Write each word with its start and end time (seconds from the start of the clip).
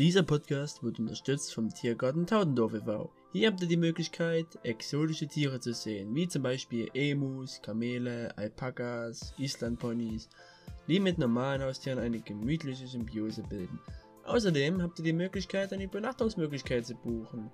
Dieser 0.00 0.22
Podcast 0.22 0.82
wird 0.82 0.98
unterstützt 0.98 1.52
vom 1.52 1.68
Tiergarten 1.68 2.26
Taudendorf 2.26 2.72
e.V. 2.72 3.10
Hier 3.32 3.48
habt 3.48 3.60
ihr 3.60 3.68
die 3.68 3.76
Möglichkeit, 3.76 4.46
exotische 4.62 5.28
Tiere 5.28 5.60
zu 5.60 5.74
sehen, 5.74 6.14
wie 6.14 6.26
zum 6.26 6.42
Beispiel 6.42 6.88
Emus, 6.94 7.60
Kamele, 7.60 8.32
Alpakas, 8.38 9.34
Islandponys, 9.36 10.30
die 10.88 11.00
mit 11.00 11.18
normalen 11.18 11.62
Haustieren 11.62 11.98
eine 11.98 12.18
gemütliche 12.18 12.86
Symbiose 12.86 13.42
bilden. 13.42 13.78
Außerdem 14.24 14.80
habt 14.80 14.98
ihr 15.00 15.04
die 15.04 15.12
Möglichkeit, 15.12 15.70
eine 15.70 15.84
Übernachtungsmöglichkeit 15.84 16.86
zu 16.86 16.94
buchen, 16.94 17.50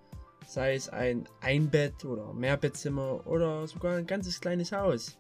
sei 0.46 0.76
es 0.76 0.88
ein 0.88 1.28
Einbett- 1.40 2.04
oder 2.04 2.32
Mehrbettzimmer 2.32 3.26
oder 3.26 3.66
sogar 3.66 3.96
ein 3.96 4.07
ganzes 4.07 4.40
kleines 4.40 4.71
Haus. 4.71 5.18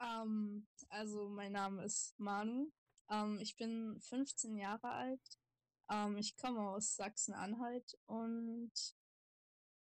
Ähm, 0.00 0.66
also 0.88 1.28
mein 1.28 1.52
Name 1.52 1.84
ist 1.84 2.18
Manu. 2.18 2.72
Ähm, 3.10 3.38
ich 3.38 3.56
bin 3.56 4.00
15 4.00 4.56
Jahre 4.56 4.90
alt. 4.90 5.38
Ähm, 5.90 6.16
ich 6.16 6.36
komme 6.36 6.60
aus 6.70 6.96
Sachsen-Anhalt 6.96 7.98
und 8.06 8.72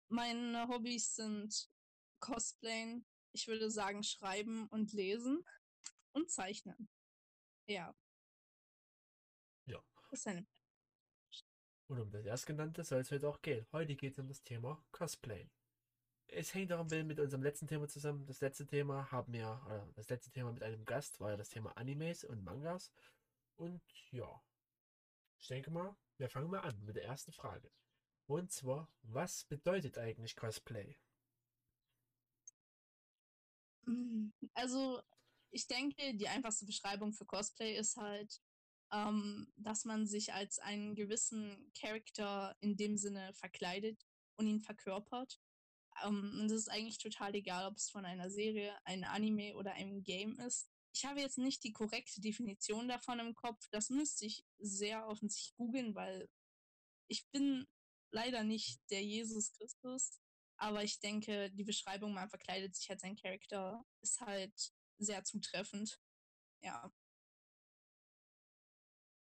meine 0.07 0.67
Hobbys 0.67 1.15
sind 1.15 1.69
Cosplayen, 2.19 3.05
ich 3.31 3.47
würde 3.47 3.69
sagen, 3.71 4.03
schreiben 4.03 4.67
und 4.67 4.93
lesen 4.93 5.45
und 6.11 6.29
zeichnen. 6.29 6.89
Ja. 7.67 7.95
Ja. 9.65 9.83
Das 10.09 10.19
ist 10.19 10.27
eine 10.27 10.47
und 11.89 11.99
um 11.99 12.11
das 12.11 12.23
erstgenannte 12.25 12.83
soll 12.83 13.01
es 13.01 13.11
heute 13.11 13.27
auch 13.27 13.41
gehen. 13.41 13.65
Heute 13.71 13.95
geht 13.95 14.13
es 14.13 14.19
um 14.19 14.27
das 14.27 14.43
Thema 14.43 14.79
Cosplay. 14.91 15.49
Es 16.27 16.53
hängt 16.53 16.71
auch 16.71 16.81
ein 16.81 16.87
bisschen 16.87 17.07
mit 17.07 17.19
unserem 17.19 17.41
letzten 17.41 17.67
Thema 17.67 17.87
zusammen. 17.87 18.27
Das 18.27 18.41
letzte 18.41 18.67
Thema 18.67 19.11
haben 19.11 19.33
wir, 19.33 19.59
oder 19.65 19.87
das 19.95 20.07
letzte 20.07 20.29
Thema 20.29 20.51
mit 20.51 20.61
einem 20.61 20.85
Gast 20.85 21.19
war 21.19 21.31
ja 21.31 21.37
das 21.37 21.49
Thema 21.49 21.75
Animes 21.75 22.23
und 22.23 22.43
Mangas. 22.43 22.91
Und 23.55 23.81
ja, 24.11 24.39
ich 25.39 25.47
denke 25.47 25.71
mal, 25.71 25.97
wir 26.17 26.29
fangen 26.29 26.51
mal 26.51 26.59
an 26.59 26.79
mit 26.85 26.95
der 26.95 27.05
ersten 27.05 27.31
Frage. 27.31 27.71
Und 28.27 28.51
zwar, 28.51 28.87
was 29.01 29.45
bedeutet 29.45 29.97
eigentlich 29.97 30.35
Cosplay? 30.35 30.95
Mm, 33.89 34.31
also, 34.53 35.01
ich 35.51 35.67
denke, 35.67 36.15
die 36.15 36.27
einfachste 36.27 36.65
Beschreibung 36.65 37.13
für 37.13 37.25
Cosplay 37.25 37.75
ist 37.77 37.97
halt, 37.97 38.39
ähm, 38.91 39.51
dass 39.55 39.85
man 39.85 40.07
sich 40.07 40.33
als 40.33 40.59
einen 40.59 40.95
gewissen 40.95 41.71
Charakter 41.79 42.55
in 42.61 42.77
dem 42.77 42.97
Sinne 42.97 43.33
verkleidet 43.33 44.05
und 44.37 44.47
ihn 44.47 44.61
verkörpert. 44.61 45.39
Ähm, 46.03 46.39
und 46.39 46.45
es 46.45 46.63
ist 46.63 46.69
eigentlich 46.69 46.99
total 46.99 47.35
egal, 47.35 47.67
ob 47.67 47.77
es 47.77 47.89
von 47.89 48.05
einer 48.05 48.29
Serie, 48.29 48.77
einem 48.85 49.05
Anime 49.05 49.55
oder 49.55 49.73
einem 49.73 50.03
Game 50.03 50.39
ist. 50.39 50.69
Ich 50.93 51.05
habe 51.05 51.19
jetzt 51.21 51.37
nicht 51.37 51.63
die 51.63 51.73
korrekte 51.73 52.21
Definition 52.21 52.87
davon 52.87 53.19
im 53.19 53.35
Kopf. 53.35 53.67
Das 53.71 53.89
müsste 53.89 54.25
ich 54.25 54.45
sehr 54.59 55.07
offensichtlich 55.07 55.55
googeln, 55.55 55.95
weil 55.95 56.29
ich 57.07 57.27
bin 57.31 57.67
leider 58.11 58.43
nicht 58.43 58.79
der 58.89 59.03
Jesus 59.03 59.51
Christus. 59.53 60.19
Aber 60.59 60.83
ich 60.83 60.99
denke, 60.99 61.49
die 61.51 61.63
Beschreibung, 61.63 62.13
man 62.13 62.29
verkleidet 62.29 62.75
sich 62.75 62.89
als 62.89 63.03
ein 63.03 63.15
Charakter, 63.15 63.85
ist 64.01 64.19
halt 64.19 64.73
sehr 64.97 65.23
zutreffend. 65.23 66.01
Ja. 66.61 66.93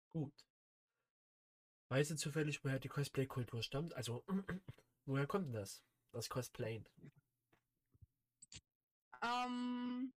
Gut. 0.09 0.33
Weißt 1.89 2.09
du 2.11 2.15
zufällig, 2.15 2.63
woher 2.63 2.79
die 2.79 2.87
Cosplay-Kultur 2.87 3.61
stammt? 3.61 3.93
Also, 3.93 4.25
woher 5.05 5.27
kommt 5.27 5.47
denn 5.47 5.53
das? 5.53 5.83
Das 6.11 6.27
Cosplayen? 6.27 6.87
Um, 9.21 9.29
ähm, 9.29 10.13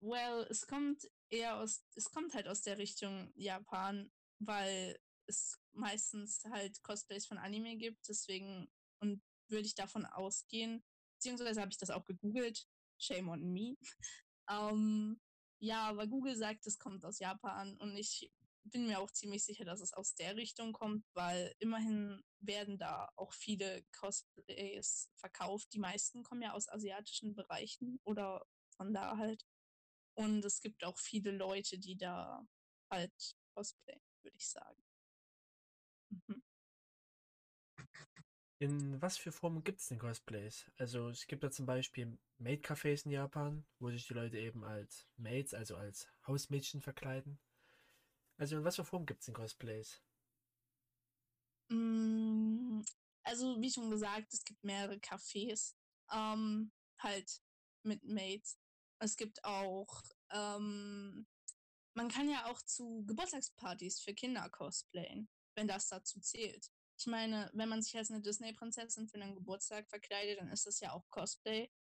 well, 0.00 0.46
es 0.48 0.66
kommt 0.66 1.10
eher 1.28 1.58
aus, 1.58 1.84
es 1.94 2.10
kommt 2.10 2.34
halt 2.34 2.48
aus 2.48 2.62
der 2.62 2.78
Richtung 2.78 3.30
Japan, 3.34 4.10
weil 4.38 4.98
es 5.26 5.60
meistens 5.72 6.44
halt 6.46 6.82
Cosplays 6.82 7.26
von 7.26 7.38
Anime 7.38 7.76
gibt, 7.76 8.08
deswegen 8.08 8.72
und 9.00 9.22
würde 9.50 9.66
ich 9.66 9.74
davon 9.74 10.06
ausgehen, 10.06 10.84
beziehungsweise 11.14 11.60
habe 11.60 11.70
ich 11.70 11.78
das 11.78 11.90
auch 11.90 12.04
gegoogelt, 12.04 12.66
shame 12.98 13.28
on 13.28 13.52
me. 13.52 13.76
ähm, 14.50 15.20
ja, 15.58 15.88
aber 15.88 16.06
Google 16.06 16.36
sagt, 16.36 16.66
es 16.66 16.78
kommt 16.78 17.04
aus 17.04 17.18
Japan 17.18 17.76
und 17.78 17.96
ich 17.96 18.32
bin 18.64 18.86
mir 18.86 19.00
auch 19.00 19.10
ziemlich 19.10 19.44
sicher, 19.44 19.64
dass 19.64 19.80
es 19.80 19.92
aus 19.92 20.14
der 20.14 20.36
Richtung 20.36 20.72
kommt, 20.72 21.04
weil 21.14 21.54
immerhin 21.58 22.22
werden 22.40 22.78
da 22.78 23.10
auch 23.16 23.32
viele 23.32 23.84
Cosplays 23.98 25.10
verkauft. 25.16 25.72
Die 25.72 25.78
meisten 25.78 26.22
kommen 26.22 26.42
ja 26.42 26.52
aus 26.52 26.68
asiatischen 26.68 27.34
Bereichen 27.34 28.00
oder 28.04 28.46
von 28.76 28.92
da 28.92 29.16
halt. 29.16 29.44
Und 30.14 30.44
es 30.44 30.60
gibt 30.60 30.84
auch 30.84 30.98
viele 30.98 31.30
Leute, 31.30 31.78
die 31.78 31.96
da 31.96 32.46
halt 32.90 33.12
cosplayen, 33.54 34.02
würde 34.22 34.36
ich 34.36 34.48
sagen. 34.48 34.82
Mhm. 36.10 36.42
In 38.62 39.00
was 39.00 39.16
für 39.16 39.32
Formen 39.32 39.64
gibt 39.64 39.80
es 39.80 39.88
denn 39.88 39.98
Cosplays? 39.98 40.70
Also 40.76 41.08
es 41.08 41.26
gibt 41.26 41.42
da 41.42 41.50
zum 41.50 41.64
Beispiel 41.64 42.18
Maid-Cafés 42.36 43.06
in 43.06 43.12
Japan, 43.12 43.64
wo 43.78 43.90
sich 43.90 44.06
die 44.06 44.12
Leute 44.12 44.36
eben 44.36 44.64
als 44.64 45.06
Maids, 45.16 45.54
also 45.54 45.76
als 45.76 46.06
Hausmädchen 46.26 46.82
verkleiden. 46.82 47.40
Also 48.36 48.58
in 48.58 48.64
was 48.64 48.76
für 48.76 48.84
Formen 48.84 49.06
gibt 49.06 49.20
es 49.20 49.26
denn 49.26 49.34
Cosplays? 49.34 50.02
Mm, 51.70 52.82
also 53.22 53.58
wie 53.62 53.70
schon 53.70 53.90
gesagt, 53.90 54.34
es 54.34 54.44
gibt 54.44 54.62
mehrere 54.62 54.96
Cafés, 54.96 55.74
ähm, 56.12 56.70
halt 56.98 57.40
mit 57.82 58.04
Maids. 58.04 58.58
Es 58.98 59.16
gibt 59.16 59.42
auch, 59.42 60.02
ähm, 60.32 61.26
man 61.94 62.10
kann 62.10 62.28
ja 62.28 62.44
auch 62.44 62.60
zu 62.60 63.06
Geburtstagspartys 63.06 64.00
für 64.02 64.12
Kinder 64.12 64.50
cosplayen, 64.50 65.30
wenn 65.54 65.66
das 65.66 65.88
dazu 65.88 66.20
zählt. 66.20 66.70
Ich 67.00 67.06
meine, 67.06 67.50
wenn 67.54 67.70
man 67.70 67.80
sich 67.80 67.96
als 67.96 68.10
eine 68.10 68.20
Disney-Prinzessin 68.20 69.08
für 69.08 69.18
einen 69.18 69.34
Geburtstag 69.34 69.88
verkleidet, 69.88 70.38
dann 70.38 70.50
ist 70.50 70.66
das 70.66 70.80
ja 70.80 70.92
auch 70.92 71.08
Cosplay. 71.08 71.72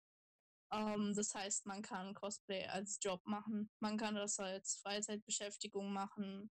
Ähm, 0.71 1.13
das 1.13 1.35
heißt, 1.35 1.67
man 1.67 1.83
kann 1.83 2.15
Cosplay 2.15 2.67
als 2.67 3.01
Job 3.03 3.27
machen, 3.27 3.69
man 3.81 3.97
kann 3.97 4.15
das 4.15 4.39
als 4.39 4.77
Freizeitbeschäftigung 4.77 5.93
machen 5.93 6.53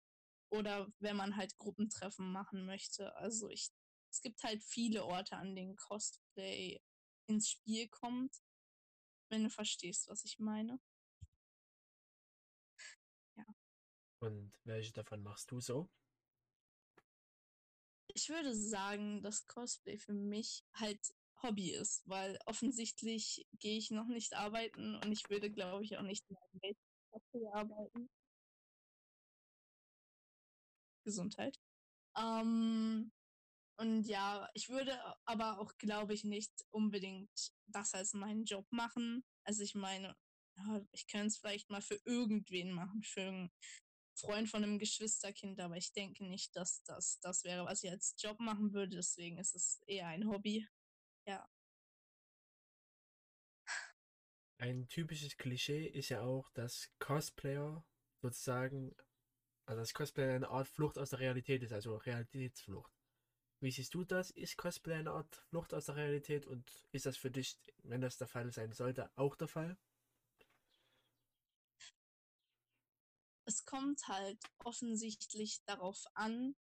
oder 0.50 0.92
wenn 0.98 1.16
man 1.16 1.36
halt 1.36 1.56
Gruppentreffen 1.58 2.32
machen 2.32 2.66
möchte. 2.66 3.16
Also 3.18 3.50
ich, 3.50 3.70
es 4.10 4.22
gibt 4.22 4.42
halt 4.42 4.64
viele 4.64 5.06
Orte, 5.06 5.36
an 5.36 5.54
denen 5.54 5.76
Cosplay 5.76 6.82
ins 7.28 7.50
Spiel 7.50 7.88
kommt, 7.90 8.36
wenn 9.30 9.44
du 9.44 9.52
verstehst, 9.52 10.08
was 10.08 10.26
ich 10.26 10.40
meine. 10.40 10.80
Ja. 13.36 13.46
Und 14.22 14.58
welche 14.64 14.94
davon 14.94 15.22
machst 15.22 15.52
du 15.52 15.60
so? 15.60 15.88
Ich 18.16 18.30
würde 18.30 18.56
sagen, 18.56 19.22
dass 19.22 19.46
Cosplay 19.46 19.98
für 19.98 20.14
mich 20.14 20.64
halt 20.74 21.14
Hobby 21.44 21.72
ist, 21.72 22.02
weil 22.08 22.40
offensichtlich 22.46 23.46
gehe 23.60 23.78
ich 23.78 23.92
noch 23.92 24.08
nicht 24.08 24.34
arbeiten 24.34 24.96
und 24.96 25.12
ich 25.12 25.30
würde, 25.30 25.52
glaube 25.52 25.84
ich, 25.84 25.98
auch 25.98 26.02
nicht 26.02 26.26
in 26.30 26.38
einem 26.38 26.76
Cosplay 27.12 27.48
arbeiten. 27.54 28.10
Gesundheit. 31.04 31.60
Ähm, 32.18 33.12
und 33.78 34.04
ja, 34.04 34.50
ich 34.54 34.70
würde 34.70 34.98
aber 35.26 35.60
auch, 35.60 35.78
glaube 35.78 36.14
ich, 36.14 36.24
nicht 36.24 36.54
unbedingt 36.72 37.52
das 37.68 37.94
als 37.94 38.14
meinen 38.14 38.46
Job 38.46 38.66
machen. 38.72 39.24
Also 39.44 39.62
ich 39.64 39.76
meine, 39.76 40.16
ich 40.94 41.08
könnte 41.08 41.28
es 41.28 41.38
vielleicht 41.38 41.70
mal 41.70 41.82
für 41.82 42.00
irgendwen 42.06 42.72
machen, 42.72 43.04
für 43.04 43.50
Freund 44.16 44.50
von 44.50 44.64
einem 44.64 44.80
Geschwisterkind, 44.80 45.60
aber 45.60 45.76
ich 45.78 45.92
denke 45.94 46.26
nicht, 46.26 46.56
dass 46.56 46.82
das 46.84 47.20
das 47.20 47.44
wäre, 47.44 47.66
was 47.66 47.84
ich 47.84 47.92
als 47.92 48.16
Job 48.18 48.40
machen 48.40 48.74
würde. 48.74 48.96
Deswegen 48.96 49.38
ist 49.38 49.56
es 49.56 49.82
eher 49.88 50.08
ein 50.08 50.28
Hobby. 50.30 50.68
Ja. 51.28 51.48
Ein 54.58 54.88
typisches 54.88 55.38
Klischee 55.38 55.86
ist 55.86 56.10
ja 56.10 56.22
auch, 56.22 56.50
dass 56.52 56.90
Cosplayer 57.00 57.86
sozusagen, 58.22 58.96
also 59.66 59.82
das 59.82 59.94
Cosplay 59.94 60.34
eine 60.34 60.50
Art 60.50 60.68
Flucht 60.68 60.98
aus 60.98 61.10
der 61.10 61.20
Realität 61.20 61.62
ist, 61.62 61.74
also 61.74 61.98
Realitätsflucht. 61.98 62.92
Wie 63.60 63.72
siehst 63.72 63.94
du 63.94 64.06
das? 64.06 64.32
Ist 64.32 64.58
Cosplay 64.58 64.96
eine 64.96 65.12
Art 65.12 65.36
Flucht 65.50 65.74
aus 65.74 65.88
der 65.88 65.98
Realität 65.98 66.46
und 66.46 66.72
ist 66.92 67.06
das 67.06 67.18
für 67.18 67.32
dich, 67.32 67.58
wenn 67.84 68.02
das 68.02 68.18
der 68.18 68.28
Fall 68.28 68.52
sein 68.52 68.72
sollte, 68.72 69.12
auch 69.18 69.36
der 69.36 69.48
Fall? 69.48 69.78
Es 73.46 73.66
kommt 73.66 74.08
halt 74.08 74.40
offensichtlich 74.64 75.64
darauf 75.66 76.04
an, 76.16 76.56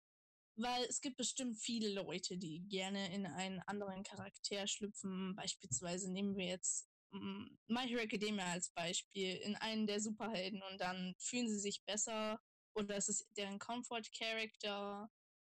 weil 0.56 0.84
es 0.84 1.00
gibt 1.00 1.16
bestimmt 1.16 1.56
viele 1.58 1.92
Leute, 1.94 2.36
die 2.36 2.60
gerne 2.68 3.14
in 3.14 3.26
einen 3.26 3.60
anderen 3.60 4.02
Charakter 4.02 4.66
schlüpfen. 4.66 5.34
Beispielsweise 5.36 6.10
nehmen 6.10 6.36
wir 6.36 6.46
jetzt 6.46 6.88
mm, 7.12 7.44
My 7.68 7.88
Hero 7.88 8.02
Academia 8.02 8.46
als 8.46 8.70
Beispiel 8.70 9.36
in 9.36 9.56
einen 9.56 9.86
der 9.86 10.00
Superhelden 10.00 10.62
und 10.70 10.80
dann 10.80 11.14
fühlen 11.18 11.48
sie 11.48 11.58
sich 11.58 11.84
besser 11.84 12.40
oder 12.74 12.96
es 12.96 13.08
ist 13.08 13.26
deren 13.36 13.58
Comfort 13.58 14.02
Character. 14.16 15.10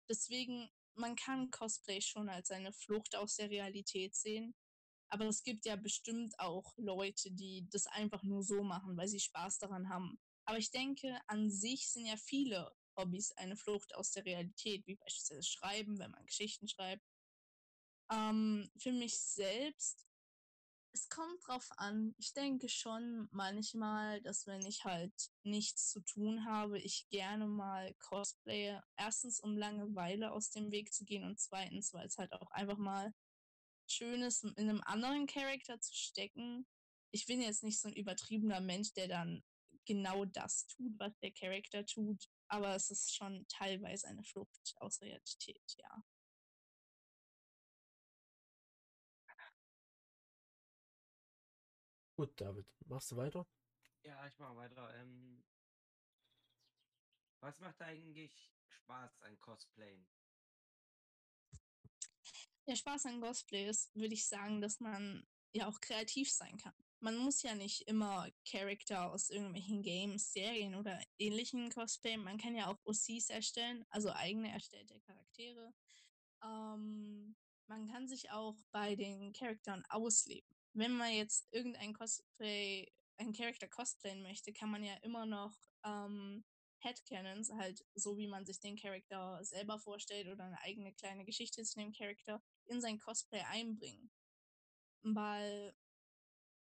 Deswegen, 0.10 0.70
man 0.96 1.16
kann 1.16 1.52
Cosplay 1.52 2.02
schon 2.02 2.30
als 2.30 2.52
eine 2.52 2.74
Flucht 2.74 3.16
aus 3.16 3.36
der 3.36 3.50
Realität 3.50 4.16
sehen. 4.16 4.56
Aber 5.12 5.26
es 5.26 5.44
gibt 5.44 5.66
ja 5.66 5.76
bestimmt 5.76 6.40
auch 6.40 6.74
Leute, 6.78 7.32
die 7.32 7.68
das 7.72 7.88
einfach 7.88 8.24
nur 8.24 8.44
so 8.44 8.64
machen, 8.64 8.96
weil 8.96 9.08
sie 9.08 9.20
Spaß 9.20 9.58
daran 9.60 9.90
haben. 9.90 10.20
Aber 10.50 10.58
ich 10.58 10.72
denke, 10.72 11.22
an 11.28 11.52
sich 11.52 11.92
sind 11.92 12.08
ja 12.08 12.18
viele 12.18 12.76
Hobbys 12.98 13.32
eine 13.34 13.56
Flucht 13.56 13.94
aus 13.94 14.10
der 14.10 14.26
Realität, 14.26 14.88
wie 14.88 14.96
beispielsweise 14.96 15.44
Schreiben, 15.44 16.00
wenn 16.00 16.10
man 16.10 16.26
Geschichten 16.26 16.68
schreibt. 16.68 17.04
Ähm, 18.12 18.68
für 18.76 18.92
mich 18.92 19.20
selbst, 19.20 20.08
es 20.92 21.08
kommt 21.08 21.48
drauf 21.48 21.70
an. 21.78 22.16
Ich 22.18 22.34
denke 22.34 22.68
schon 22.68 23.28
manchmal, 23.30 24.24
dass 24.24 24.48
wenn 24.48 24.66
ich 24.66 24.86
halt 24.86 25.14
nichts 25.44 25.92
zu 25.92 26.00
tun 26.00 26.46
habe, 26.46 26.80
ich 26.80 27.08
gerne 27.10 27.46
mal 27.46 27.94
cosplaye. 28.00 28.82
Erstens, 28.98 29.40
um 29.40 29.56
Langeweile 29.56 30.32
aus 30.32 30.50
dem 30.50 30.72
Weg 30.72 30.92
zu 30.92 31.06
gehen 31.06 31.26
und 31.26 31.40
zweitens, 31.40 31.94
weil 31.94 32.08
es 32.08 32.18
halt 32.18 32.34
auch 32.34 32.50
einfach 32.50 32.80
mal 32.80 33.14
schön 33.88 34.24
ist, 34.24 34.44
in 34.44 34.58
einem 34.58 34.82
anderen 34.82 35.28
Charakter 35.28 35.80
zu 35.80 35.94
stecken. 35.94 36.66
Ich 37.12 37.28
bin 37.28 37.40
jetzt 37.40 37.62
nicht 37.62 37.80
so 37.80 37.88
ein 37.88 37.96
übertriebener 37.96 38.62
Mensch, 38.62 38.94
der 38.94 39.08
dann 39.08 39.44
genau 39.90 40.26
das 40.26 40.68
tut, 40.68 40.94
was 41.00 41.18
der 41.20 41.32
Charakter 41.32 41.86
tut 41.86 42.30
aber 42.50 42.76
es 42.76 42.90
ist 42.90 43.16
schon 43.16 43.48
teilweise 43.48 44.08
eine 44.08 44.24
Flucht 44.24 44.76
aus 44.78 45.02
Realität, 45.02 45.76
ja. 45.78 46.04
Gut, 52.16 52.42
David, 52.42 52.68
machst 52.88 53.12
du 53.12 53.16
weiter? 53.16 53.48
Ja, 54.04 54.28
ich 54.28 54.38
mache 54.40 54.56
weiter. 54.58 54.94
Ähm, 54.96 55.46
was 57.40 57.60
macht 57.60 57.82
eigentlich 57.82 58.52
Spaß 58.68 59.22
an 59.22 59.40
Cosplayen? 59.40 60.06
Der 62.68 62.76
Spaß 62.76 63.06
an 63.06 63.22
Cosplay 63.22 63.70
ist, 63.70 63.96
würde 63.96 64.14
ich 64.14 64.28
sagen, 64.28 64.60
dass 64.60 64.80
man 64.80 65.26
ja 65.54 65.68
auch 65.68 65.80
kreativ 65.80 66.30
sein 66.32 66.58
kann 66.58 66.76
man 67.02 67.18
muss 67.18 67.42
ja 67.42 67.56
nicht 67.56 67.88
immer 67.88 68.28
Charakter 68.50 69.12
aus 69.12 69.30
irgendwelchen 69.30 69.82
Games, 69.82 70.32
Serien 70.34 70.76
oder 70.76 71.02
ähnlichen 71.18 71.70
cosplayen. 71.70 72.24
Man 72.24 72.38
kann 72.38 72.56
ja 72.56 72.68
auch 72.68 72.78
OCs 72.84 73.30
erstellen, 73.30 73.86
also 73.90 74.12
eigene 74.12 74.52
erstellte 74.52 75.00
Charaktere. 75.02 75.74
Ähm, 76.44 77.36
man 77.68 77.88
kann 77.88 78.08
sich 78.08 78.32
auch 78.32 78.58
bei 78.72 78.96
den 78.96 79.32
Charakteren 79.34 79.84
ausleben. 79.90 80.50
Wenn 80.74 80.94
man 80.94 81.14
jetzt 81.14 81.48
irgendein 81.52 81.94
Cosplay, 81.94 82.92
ein 83.18 83.34
Charakter 83.34 83.68
cosplayen 83.68 84.22
möchte, 84.22 84.54
kann 84.54 84.72
man 84.72 84.84
ja 84.84 84.96
immer 85.02 85.26
noch 85.26 85.56
ähm, 85.86 86.44
Headcanons, 86.80 87.52
halt 87.52 87.86
so 87.96 88.18
wie 88.18 88.28
man 88.28 88.46
sich 88.46 88.60
den 88.60 88.78
Charakter 88.78 89.44
selber 89.44 89.80
vorstellt 89.80 90.28
oder 90.28 90.46
eine 90.46 90.62
eigene 90.62 90.94
kleine 90.94 91.26
Geschichte 91.26 91.64
zu 91.64 91.80
dem 91.80 91.92
Charakter, 91.92 92.42
in 92.66 92.82
sein 92.82 93.00
Cosplay 93.00 93.42
einbringen. 93.42 94.12
Weil 95.02 95.74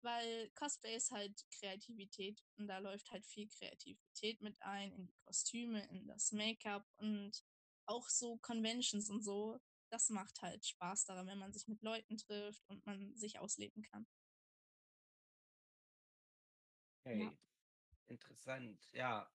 weil 0.06 0.50
Cosplay 0.52 0.96
ist 0.96 1.12
halt 1.12 1.46
Kreativität 1.60 2.42
und 2.57 2.68
da 2.68 2.78
läuft 2.78 3.12
halt 3.12 3.25
viel 3.25 3.50
Kreativität 3.50 4.40
mit 4.42 4.62
ein 4.62 4.94
in 4.94 5.07
die 5.07 5.18
Kostüme, 5.25 5.86
in 5.90 6.07
das 6.07 6.31
Make-up 6.31 6.88
und 6.98 7.44
auch 7.88 8.07
so 8.07 8.38
Conventions 8.38 9.10
und 9.10 9.24
so. 9.24 9.60
Das 9.90 10.10
macht 10.10 10.42
halt 10.42 10.66
Spaß 10.66 11.06
daran, 11.06 11.28
wenn 11.28 11.40
man 11.40 11.52
sich 11.52 11.68
mit 11.68 11.81
Leuten 11.81 12.18
trifft 12.18 12.63
und 12.69 12.86
man 12.86 13.16
sich 13.16 13.40
ausleben 13.40 13.84
kann. 13.84 14.07
Hey, 17.04 17.24
ja. 17.24 17.38
interessant, 18.07 18.92
ja. 18.94 19.30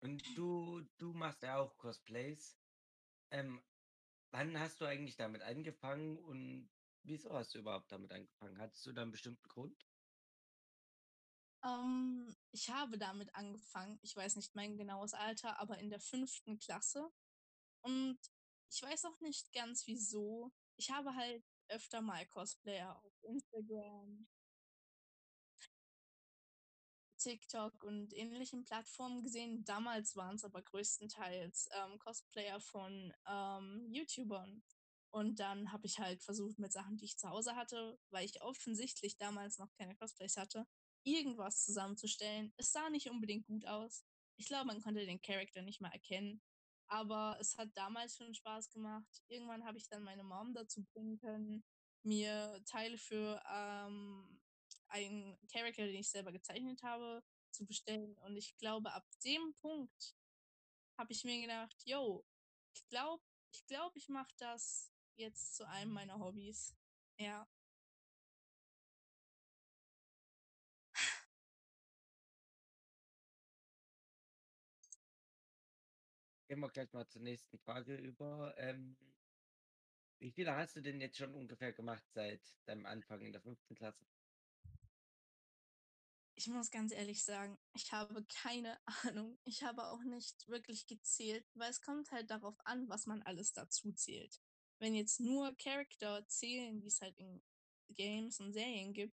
Und 0.00 0.36
du, 0.36 0.82
du 0.98 1.14
machst 1.14 1.42
ja 1.42 1.58
auch 1.58 1.76
Cosplays. 1.78 2.58
Ähm, 3.30 3.62
wann 4.30 4.58
hast 4.58 4.80
du 4.80 4.84
eigentlich 4.84 5.16
damit 5.16 5.42
angefangen 5.42 6.18
und 6.18 6.70
Wieso 7.04 7.30
hast 7.34 7.54
du 7.54 7.58
überhaupt 7.58 7.92
damit 7.92 8.10
angefangen? 8.12 8.58
Hattest 8.58 8.86
du 8.86 8.92
da 8.92 9.02
einen 9.02 9.12
bestimmten 9.12 9.46
Grund? 9.48 9.86
Ähm, 11.62 12.34
ich 12.50 12.70
habe 12.70 12.98
damit 12.98 13.34
angefangen. 13.34 13.98
Ich 14.02 14.16
weiß 14.16 14.36
nicht 14.36 14.54
mein 14.54 14.76
genaues 14.76 15.12
Alter, 15.12 15.58
aber 15.60 15.78
in 15.78 15.90
der 15.90 16.00
fünften 16.00 16.58
Klasse. 16.58 17.10
Und 17.82 18.18
ich 18.70 18.82
weiß 18.82 19.04
auch 19.04 19.20
nicht 19.20 19.52
ganz 19.52 19.86
wieso. 19.86 20.50
Ich 20.76 20.90
habe 20.90 21.14
halt 21.14 21.44
öfter 21.68 22.00
mal 22.00 22.26
Cosplayer 22.26 22.96
auf 23.02 23.22
Instagram, 23.22 24.26
TikTok 27.18 27.82
und 27.84 28.14
ähnlichen 28.14 28.64
Plattformen 28.64 29.22
gesehen. 29.22 29.64
Damals 29.64 30.16
waren 30.16 30.36
es 30.36 30.44
aber 30.44 30.62
größtenteils 30.62 31.68
ähm, 31.72 31.98
Cosplayer 31.98 32.60
von 32.60 33.12
ähm, 33.26 33.86
YouTubern. 33.90 34.62
Und 35.14 35.38
dann 35.38 35.70
habe 35.70 35.86
ich 35.86 36.00
halt 36.00 36.24
versucht, 36.24 36.58
mit 36.58 36.72
Sachen, 36.72 36.96
die 36.96 37.04
ich 37.04 37.16
zu 37.16 37.28
Hause 37.28 37.54
hatte, 37.54 38.00
weil 38.10 38.24
ich 38.24 38.42
offensichtlich 38.42 39.16
damals 39.16 39.58
noch 39.58 39.72
keine 39.74 39.94
Cosplays 39.94 40.36
hatte, 40.36 40.66
irgendwas 41.04 41.62
zusammenzustellen. 41.62 42.52
Es 42.56 42.72
sah 42.72 42.90
nicht 42.90 43.08
unbedingt 43.08 43.46
gut 43.46 43.64
aus. 43.64 44.04
Ich 44.36 44.46
glaube, 44.46 44.66
man 44.66 44.82
konnte 44.82 45.06
den 45.06 45.22
Charakter 45.22 45.62
nicht 45.62 45.80
mal 45.80 45.92
erkennen. 45.92 46.42
Aber 46.88 47.36
es 47.38 47.56
hat 47.56 47.68
damals 47.74 48.16
schon 48.16 48.34
Spaß 48.34 48.70
gemacht. 48.70 49.22
Irgendwann 49.28 49.64
habe 49.64 49.78
ich 49.78 49.88
dann 49.88 50.02
meine 50.02 50.24
Mom 50.24 50.52
dazu 50.52 50.82
bringen 50.92 51.16
können, 51.16 51.62
mir 52.02 52.60
Teile 52.66 52.98
für 52.98 53.40
ähm, 53.48 54.40
einen 54.88 55.38
Charakter, 55.46 55.86
den 55.86 56.00
ich 56.00 56.10
selber 56.10 56.32
gezeichnet 56.32 56.82
habe, 56.82 57.22
zu 57.52 57.64
bestellen. 57.66 58.18
Und 58.18 58.36
ich 58.36 58.56
glaube, 58.56 58.92
ab 58.92 59.06
dem 59.24 59.54
Punkt 59.60 60.16
habe 60.98 61.12
ich 61.12 61.22
mir 61.22 61.40
gedacht, 61.40 61.80
yo, 61.84 62.24
ich 62.74 62.84
glaube, 62.88 63.22
ich 63.52 63.64
glaube, 63.66 63.96
ich 63.96 64.08
mache 64.08 64.34
das 64.38 64.93
jetzt 65.16 65.56
zu 65.56 65.66
einem 65.68 65.92
meiner 65.92 66.18
Hobbys. 66.18 66.74
Ja. 67.18 67.48
Gehen 76.48 76.60
wir 76.60 76.68
gleich 76.68 76.92
mal 76.92 77.08
zur 77.08 77.22
nächsten 77.22 77.58
Frage 77.58 77.96
über. 77.96 78.54
Ähm, 78.58 78.96
wie 80.18 80.30
viele 80.30 80.54
hast 80.54 80.76
du 80.76 80.82
denn 80.82 81.00
jetzt 81.00 81.16
schon 81.16 81.34
ungefähr 81.34 81.72
gemacht 81.72 82.04
seit 82.12 82.40
deinem 82.66 82.86
Anfang 82.86 83.20
in 83.22 83.32
der 83.32 83.40
fünften 83.40 83.74
Klasse? 83.74 84.06
Ich 86.36 86.48
muss 86.48 86.70
ganz 86.70 86.92
ehrlich 86.92 87.24
sagen, 87.24 87.58
ich 87.74 87.92
habe 87.92 88.24
keine 88.24 88.78
Ahnung. 89.04 89.38
Ich 89.44 89.62
habe 89.62 89.84
auch 89.86 90.02
nicht 90.02 90.48
wirklich 90.48 90.86
gezählt, 90.86 91.48
weil 91.54 91.70
es 91.70 91.80
kommt 91.80 92.10
halt 92.10 92.30
darauf 92.30 92.54
an, 92.66 92.88
was 92.88 93.06
man 93.06 93.22
alles 93.22 93.52
dazu 93.52 93.92
zählt 93.92 94.42
wenn 94.84 94.94
jetzt 94.94 95.18
nur 95.18 95.56
Charakter 95.56 96.28
zählen, 96.28 96.78
die 96.78 96.88
es 96.88 97.00
halt 97.00 97.18
in 97.18 97.42
Games 97.96 98.38
und 98.38 98.52
Serien 98.52 98.92
gibt, 98.92 99.16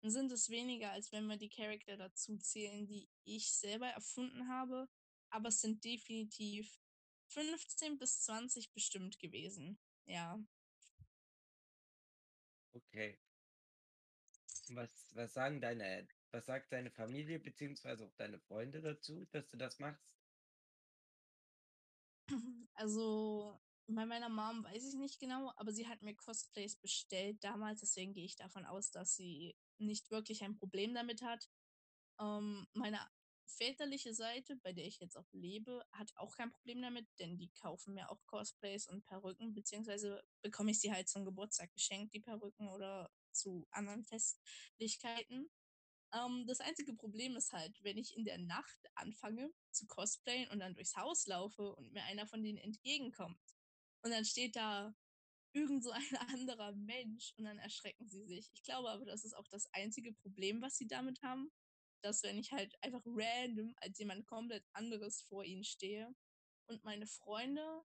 dann 0.00 0.10
sind 0.10 0.32
es 0.32 0.48
weniger, 0.48 0.90
als 0.92 1.12
wenn 1.12 1.26
wir 1.26 1.36
die 1.36 1.50
Charakter 1.50 1.98
dazu 1.98 2.38
zählen, 2.38 2.86
die 2.86 3.06
ich 3.24 3.52
selber 3.52 3.88
erfunden 3.88 4.48
habe. 4.48 4.88
Aber 5.28 5.50
es 5.50 5.60
sind 5.60 5.84
definitiv 5.84 6.80
15 7.28 7.98
bis 7.98 8.22
20 8.22 8.72
bestimmt 8.72 9.18
gewesen. 9.18 9.78
Ja. 10.06 10.42
Okay. 12.72 13.18
Was, 14.70 15.14
was 15.14 15.34
sagen 15.34 15.60
deine, 15.60 16.08
was 16.30 16.46
sagt 16.46 16.72
deine 16.72 16.90
Familie 16.90 17.38
beziehungsweise 17.38 18.06
auch 18.06 18.14
deine 18.14 18.38
Freunde 18.40 18.80
dazu, 18.80 19.26
dass 19.26 19.46
du 19.48 19.58
das 19.58 19.78
machst? 19.78 20.08
Also 22.78 23.58
bei 23.88 24.04
meiner 24.04 24.28
Mom 24.28 24.64
weiß 24.64 24.84
ich 24.84 24.94
nicht 24.94 25.20
genau, 25.20 25.52
aber 25.56 25.72
sie 25.72 25.86
hat 25.86 26.02
mir 26.02 26.14
Cosplays 26.14 26.76
bestellt 26.76 27.42
damals, 27.42 27.80
deswegen 27.80 28.12
gehe 28.14 28.24
ich 28.24 28.36
davon 28.36 28.64
aus, 28.64 28.90
dass 28.90 29.14
sie 29.14 29.54
nicht 29.78 30.10
wirklich 30.10 30.42
ein 30.42 30.56
Problem 30.56 30.94
damit 30.94 31.22
hat. 31.22 31.48
Ähm, 32.18 32.66
meine 32.72 32.98
väterliche 33.46 34.12
Seite, 34.12 34.56
bei 34.56 34.72
der 34.72 34.86
ich 34.86 34.98
jetzt 34.98 35.16
auch 35.16 35.32
lebe, 35.32 35.84
hat 35.92 36.12
auch 36.16 36.36
kein 36.36 36.50
Problem 36.50 36.82
damit, 36.82 37.06
denn 37.20 37.38
die 37.38 37.50
kaufen 37.52 37.94
mir 37.94 38.10
auch 38.10 38.24
Cosplays 38.26 38.88
und 38.88 39.04
Perücken, 39.06 39.54
beziehungsweise 39.54 40.22
bekomme 40.42 40.72
ich 40.72 40.80
sie 40.80 40.92
halt 40.92 41.08
zum 41.08 41.24
Geburtstag 41.24 41.72
geschenkt, 41.72 42.12
die 42.12 42.20
Perücken 42.20 42.68
oder 42.68 43.10
zu 43.30 43.68
anderen 43.70 44.04
Festlichkeiten. 44.04 45.48
Ähm, 46.12 46.44
das 46.48 46.60
einzige 46.60 46.94
Problem 46.94 47.36
ist 47.36 47.52
halt, 47.52 47.78
wenn 47.84 47.98
ich 47.98 48.16
in 48.16 48.24
der 48.24 48.38
Nacht 48.38 48.80
anfange 48.96 49.52
zu 49.70 49.86
cosplayen 49.86 50.50
und 50.50 50.58
dann 50.58 50.74
durchs 50.74 50.96
Haus 50.96 51.26
laufe 51.26 51.74
und 51.76 51.92
mir 51.92 52.02
einer 52.02 52.26
von 52.26 52.42
denen 52.42 52.58
entgegenkommt 52.58 53.55
und 54.06 54.12
dann 54.12 54.24
steht 54.24 54.54
da 54.56 54.94
irgend 55.52 55.82
so 55.82 55.90
ein 55.92 56.16
anderer 56.32 56.72
Mensch 56.72 57.34
und 57.36 57.44
dann 57.44 57.58
erschrecken 57.58 58.08
sie 58.08 58.24
sich. 58.24 58.48
Ich 58.52 58.62
glaube 58.62 58.88
aber, 58.90 59.04
das 59.04 59.24
ist 59.24 59.34
auch 59.34 59.48
das 59.48 59.66
einzige 59.72 60.12
Problem, 60.12 60.62
was 60.62 60.76
sie 60.76 60.86
damit 60.86 61.20
haben, 61.22 61.50
dass 62.02 62.22
wenn 62.22 62.38
ich 62.38 62.52
halt 62.52 62.72
einfach 62.82 63.02
random 63.04 63.74
als 63.78 63.98
jemand 63.98 64.26
komplett 64.26 64.64
anderes 64.72 65.22
vor 65.22 65.44
ihnen 65.44 65.64
stehe 65.64 66.14
und 66.68 66.84
meine 66.84 67.06
Freunde, 67.06 67.82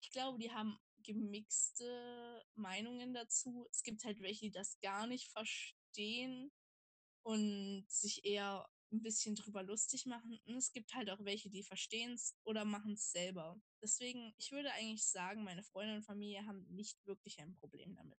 ich 0.00 0.10
glaube, 0.10 0.38
die 0.38 0.52
haben 0.52 0.78
gemixte 1.02 2.44
Meinungen 2.54 3.14
dazu. 3.14 3.66
Es 3.70 3.82
gibt 3.82 4.04
halt 4.04 4.20
welche, 4.20 4.46
die 4.46 4.50
das 4.52 4.78
gar 4.80 5.06
nicht 5.06 5.28
verstehen 5.32 6.52
und 7.24 7.84
sich 7.88 8.24
eher 8.24 8.66
ein 8.94 9.02
bisschen 9.02 9.34
drüber 9.34 9.62
lustig 9.62 10.06
machen. 10.06 10.38
Und 10.46 10.56
es 10.56 10.72
gibt 10.72 10.94
halt 10.94 11.10
auch 11.10 11.24
welche, 11.24 11.50
die 11.50 11.62
verstehen 11.62 12.14
es 12.14 12.36
oder 12.44 12.64
machen 12.64 12.92
es 12.94 13.10
selber. 13.12 13.60
Deswegen, 13.82 14.34
ich 14.38 14.52
würde 14.52 14.72
eigentlich 14.72 15.06
sagen, 15.06 15.44
meine 15.44 15.62
Freunde 15.62 15.96
und 15.96 16.02
Familie 16.02 16.46
haben 16.46 16.66
nicht 16.70 17.04
wirklich 17.06 17.38
ein 17.40 17.54
Problem 17.54 17.94
damit. 17.94 18.18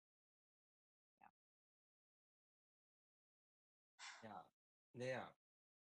Ja, 4.23 4.49
naja. 4.93 5.35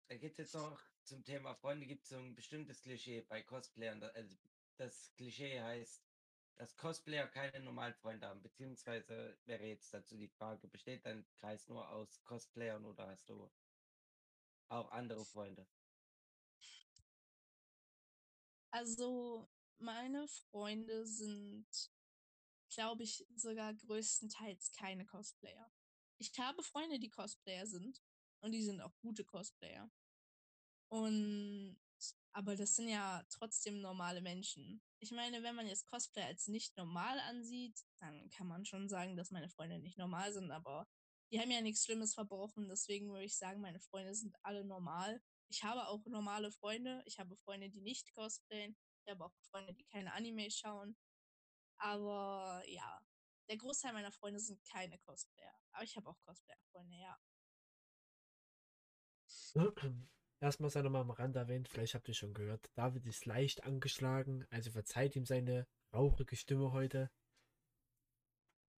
Da 0.08 0.18
gibt 0.18 0.34
es 0.34 0.38
jetzt 0.38 0.54
noch 0.54 0.80
zum 1.04 1.24
Thema 1.24 1.54
Freunde 1.56 1.86
gibt 1.86 2.04
es 2.04 2.10
so 2.10 2.18
ein 2.18 2.36
bestimmtes 2.36 2.82
Klischee 2.82 3.22
bei 3.22 3.44
Cosplayern. 3.44 4.01
Also 4.04 4.36
das 4.77 5.13
Klischee 5.15 5.62
heißt, 5.62 6.04
dass 6.56 6.75
Cosplayer 6.77 7.27
keine 7.27 7.60
normalen 7.60 7.94
Freunde 7.96 8.27
haben. 8.27 8.42
Beziehungsweise 8.42 9.38
wäre 9.46 9.65
jetzt 9.65 9.94
dazu 9.94 10.18
die 10.18 10.30
Frage, 10.30 10.68
besteht 10.68 11.06
dein 11.06 11.25
Kreis 11.36 11.68
nur 11.68 11.88
aus 11.89 12.24
Cosplayern 12.24 12.86
oder 12.86 13.08
hast 13.08 13.30
du 13.30 13.51
auch 14.69 14.91
andere 14.91 15.25
Freunde? 15.25 15.67
Also, 18.72 19.50
meine 19.77 20.27
Freunde 20.27 21.05
sind, 21.05 21.67
glaube 22.69 23.03
ich, 23.03 23.25
sogar 23.36 23.74
größtenteils 23.74 24.72
keine 24.72 25.05
Cosplayer. 25.05 25.72
Ich 26.17 26.38
habe 26.39 26.63
Freunde, 26.63 27.00
die 27.00 27.10
Cosplayer 27.10 27.67
sind 27.67 28.01
und 28.41 28.51
die 28.51 28.63
sind 28.63 28.81
auch 28.81 28.93
gute 29.01 29.24
Cosplayer. 29.24 29.89
Und 30.89 31.77
aber 32.36 32.57
das 32.57 32.75
sind 32.75 32.89
ja 32.89 33.24
trotzdem 33.29 33.79
normale 33.79 34.22
Menschen. 34.22 34.81
Ich 35.00 35.12
meine, 35.12 35.41
wenn 35.41 35.55
man 35.55 35.67
jetzt 35.67 35.86
Cosplay 35.86 36.24
als 36.24 36.48
nicht 36.48 36.75
normal 36.75 37.17
ansieht, 37.22 37.79
dann 38.00 38.29
kann 38.29 38.48
man 38.48 38.65
schon 38.65 38.89
sagen, 38.89 39.15
dass 39.15 39.31
meine 39.31 39.48
Freunde 39.48 39.79
nicht 39.79 39.98
normal 39.98 40.34
sind, 40.34 40.51
aber 40.51 40.86
die 41.32 41.39
haben 41.39 41.51
ja 41.51 41.62
nichts 41.62 41.86
Schlimmes 41.86 42.13
verbrochen, 42.13 42.67
deswegen 42.70 43.10
würde 43.10 43.25
ich 43.25 43.38
sagen, 43.38 43.62
meine 43.62 43.79
Freunde 43.79 44.13
sind 44.13 44.36
alle 44.44 44.63
normal. 44.63 45.22
Ich 45.50 45.63
habe 45.63 45.88
auch 45.88 46.05
normale 46.05 46.51
Freunde. 46.51 47.01
Ich 47.05 47.20
habe 47.20 47.36
Freunde, 47.38 47.70
die 47.70 47.82
nicht 47.82 48.13
cosplayen. 48.13 48.75
Ich 49.05 49.12
habe 49.12 49.25
auch 49.25 49.34
Freunde, 49.51 49.74
die 49.74 49.86
keine 49.86 50.13
Anime 50.13 50.50
schauen. 50.50 50.98
Aber 51.77 52.63
ja, 52.67 53.01
der 53.50 53.58
Großteil 53.58 53.94
meiner 53.94 54.12
Freunde 54.12 54.39
sind 54.39 54.63
keine 54.65 54.98
Cosplayer. 55.00 55.60
Aber 55.72 55.84
ich 55.84 55.96
habe 55.96 56.10
auch 56.10 56.20
Cosplayer-Freunde, 56.25 56.96
ja. 56.98 57.20
Erstmal 60.41 60.70
sei 60.70 60.82
nochmal 60.82 61.01
am 61.01 61.12
Rand 61.12 61.36
erwähnt, 61.36 61.67
vielleicht 61.67 61.96
habt 61.96 62.08
ihr 62.08 62.13
schon 62.13 62.34
gehört, 62.34 62.70
David 62.75 63.05
ist 63.05 63.25
leicht 63.25 63.63
angeschlagen, 63.63 64.46
also 64.50 64.72
verzeiht 64.72 65.15
ihm 65.15 65.25
seine 65.25 65.67
rauchige 65.94 66.36
Stimme 66.36 66.72
heute. 66.72 67.10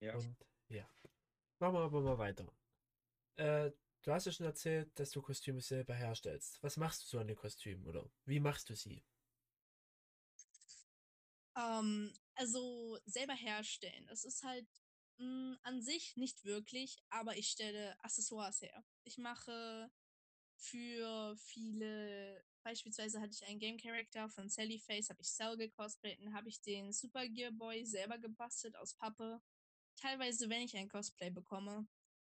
Ja. 0.01 0.15
Und 0.15 0.35
ja. 0.69 0.87
Machen 1.59 1.75
wir 1.75 1.81
aber 1.81 2.01
mal 2.01 2.17
weiter. 2.17 2.51
Äh, 3.37 3.71
du 4.03 4.11
hast 4.13 4.25
ja 4.25 4.31
schon 4.33 4.45
erzählt, 4.47 4.97
dass 4.99 5.11
du 5.11 5.21
Kostüme 5.21 5.61
selber 5.61 5.95
herstellst. 5.95 6.61
Was 6.63 6.77
machst 6.77 7.03
du 7.03 7.07
so 7.07 7.19
an 7.19 7.27
den 7.27 7.35
Kostümen 7.37 7.87
oder 7.87 8.09
wie 8.25 8.39
machst 8.39 8.69
du 8.69 8.75
sie? 8.75 9.03
Ähm, 11.55 12.13
also 12.35 12.99
selber 13.05 13.33
herstellen. 13.33 14.05
Das 14.07 14.23
ist 14.25 14.43
halt 14.43 14.67
mh, 15.17 15.57
an 15.63 15.81
sich 15.81 16.15
nicht 16.17 16.45
wirklich, 16.45 16.97
aber 17.09 17.37
ich 17.37 17.49
stelle 17.49 17.95
Accessoires 18.03 18.61
her. 18.61 18.83
Ich 19.03 19.17
mache 19.17 19.89
für 20.57 21.35
viele, 21.37 22.43
beispielsweise 22.63 23.21
hatte 23.21 23.33
ich 23.33 23.45
einen 23.47 23.59
Game 23.59 23.77
Character 23.77 24.29
von 24.29 24.49
Sally 24.49 24.79
Face, 24.79 25.09
habe 25.09 25.21
ich 25.21 25.29
Cell 25.29 25.71
und 26.21 26.33
habe 26.33 26.49
ich 26.49 26.61
den 26.61 26.91
Super 26.93 27.27
Gear 27.27 27.51
Boy 27.51 27.85
selber 27.85 28.17
gebastelt 28.17 28.75
aus 28.77 28.93
Pappe. 28.95 29.41
Teilweise, 29.99 30.49
wenn 30.49 30.61
ich 30.61 30.75
ein 30.77 30.89
Cosplay 30.89 31.29
bekomme 31.29 31.87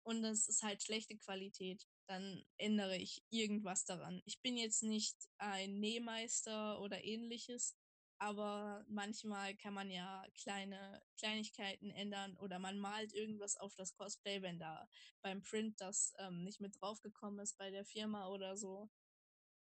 und 0.04 0.24
es 0.24 0.48
ist 0.48 0.62
halt 0.62 0.82
schlechte 0.82 1.16
Qualität, 1.16 1.86
dann 2.06 2.44
ändere 2.58 2.96
ich 2.96 3.22
irgendwas 3.30 3.84
daran. 3.84 4.20
Ich 4.24 4.40
bin 4.40 4.56
jetzt 4.56 4.82
nicht 4.82 5.16
ein 5.38 5.78
Nähmeister 5.78 6.80
oder 6.80 7.04
ähnliches, 7.04 7.76
aber 8.18 8.84
manchmal 8.88 9.56
kann 9.56 9.74
man 9.74 9.90
ja 9.90 10.24
kleine 10.34 11.02
Kleinigkeiten 11.18 11.90
ändern 11.90 12.36
oder 12.36 12.58
man 12.58 12.78
malt 12.78 13.12
irgendwas 13.12 13.56
auf 13.56 13.74
das 13.74 13.94
Cosplay, 13.94 14.42
wenn 14.42 14.58
da 14.58 14.88
beim 15.22 15.42
Print 15.42 15.80
das 15.80 16.12
ähm, 16.18 16.44
nicht 16.44 16.60
mit 16.60 16.80
draufgekommen 16.80 17.40
ist 17.40 17.56
bei 17.58 17.70
der 17.70 17.84
Firma 17.84 18.28
oder 18.28 18.56
so. 18.56 18.90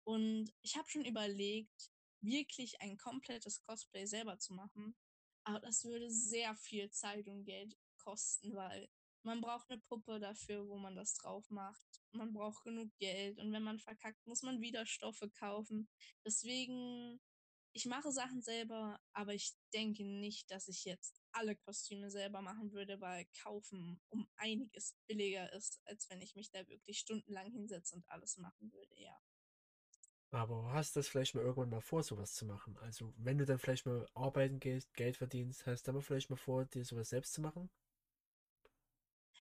Und 0.04 0.52
ich 0.62 0.76
habe 0.76 0.90
schon 0.90 1.06
überlegt, 1.06 1.92
wirklich 2.22 2.82
ein 2.82 2.98
komplettes 2.98 3.62
Cosplay 3.62 4.06
selber 4.06 4.38
zu 4.40 4.54
machen. 4.54 4.96
Aber 5.44 5.60
das 5.60 5.84
würde 5.84 6.10
sehr 6.10 6.56
viel 6.56 6.90
Zeit 6.92 7.28
und 7.28 7.46
Geld 7.46 7.78
kosten, 8.10 8.56
weil 8.56 8.90
man 9.24 9.42
braucht 9.42 9.70
eine 9.70 9.82
Puppe 9.82 10.20
dafür, 10.20 10.68
wo 10.68 10.78
man 10.78 10.96
das 10.96 11.14
drauf 11.16 11.50
macht. 11.50 12.02
Man 12.12 12.34
braucht 12.34 12.64
genug 12.64 12.90
Geld 13.00 13.38
und 13.40 13.52
wenn 13.52 13.64
man 13.64 13.80
verkackt, 13.80 14.26
muss 14.26 14.42
man 14.44 14.62
wieder 14.62 14.86
Stoffe 14.86 15.30
kaufen. 15.30 15.90
Deswegen 16.26 17.20
ich 17.74 17.86
mache 17.86 18.12
Sachen 18.12 18.42
selber, 18.42 19.00
aber 19.14 19.34
ich 19.34 19.54
denke 19.74 20.04
nicht, 20.04 20.50
dass 20.52 20.68
ich 20.68 20.86
jetzt 20.86 21.22
alle 21.32 21.56
Kostüme 21.56 22.10
selber 22.10 22.42
machen 22.42 22.72
würde, 22.74 23.00
weil 23.00 23.26
kaufen 23.44 24.02
um 24.10 24.28
einiges 24.38 24.98
billiger 25.08 25.52
ist, 25.54 25.80
als 25.86 26.10
wenn 26.10 26.22
ich 26.22 26.36
mich 26.36 26.50
da 26.52 26.68
wirklich 26.68 27.00
stundenlang 27.00 27.52
hinsetze 27.52 27.96
und 27.96 28.10
alles 28.10 28.38
machen 28.38 28.72
würde, 28.74 29.00
ja. 29.00 29.18
Aber 30.32 30.72
hast 30.74 30.96
du 30.96 31.00
das 31.00 31.08
vielleicht 31.08 31.36
mal 31.36 31.42
irgendwann 31.44 31.70
mal 31.70 31.82
vor, 31.82 32.02
sowas 32.04 32.34
zu 32.34 32.46
machen? 32.46 32.78
Also, 32.80 33.14
wenn 33.18 33.38
du 33.38 33.46
dann 33.46 33.60
vielleicht 33.60 33.86
mal 33.86 34.08
arbeiten 34.16 34.60
gehst, 34.60 34.94
Geld 34.96 35.18
verdienst, 35.18 35.66
hast 35.68 35.84
du 35.84 35.88
dann 35.88 35.96
mal 35.96 36.02
vielleicht 36.02 36.30
mal 36.32 36.36
vor, 36.36 36.66
dir 36.66 36.84
sowas 36.86 37.10
selbst 37.10 37.34
zu 37.34 37.42
machen? 37.42 37.70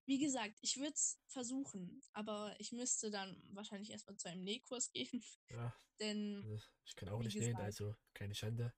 Wie 0.08 0.18
gesagt, 0.18 0.58
ich 0.62 0.78
würde 0.78 0.94
es 0.94 1.20
versuchen, 1.26 2.00
aber 2.14 2.56
ich 2.58 2.72
müsste 2.72 3.10
dann 3.10 3.42
wahrscheinlich 3.54 3.90
erstmal 3.90 4.16
zu 4.16 4.30
einem 4.30 4.42
Nähkurs 4.42 4.90
gehen, 4.92 5.22
Ja, 5.50 5.74
denn 6.00 6.42
also 6.42 6.64
ich 6.86 6.96
kann 6.96 7.10
auch 7.10 7.22
nicht 7.22 7.38
nähen, 7.38 7.52
gesagt. 7.52 7.62
also 7.62 7.94
keine 8.14 8.34
Schande. 8.34 8.72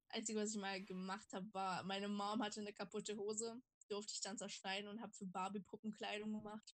Einzige, 0.10 0.40
was 0.42 0.52
ich 0.54 0.60
mal 0.60 0.84
gemacht 0.84 1.32
habe, 1.32 1.48
war, 1.54 1.84
meine 1.84 2.10
Mom 2.10 2.44
hatte 2.44 2.60
eine 2.60 2.74
kaputte 2.74 3.16
Hose, 3.16 3.62
durfte 3.88 4.12
ich 4.12 4.20
dann 4.20 4.38
zerschneiden 4.38 4.90
und 4.90 5.00
habe 5.02 5.14
für 5.14 5.26
Barbie 5.28 5.62
Puppenkleidung 5.62 6.34
gemacht. 6.34 6.76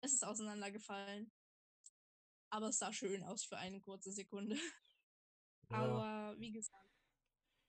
Es 0.00 0.12
ist 0.12 0.24
auseinandergefallen. 0.24 1.32
Aber 2.50 2.68
es 2.68 2.78
sah 2.78 2.92
schön 2.92 3.24
aus 3.24 3.44
für 3.44 3.58
eine 3.58 3.80
kurze 3.80 4.12
Sekunde. 4.12 4.56
Ja, 5.70 5.76
Aber 5.76 6.36
wie 6.38 6.52
gesagt, 6.52 6.88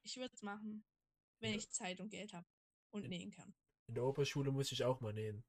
ich 0.04 0.16
würde 0.18 0.34
es 0.36 0.44
machen, 0.44 0.86
wenn 1.40 1.54
Ja. 1.54 1.58
ich 1.58 1.72
Zeit 1.72 2.00
und 2.00 2.10
Geld 2.10 2.34
habe 2.34 2.48
und 2.92 3.10
nähen 3.10 3.32
kann. 3.32 3.56
In 3.90 3.96
der 3.96 4.04
Oberschule 4.06 4.52
muss 4.52 4.72
ich 4.72 4.84
auch 4.84 5.02
mal 5.02 5.14
nähen. 5.14 5.44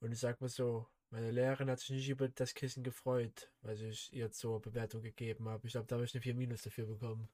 Und 0.00 0.12
ich 0.12 0.20
sag 0.20 0.40
mal 0.40 0.48
so, 0.48 0.86
meine 1.10 1.30
Lehrerin 1.32 1.70
hat 1.70 1.80
sich 1.80 1.90
nicht 1.90 2.08
über 2.08 2.28
das 2.28 2.54
Kissen 2.54 2.84
gefreut, 2.84 3.50
was 3.62 3.80
ich 3.80 4.12
ihr 4.12 4.30
zur 4.30 4.60
Bewertung 4.62 5.02
gegeben 5.02 5.48
habe. 5.48 5.66
Ich 5.66 5.72
glaube, 5.72 5.86
da 5.88 5.96
habe 5.96 6.04
ich 6.04 6.14
eine 6.14 6.22
4 6.22 6.34
Minus 6.34 6.62
dafür 6.62 6.86
bekommen. 6.86 7.28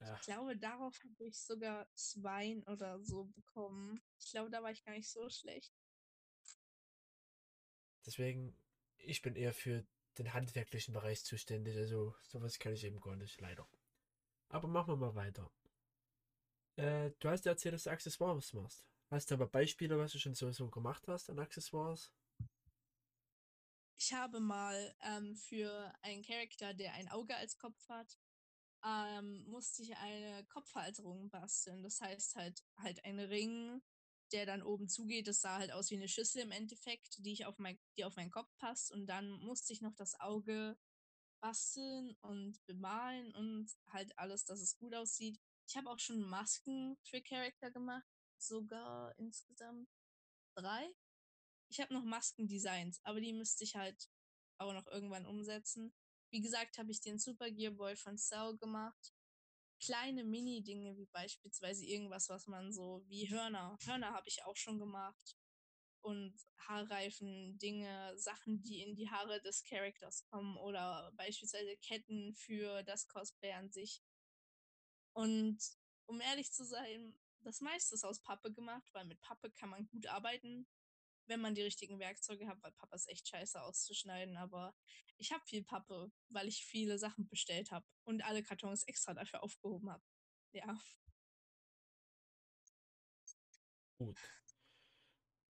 Ja, 0.00 0.14
Ich 0.14 0.22
glaube, 0.22 0.56
darauf 0.56 0.98
habe 0.98 1.24
ich 1.24 1.38
sogar 1.38 1.86
zwei 1.94 2.62
oder 2.66 2.98
so 3.02 3.24
bekommen. 3.26 4.00
Ich 4.18 4.30
glaube, 4.30 4.50
da 4.50 4.62
war 4.62 4.70
ich 4.70 4.84
gar 4.84 4.92
nicht 4.92 5.10
so 5.10 5.28
schlecht. 5.28 5.72
deswegen, 8.06 8.56
ich 8.98 9.22
bin 9.22 9.34
eher 9.36 9.52
für 9.52 9.84
den 10.18 10.32
handwerklichen 10.32 10.94
Bereich 10.94 11.24
zuständig. 11.24 11.76
Also, 11.76 12.14
sowas 12.22 12.58
kann 12.58 12.72
ich 12.72 12.84
eben 12.84 13.00
gar 13.00 13.16
nicht, 13.16 13.40
leider. 13.40 13.68
Aber 14.48 14.68
machen 14.68 14.92
wir 14.92 14.96
mal 14.96 15.14
weiter. 15.14 15.50
Äh, 16.76 17.10
du 17.20 17.28
hast 17.28 17.44
ja 17.44 17.52
erzählt, 17.52 17.74
dass 17.74 17.84
du 17.84 17.90
Accessoires 17.90 18.52
machst. 18.52 18.84
Hast 19.10 19.30
du 19.30 19.34
aber 19.34 19.46
Beispiele, 19.46 19.98
was 19.98 20.12
du 20.12 20.18
schon 20.18 20.34
so, 20.34 20.50
so 20.52 20.68
gemacht 20.68 21.06
hast 21.08 21.30
an 21.30 21.38
Accessoires? 21.38 22.12
Ich 23.96 24.12
habe 24.12 24.40
mal 24.40 24.94
ähm, 25.02 25.36
für 25.36 25.92
einen 26.02 26.22
Charakter, 26.22 26.74
der 26.74 26.94
ein 26.94 27.08
Auge 27.08 27.36
als 27.36 27.56
Kopf 27.58 27.88
hat, 27.88 28.18
ähm, 28.84 29.44
musste 29.46 29.82
ich 29.82 29.96
eine 29.96 30.44
Kopfhalterung 30.46 31.30
basteln. 31.30 31.82
Das 31.82 32.00
heißt 32.00 32.36
halt 32.36 32.64
halt 32.76 33.04
ein 33.04 33.18
Ring, 33.18 33.82
der 34.32 34.46
dann 34.46 34.62
oben 34.62 34.88
zugeht. 34.88 35.28
Das 35.28 35.40
sah 35.40 35.58
halt 35.58 35.72
aus 35.72 35.90
wie 35.90 35.96
eine 35.96 36.08
Schüssel 36.08 36.42
im 36.42 36.50
Endeffekt, 36.50 37.24
die 37.24 37.32
ich 37.32 37.46
auf 37.46 37.58
mein, 37.58 37.78
die 37.96 38.04
auf 38.04 38.16
meinen 38.16 38.30
Kopf 38.30 38.50
passt. 38.58 38.92
Und 38.92 39.06
dann 39.06 39.30
musste 39.30 39.72
ich 39.72 39.80
noch 39.80 39.94
das 39.94 40.18
Auge 40.20 40.76
basteln 41.40 42.16
und 42.20 42.64
bemalen 42.66 43.34
und 43.34 43.70
halt 43.88 44.18
alles, 44.18 44.44
dass 44.44 44.60
es 44.60 44.76
gut 44.76 44.94
aussieht. 44.94 45.38
Ich 45.68 45.76
habe 45.76 45.90
auch 45.90 45.98
schon 45.98 46.20
Masken 46.20 46.96
für 47.04 47.22
Charakter 47.22 47.70
gemacht, 47.70 48.06
sogar 48.46 49.16
insgesamt 49.18 49.88
drei. 50.54 50.94
Ich 51.68 51.80
habe 51.80 51.94
noch 51.94 52.04
Maskendesigns, 52.04 53.00
aber 53.04 53.20
die 53.20 53.32
müsste 53.32 53.64
ich 53.64 53.74
halt 53.74 54.08
auch 54.58 54.72
noch 54.72 54.86
irgendwann 54.86 55.26
umsetzen. 55.26 55.92
Wie 56.30 56.40
gesagt, 56.40 56.78
habe 56.78 56.90
ich 56.90 57.00
den 57.00 57.18
Super 57.18 57.50
Gear 57.50 57.72
Boy 57.72 57.96
von 57.96 58.18
Cell 58.18 58.56
gemacht. 58.56 59.14
Kleine 59.80 60.24
Mini-Dinge, 60.24 60.96
wie 60.96 61.06
beispielsweise 61.06 61.84
irgendwas, 61.84 62.28
was 62.28 62.46
man 62.46 62.72
so 62.72 63.04
wie 63.06 63.28
Hörner. 63.28 63.76
Hörner 63.84 64.12
habe 64.12 64.28
ich 64.28 64.44
auch 64.44 64.56
schon 64.56 64.78
gemacht. 64.78 65.36
Und 66.00 66.34
Haarreifen, 66.58 67.58
Dinge, 67.58 68.12
Sachen, 68.18 68.62
die 68.62 68.82
in 68.82 68.94
die 68.94 69.10
Haare 69.10 69.40
des 69.40 69.64
Charakters 69.64 70.24
kommen 70.26 70.56
oder 70.58 71.10
beispielsweise 71.16 71.76
Ketten 71.78 72.34
für 72.34 72.82
das 72.82 73.08
Cosplay 73.08 73.52
an 73.52 73.70
sich. 73.70 74.02
Und 75.14 75.58
um 76.06 76.20
ehrlich 76.20 76.52
zu 76.52 76.64
sein, 76.64 77.18
das 77.44 77.60
meiste 77.60 77.94
ist 77.94 78.04
aus 78.04 78.20
Pappe 78.20 78.52
gemacht, 78.52 78.88
weil 78.92 79.04
mit 79.04 79.20
Pappe 79.20 79.50
kann 79.50 79.70
man 79.70 79.86
gut 79.88 80.06
arbeiten, 80.06 80.66
wenn 81.26 81.40
man 81.40 81.54
die 81.54 81.62
richtigen 81.62 81.98
Werkzeuge 81.98 82.46
hat, 82.48 82.62
weil 82.62 82.72
Pappe 82.72 82.96
ist 82.96 83.08
echt 83.08 83.28
scheiße 83.28 83.62
auszuschneiden. 83.62 84.36
Aber 84.36 84.74
ich 85.16 85.32
habe 85.32 85.44
viel 85.46 85.62
Pappe, 85.62 86.10
weil 86.28 86.48
ich 86.48 86.64
viele 86.64 86.98
Sachen 86.98 87.28
bestellt 87.28 87.70
habe 87.70 87.86
und 88.04 88.24
alle 88.24 88.42
Kartons 88.42 88.82
extra 88.84 89.14
dafür 89.14 89.42
aufgehoben 89.42 89.90
habe. 89.90 90.02
Ja. 90.52 90.78
Gut. 93.98 94.18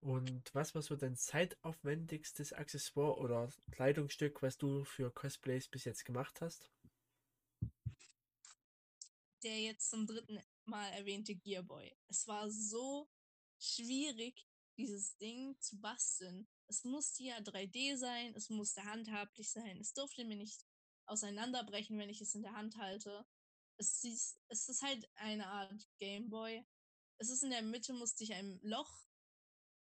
Und 0.00 0.54
was 0.54 0.74
war 0.74 0.82
so 0.82 0.96
dein 0.96 1.16
zeitaufwendigstes 1.16 2.52
Accessoire 2.52 3.16
oder 3.16 3.50
Kleidungsstück, 3.70 4.42
was 4.42 4.58
du 4.58 4.84
für 4.84 5.10
Cosplays 5.10 5.66
bis 5.68 5.84
jetzt 5.84 6.04
gemacht 6.04 6.42
hast? 6.42 6.70
Der 9.42 9.60
jetzt 9.60 9.88
zum 9.88 10.06
dritten 10.06 10.38
Mal 10.66 10.88
erwähnte 10.90 11.34
Gearboy. 11.34 11.94
Es 12.08 12.26
war 12.26 12.50
so 12.50 13.08
schwierig, 13.58 14.46
dieses 14.76 15.16
Ding 15.18 15.58
zu 15.60 15.80
basteln. 15.80 16.48
Es 16.66 16.84
musste 16.84 17.22
ja 17.22 17.38
3D 17.38 17.96
sein, 17.96 18.34
es 18.34 18.48
musste 18.48 18.84
handhablich 18.84 19.50
sein, 19.50 19.78
es 19.78 19.92
durfte 19.92 20.24
mir 20.24 20.36
nicht 20.36 20.64
auseinanderbrechen, 21.06 21.98
wenn 21.98 22.08
ich 22.08 22.20
es 22.20 22.34
in 22.34 22.42
der 22.42 22.54
Hand 22.54 22.76
halte. 22.78 23.26
Es 23.76 24.02
ist, 24.04 24.38
es 24.48 24.68
ist 24.68 24.82
halt 24.82 25.06
eine 25.16 25.46
Art 25.46 25.88
Gameboy. 25.98 26.64
Es 27.18 27.30
ist 27.30 27.42
in 27.42 27.50
der 27.50 27.62
Mitte, 27.62 27.92
musste 27.92 28.24
ich 28.24 28.32
ein 28.32 28.58
Loch. 28.62 28.90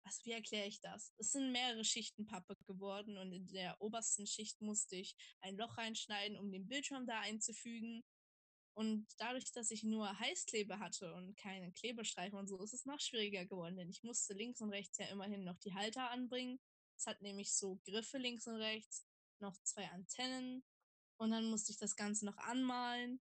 Also, 0.05 0.25
wie 0.25 0.33
erkläre 0.33 0.69
ich 0.69 0.81
das? 0.81 1.13
Es 1.19 1.33
sind 1.33 1.51
mehrere 1.51 1.85
Schichten 1.85 2.27
Pappe 2.27 2.57
geworden 2.67 3.17
und 3.19 3.33
in 3.33 3.47
der 3.49 3.81
obersten 3.81 4.27
Schicht 4.27 4.61
musste 4.61 4.97
ich 4.97 5.17
ein 5.41 5.57
Loch 5.57 5.79
reinschneiden, 5.79 6.39
um 6.39 6.53
den 6.53 6.69
Bildschirm 6.69 7.07
da 7.07 7.21
einzufügen. 7.21 8.05
Und 8.77 9.07
dadurch, 9.17 9.51
dass 9.53 9.71
ich 9.71 9.85
nur 9.85 10.19
Heißklebe 10.19 10.79
hatte 10.79 11.15
und 11.15 11.35
keine 11.35 11.73
Klebestreifen 11.73 12.39
und 12.39 12.47
so, 12.47 12.63
ist 12.63 12.75
es 12.75 12.85
noch 12.85 13.01
schwieriger 13.01 13.47
geworden, 13.47 13.77
denn 13.77 13.89
ich 13.89 14.03
musste 14.03 14.35
links 14.35 14.61
und 14.61 14.69
rechts 14.69 14.99
ja 14.99 15.07
immerhin 15.07 15.45
noch 15.45 15.59
die 15.61 15.73
Halter 15.73 16.11
anbringen. 16.11 16.61
Es 16.95 17.07
hat 17.07 17.23
nämlich 17.23 17.55
so 17.55 17.81
Griffe 17.87 18.19
links 18.19 18.47
und 18.47 18.57
rechts, 18.57 19.07
noch 19.41 19.57
zwei 19.63 19.89
Antennen 19.89 20.63
und 21.17 21.31
dann 21.31 21.47
musste 21.47 21.73
ich 21.73 21.79
das 21.79 21.97
Ganze 21.97 22.27
noch 22.27 22.37
anmalen. 22.37 23.19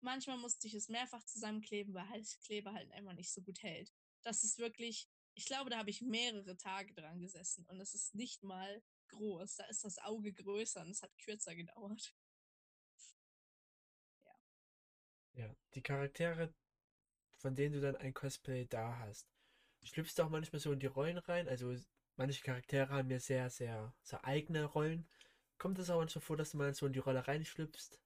Manchmal 0.00 0.38
musste 0.38 0.66
ich 0.66 0.74
es 0.74 0.88
mehrfach 0.88 1.24
zusammenkleben, 1.24 1.94
weil 1.94 2.08
Heißkleber 2.08 2.72
halt 2.72 2.90
einfach 2.90 3.14
nicht 3.14 3.32
so 3.32 3.42
gut 3.42 3.62
hält. 3.62 3.92
Das 4.22 4.42
ist 4.42 4.58
wirklich, 4.58 5.08
ich 5.34 5.46
glaube, 5.46 5.70
da 5.70 5.78
habe 5.78 5.90
ich 5.90 6.02
mehrere 6.02 6.56
Tage 6.56 6.92
dran 6.94 7.20
gesessen 7.20 7.64
und 7.68 7.80
es 7.80 7.94
ist 7.94 8.16
nicht 8.16 8.42
mal 8.42 8.82
groß. 9.10 9.54
Da 9.54 9.66
ist 9.66 9.84
das 9.84 9.98
Auge 9.98 10.32
größer 10.32 10.80
und 10.80 10.90
es 10.90 11.02
hat 11.02 11.16
kürzer 11.18 11.54
gedauert. 11.54 12.12
Ja, 15.36 15.54
die 15.74 15.82
Charaktere, 15.82 16.54
von 17.36 17.54
denen 17.54 17.74
du 17.74 17.80
dann 17.80 17.96
ein 17.96 18.14
Cosplay 18.14 18.66
da 18.66 18.98
hast, 19.00 19.26
schlüpfst 19.82 20.14
du 20.16 20.22
auch 20.22 20.30
manchmal 20.30 20.60
so 20.60 20.72
in 20.72 20.80
die 20.80 20.86
Rollen 20.86 21.18
rein? 21.18 21.46
Also 21.46 21.76
manche 22.16 22.42
Charaktere 22.42 22.88
haben 22.88 23.10
ja 23.10 23.20
sehr, 23.20 23.50
sehr, 23.50 23.94
sehr 24.02 24.24
eigene 24.24 24.64
Rollen. 24.64 25.06
Kommt 25.58 25.78
es 25.78 25.90
auch 25.90 25.98
manchmal 25.98 26.22
vor, 26.22 26.38
dass 26.38 26.52
du 26.52 26.56
mal 26.56 26.72
so 26.74 26.86
in 26.86 26.94
die 26.94 27.00
Rolle 27.00 27.28
reinschlüpfst? 27.28 28.00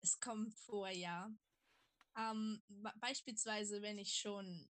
Es 0.00 0.18
kommt 0.18 0.54
vor, 0.54 0.88
ja. 0.88 1.30
Ähm, 2.16 2.62
beispielsweise, 2.96 3.82
wenn 3.82 3.98
ich 3.98 4.14
schon 4.14 4.70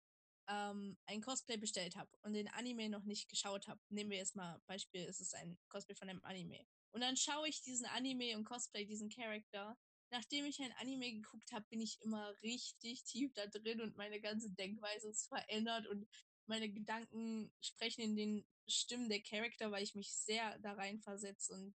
ähm, 0.50 0.98
ein 1.06 1.22
Cosplay 1.22 1.56
bestellt 1.56 1.96
habe 1.96 2.10
und 2.24 2.34
den 2.34 2.50
Anime 2.50 2.90
noch 2.90 3.04
nicht 3.04 3.30
geschaut 3.30 3.70
habe, 3.70 3.80
nehmen 3.90 4.10
wir 4.10 4.18
jetzt 4.18 4.36
mal 4.36 4.62
Beispiel, 4.68 5.02
es 5.02 5.22
ist 5.22 5.34
ein 5.34 5.58
Cosplay 5.70 5.96
von 5.96 6.10
einem 6.10 6.24
Anime. 6.24 6.66
Und 6.92 7.00
dann 7.00 7.16
schaue 7.16 7.48
ich 7.48 7.62
diesen 7.62 7.86
Anime 7.86 8.36
und 8.36 8.44
Cosplay 8.44 8.86
diesen 8.86 9.10
Charakter 9.10 9.78
nachdem 10.12 10.45
ich 10.45 10.62
ein 10.62 10.74
Anime 10.74 11.12
geguckt 11.12 11.52
habe, 11.52 11.65
bin 11.69 11.82
ich 11.82 12.02
immer 12.02 12.36
richtig 12.43 13.04
tief 13.04 13.34
da 13.34 13.47
drin 13.47 13.82
und 13.82 13.97
meine 13.97 14.19
ganze 14.19 14.52
Denkweise 14.52 15.10
ist 15.10 15.28
verändert 15.28 15.88
und 15.88 16.08
meine 16.45 16.69
Gedanken 16.69 17.52
sprechen 17.62 18.02
in 18.02 18.15
den 18.15 18.45
Stimmen 18.67 19.10
der 19.10 19.21
Charakter, 19.21 19.71
weil 19.71 19.84
ich 19.84 19.95
mich 19.95 20.13
sehr 20.13 20.60
da 20.60 20.74
rein 20.74 21.00
versetze 21.00 21.54
und 21.54 21.74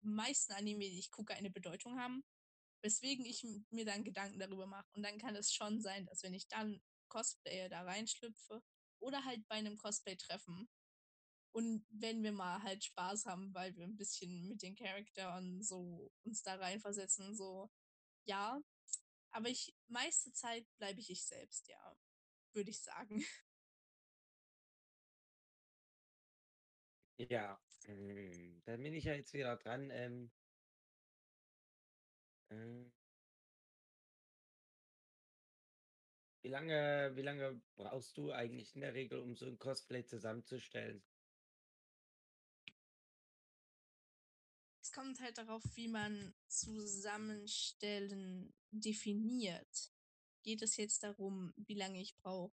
meisten 0.00 0.52
Anime, 0.52 0.90
die 0.90 0.98
ich 0.98 1.10
gucke, 1.10 1.34
eine 1.34 1.50
Bedeutung 1.50 1.98
haben, 1.98 2.24
weswegen 2.82 3.24
ich 3.24 3.46
mir 3.70 3.84
dann 3.84 4.04
Gedanken 4.04 4.38
darüber 4.38 4.66
mache. 4.66 4.88
Und 4.94 5.02
dann 5.02 5.18
kann 5.18 5.36
es 5.36 5.52
schon 5.52 5.80
sein, 5.80 6.06
dass 6.06 6.22
wenn 6.22 6.34
ich 6.34 6.48
dann 6.48 6.80
Cosplayer 7.08 7.68
da 7.68 7.82
reinschlüpfe 7.82 8.62
oder 9.00 9.24
halt 9.24 9.46
bei 9.48 9.56
einem 9.56 9.76
Cosplay-Treffen 9.76 10.68
und 11.52 11.84
wenn 11.90 12.22
wir 12.22 12.32
mal 12.32 12.62
halt 12.62 12.84
Spaß 12.84 13.26
haben, 13.26 13.54
weil 13.54 13.76
wir 13.76 13.84
ein 13.84 13.96
bisschen 13.96 14.48
mit 14.48 14.62
den 14.62 14.76
Charakteren 14.76 15.62
so 15.62 16.12
uns 16.24 16.42
da 16.42 16.54
reinversetzen, 16.56 17.34
so, 17.34 17.70
ja. 18.26 18.62
Aber 19.32 19.48
ich, 19.48 19.76
meiste 19.88 20.32
Zeit 20.32 20.66
bleibe 20.78 21.00
ich 21.00 21.10
ich 21.10 21.24
selbst, 21.24 21.68
ja. 21.68 21.96
Würde 22.54 22.70
ich 22.70 22.80
sagen. 22.82 23.24
Ja, 27.18 27.60
ähm, 27.86 28.62
dann 28.64 28.82
bin 28.82 28.94
ich 28.94 29.04
ja 29.04 29.14
jetzt 29.14 29.32
wieder 29.34 29.56
dran. 29.56 29.90
Ähm, 29.90 30.32
äh, 32.50 32.90
wie 36.42 36.48
lange, 36.48 37.12
wie 37.16 37.22
lange 37.22 37.62
brauchst 37.76 38.16
du 38.18 38.30
eigentlich 38.32 38.74
in 38.74 38.82
der 38.82 38.94
Regel, 38.94 39.20
um 39.20 39.36
so 39.36 39.46
ein 39.46 39.58
Cosplay 39.58 40.04
zusammenzustellen? 40.04 41.02
Es 44.90 44.92
kommt 44.92 45.20
halt 45.20 45.38
darauf, 45.38 45.62
wie 45.74 45.86
man 45.86 46.34
Zusammenstellen 46.48 48.52
definiert. 48.72 49.92
Geht 50.42 50.62
es 50.62 50.76
jetzt 50.76 51.04
darum, 51.04 51.52
wie 51.56 51.74
lange 51.74 52.00
ich 52.00 52.16
brauche, 52.16 52.52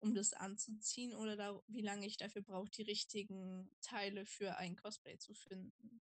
um 0.00 0.12
das 0.12 0.32
anzuziehen 0.32 1.14
oder 1.14 1.36
da, 1.36 1.62
wie 1.68 1.82
lange 1.82 2.06
ich 2.06 2.16
dafür 2.16 2.42
brauche, 2.42 2.68
die 2.70 2.82
richtigen 2.82 3.70
Teile 3.80 4.26
für 4.26 4.56
ein 4.56 4.74
Cosplay 4.74 5.18
zu 5.18 5.34
finden? 5.34 6.02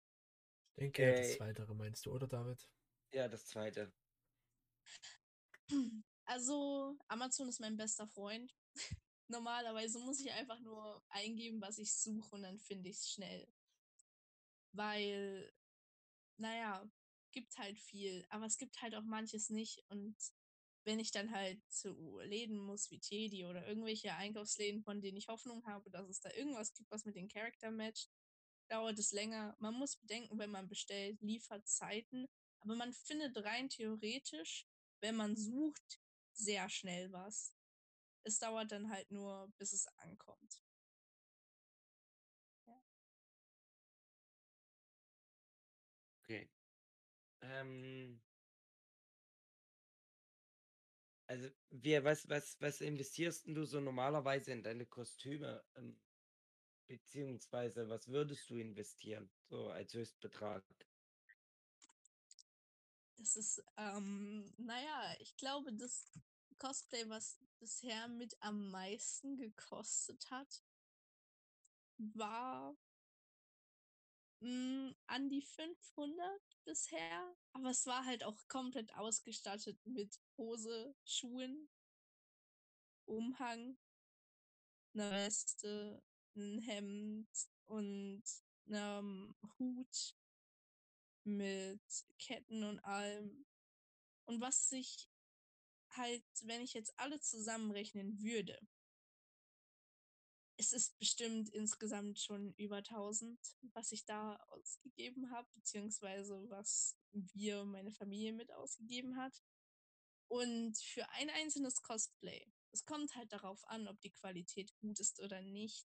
Ich 0.77 0.81
denke, 0.81 1.03
äh, 1.03 1.23
das 1.23 1.39
Zweite 1.39 1.67
meinst 1.75 2.07
du, 2.07 2.13
oder 2.13 2.29
David? 2.29 2.71
Ja, 3.13 3.27
das 3.27 3.47
Zweite. 3.47 3.93
Also, 6.25 6.97
Amazon 7.09 7.49
ist 7.49 7.59
mein 7.59 7.77
bester 7.77 8.07
Freund. 8.07 8.55
Normalerweise 9.27 9.99
muss 9.99 10.21
ich 10.21 10.31
einfach 10.31 10.61
nur 10.61 11.05
eingeben, 11.09 11.61
was 11.61 11.79
ich 11.79 11.93
suche 11.93 12.37
und 12.37 12.43
dann 12.43 12.61
finde 12.61 12.91
ich 12.91 12.99
es 12.99 13.11
schnell 13.11 13.53
weil, 14.79 15.53
naja, 16.39 16.89
gibt 17.33 17.59
halt 17.59 17.79
viel, 17.79 18.25
aber 18.31 18.47
es 18.47 18.57
gibt 18.57 18.81
halt 18.81 18.95
auch 18.95 19.03
manches 19.03 19.51
nicht. 19.51 19.85
Und 19.89 20.17
wenn 20.85 21.01
ich 21.01 21.11
dann 21.11 21.33
halt 21.33 21.61
zu 21.69 22.21
Läden 22.21 22.59
muss 22.59 22.91
wie 22.91 23.01
Teddy 23.01 23.45
oder 23.45 23.67
irgendwelche 23.67 24.15
Einkaufsläden, 24.15 24.83
von 24.83 25.03
denen 25.03 25.19
ich 25.19 25.29
Hoffnung 25.29 25.67
habe, 25.67 25.91
dass 25.91 26.09
es 26.09 26.21
da 26.21 26.31
irgendwas 26.33 26.73
gibt, 26.73 26.91
was 26.91 27.05
mit 27.05 27.17
den 27.17 27.29
Charakter 27.29 27.71
matcht, 27.71 28.09
dauert 28.69 28.99
es 28.99 29.13
länger. 29.13 29.57
Man 29.59 29.75
muss 29.75 29.97
bedenken, 29.97 30.39
wenn 30.39 30.51
man 30.51 30.69
bestellt, 30.69 31.21
liefert 31.21 31.67
Zeiten, 31.69 32.27
aber 32.61 32.77
man 32.77 32.93
findet 32.93 33.37
rein 33.45 33.69
theoretisch, 33.69 34.67
wenn 35.01 35.17
man 35.17 35.37
sucht, 35.37 36.01
sehr 36.33 36.69
schnell 36.71 37.13
was. 37.13 37.53
Es 38.25 38.39
dauert 38.39 38.71
dann 38.71 38.91
halt 38.91 39.11
nur, 39.11 39.53
bis 39.59 39.73
es 39.73 39.87
ankommt. 39.99 40.63
Ähm 47.51 48.21
also, 51.27 51.49
wir 51.71 52.05
was 52.05 52.29
was 52.29 52.57
was 52.61 52.81
investierst 52.81 53.47
du 53.47 53.65
so 53.65 53.81
normalerweise 53.81 54.53
in 54.53 54.63
deine 54.63 54.87
Kostüme, 54.87 55.63
ähm, 55.77 56.01
beziehungsweise 56.87 57.89
was 57.89 58.09
würdest 58.09 58.49
du 58.51 58.57
investieren, 58.57 59.31
so 59.49 59.69
als 59.69 59.93
Höchstbetrag? 59.95 60.65
Das 63.19 63.37
ist, 63.37 63.63
ähm, 63.77 64.55
na 64.59 64.81
ja, 64.81 65.17
ich 65.19 65.37
glaube, 65.37 65.73
das 65.73 66.07
Cosplay, 66.59 67.09
was 67.09 67.39
bisher 67.59 68.09
mit 68.09 68.37
am 68.41 68.71
meisten 68.71 69.37
gekostet 69.37 70.31
hat 70.31 70.63
war 71.99 72.77
hm, 74.41 74.95
an 75.07 75.29
die 75.29 75.43
500 75.43 76.48
bisher, 76.69 77.35
aber 77.53 77.71
es 77.71 77.87
war 77.87 78.05
halt 78.05 78.23
auch 78.25 78.37
komplett 78.47 78.95
ausgestattet 78.95 79.79
mit 79.87 80.21
Hose, 80.37 80.95
Schuhen, 81.03 81.71
Umhang, 83.07 83.79
einer 84.93 85.11
Weste, 85.11 86.03
ein 86.37 86.59
Hemd 86.59 87.27
und 87.65 88.23
einem 88.67 89.35
Hut 89.59 90.15
mit 91.25 91.81
Ketten 92.19 92.63
und 92.65 92.81
allem. 92.81 93.47
Und 94.27 94.43
was 94.43 94.69
sich 94.69 95.09
halt, 95.93 96.23
wenn 96.43 96.61
ich 96.61 96.75
jetzt 96.75 96.93
alle 96.99 97.19
zusammenrechnen 97.19 98.21
würde, 98.21 98.59
es 100.59 100.73
ist 100.73 100.99
bestimmt 100.99 101.49
insgesamt 101.51 102.19
schon 102.19 102.53
über 102.55 102.79
1000, 102.79 103.39
was 103.75 103.93
ich 103.93 104.05
da 104.05 104.37
ausgegeben 104.49 105.31
habe, 105.31 105.49
beziehungsweise 105.55 106.45
was 106.51 106.99
wir, 107.13 107.65
meine 107.65 107.93
Familie 107.93 108.33
mit 108.33 108.53
ausgegeben 108.53 109.17
hat. 109.17 109.41
Und 110.27 110.77
für 110.77 111.09
ein 111.11 111.31
einzelnes 111.31 111.81
Cosplay, 111.83 112.53
es 112.73 112.85
kommt 112.85 113.15
halt 113.15 113.33
darauf 113.33 113.65
an, 113.69 113.87
ob 113.87 114.01
die 114.01 114.11
Qualität 114.11 114.75
gut 114.81 114.99
ist 114.99 115.21
oder 115.21 115.41
nicht. 115.43 115.87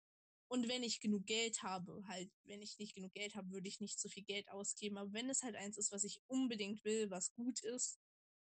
Und 0.48 0.66
wenn 0.66 0.82
ich 0.82 1.00
genug 1.00 1.26
Geld 1.26 1.62
habe, 1.62 2.02
halt, 2.08 2.30
wenn 2.44 2.62
ich 2.62 2.78
nicht 2.78 2.94
genug 2.94 3.12
Geld 3.12 3.34
habe, 3.34 3.50
würde 3.50 3.68
ich 3.68 3.80
nicht 3.80 4.00
so 4.00 4.08
viel 4.08 4.24
Geld 4.24 4.48
ausgeben. 4.50 4.96
Aber 4.96 5.12
wenn 5.12 5.28
es 5.28 5.42
halt 5.42 5.56
eins 5.56 5.76
ist, 5.76 5.92
was 5.92 6.04
ich 6.04 6.22
unbedingt 6.26 6.84
will, 6.84 7.10
was 7.10 7.34
gut 7.34 7.60
ist, 7.60 7.98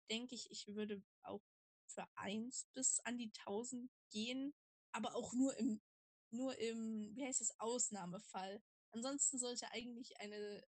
denke 0.09 0.35
ich, 0.35 0.49
ich 0.51 0.67
würde 0.67 1.03
auch 1.21 1.43
für 1.85 2.07
eins 2.15 2.65
bis 2.73 3.01
an 3.01 3.17
die 3.17 3.31
1000 3.45 3.91
gehen. 4.09 4.53
Aber 4.93 5.15
auch 5.15 5.33
nur 5.33 5.57
im 5.57 5.81
nur 6.33 6.57
im, 6.59 7.15
wie 7.15 7.25
heißt 7.25 7.41
es, 7.41 7.59
Ausnahmefall. 7.59 8.61
Ansonsten 8.91 9.37
sollte 9.37 9.71
eigentlich 9.71 10.19
eine 10.19 10.65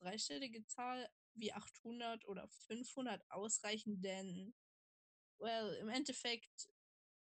dreistellige 0.00 0.66
Zahl 0.66 1.08
wie 1.34 1.52
800 1.52 2.26
oder 2.26 2.48
500 2.48 3.30
ausreichen, 3.30 4.00
denn, 4.00 4.54
well, 5.38 5.74
im 5.76 5.88
Endeffekt 5.88 6.70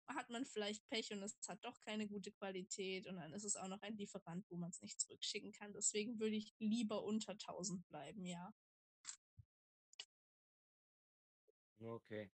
hat 0.08 0.30
man 0.30 0.46
vielleicht 0.46 0.88
Pech 0.88 1.12
und 1.12 1.24
es 1.24 1.36
hat 1.48 1.64
doch 1.64 1.82
keine 1.82 2.08
gute 2.08 2.32
Qualität 2.32 3.08
und 3.08 3.16
dann 3.16 3.34
ist 3.34 3.44
es 3.44 3.56
auch 3.56 3.68
noch 3.68 3.82
ein 3.82 3.98
Lieferant, 3.98 4.46
wo 4.50 4.58
man 4.58 4.70
es 4.70 4.82
nicht 4.82 5.00
zurückschicken 5.00 5.52
kann. 5.52 5.74
Deswegen 5.74 6.20
würde 6.20 6.36
ich 6.36 6.54
lieber 6.60 7.04
unter 7.04 7.32
1000 7.32 7.88
bleiben, 7.88 8.26
ja. 8.26 8.54
Okay. 11.80 12.32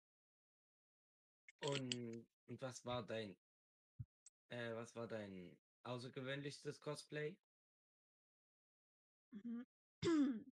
Und, 1.61 2.27
und 2.47 2.61
was 2.61 2.85
war 2.85 3.07
dein 3.07 3.37
äh, 4.51 4.75
was 4.75 4.95
war 4.97 5.07
dein 5.07 5.57
außergewöhnlichstes 5.85 6.81
Cosplay? 6.81 7.37
Mhm. 9.33 9.67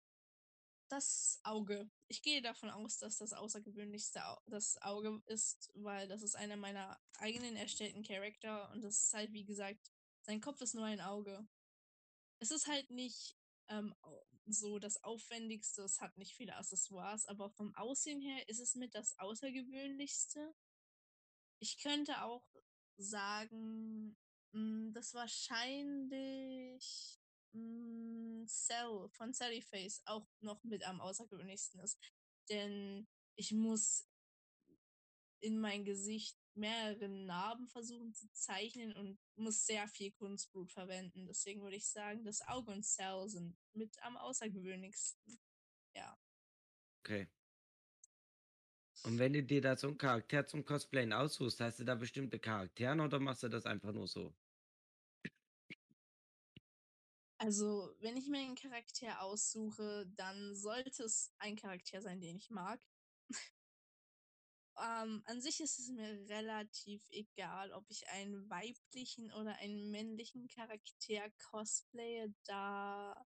Das 0.90 1.40
Auge. 1.42 1.90
Ich 2.08 2.22
gehe 2.22 2.42
davon 2.42 2.70
aus, 2.70 2.98
dass 2.98 3.16
das 3.16 3.32
außergewöhnlichste 3.32 4.24
Au 4.28 4.38
das 4.46 4.80
Auge 4.82 5.22
ist, 5.26 5.70
weil 5.74 6.06
das 6.06 6.22
ist 6.22 6.36
einer 6.36 6.56
meiner 6.56 7.00
eigenen 7.18 7.56
erstellten 7.56 8.02
Charakter 8.04 8.70
und 8.70 8.84
das 8.84 9.06
ist 9.06 9.14
halt, 9.14 9.32
wie 9.32 9.44
gesagt, 9.44 9.90
sein 10.20 10.40
Kopf 10.42 10.60
ist 10.60 10.74
nur 10.74 10.84
ein 10.84 11.00
Auge. 11.00 11.48
Es 12.38 12.50
ist 12.50 12.68
halt 12.68 12.90
nicht 12.90 13.36
ähm, 13.68 13.94
so 14.46 14.78
das 14.78 15.02
Aufwendigste, 15.02 15.82
es 15.82 16.00
hat 16.00 16.16
nicht 16.18 16.36
viele 16.36 16.54
Accessoires, 16.54 17.26
aber 17.26 17.50
vom 17.50 17.74
Aussehen 17.74 18.20
her 18.20 18.46
ist 18.48 18.60
es 18.60 18.74
mit 18.74 18.94
das 18.94 19.18
Außergewöhnlichste. 19.18 20.54
Ich 21.60 21.78
könnte 21.78 22.22
auch 22.22 22.46
sagen, 22.96 24.16
mh, 24.52 24.92
dass 24.92 25.14
wahrscheinlich 25.14 27.20
Cell 28.46 29.08
von 29.10 29.32
Sallyface 29.32 30.02
auch 30.06 30.26
noch 30.40 30.64
mit 30.64 30.84
am 30.84 31.00
außergewöhnlichsten 31.00 31.80
ist. 31.80 32.00
Denn 32.48 33.06
ich 33.36 33.52
muss 33.52 34.08
in 35.40 35.60
mein 35.60 35.84
Gesicht 35.84 36.38
mehrere 36.54 37.08
Narben 37.08 37.68
versuchen 37.68 38.14
zu 38.14 38.30
zeichnen 38.32 38.94
und 38.96 39.18
muss 39.36 39.66
sehr 39.66 39.86
viel 39.88 40.12
Kunstblut 40.12 40.72
verwenden. 40.72 41.26
Deswegen 41.26 41.62
würde 41.62 41.76
ich 41.76 41.86
sagen, 41.86 42.24
das 42.24 42.42
Auge 42.42 42.72
und 42.72 42.84
Cell 42.84 43.28
sind 43.28 43.56
mit 43.72 44.02
am 44.02 44.16
außergewöhnlichsten. 44.16 45.38
Ja. 45.94 46.18
Okay. 47.00 47.28
Und 49.04 49.18
wenn 49.18 49.34
du 49.34 49.42
dir 49.44 49.60
da 49.60 49.76
so 49.76 49.88
einen 49.88 49.98
Charakter 49.98 50.46
zum 50.46 50.64
Cosplayen 50.64 51.12
aussuchst, 51.12 51.60
hast 51.60 51.78
du 51.78 51.84
da 51.84 51.94
bestimmte 51.94 52.38
Charakteren 52.40 53.00
oder 53.00 53.20
machst 53.20 53.42
du 53.42 53.48
das 53.48 53.66
einfach 53.66 53.92
nur 53.92 54.08
so? 54.08 54.34
Also, 57.38 57.94
wenn 58.00 58.16
ich 58.16 58.28
mir 58.28 58.38
einen 58.40 58.54
Charakter 58.56 59.20
aussuche, 59.22 60.06
dann 60.16 60.54
sollte 60.54 61.02
es 61.04 61.34
ein 61.38 61.56
Charakter 61.56 62.00
sein, 62.00 62.20
den 62.20 62.36
ich 62.36 62.50
mag. 62.50 62.80
ähm, 64.78 65.22
an 65.26 65.40
sich 65.40 65.60
ist 65.60 65.78
es 65.78 65.88
mir 65.90 66.28
relativ 66.28 67.08
egal, 67.10 67.72
ob 67.72 67.84
ich 67.90 68.08
einen 68.08 68.48
weiblichen 68.50 69.32
oder 69.32 69.56
einen 69.56 69.90
männlichen 69.90 70.48
Charakter 70.48 71.30
cosplaye, 71.50 72.34
da 72.44 73.26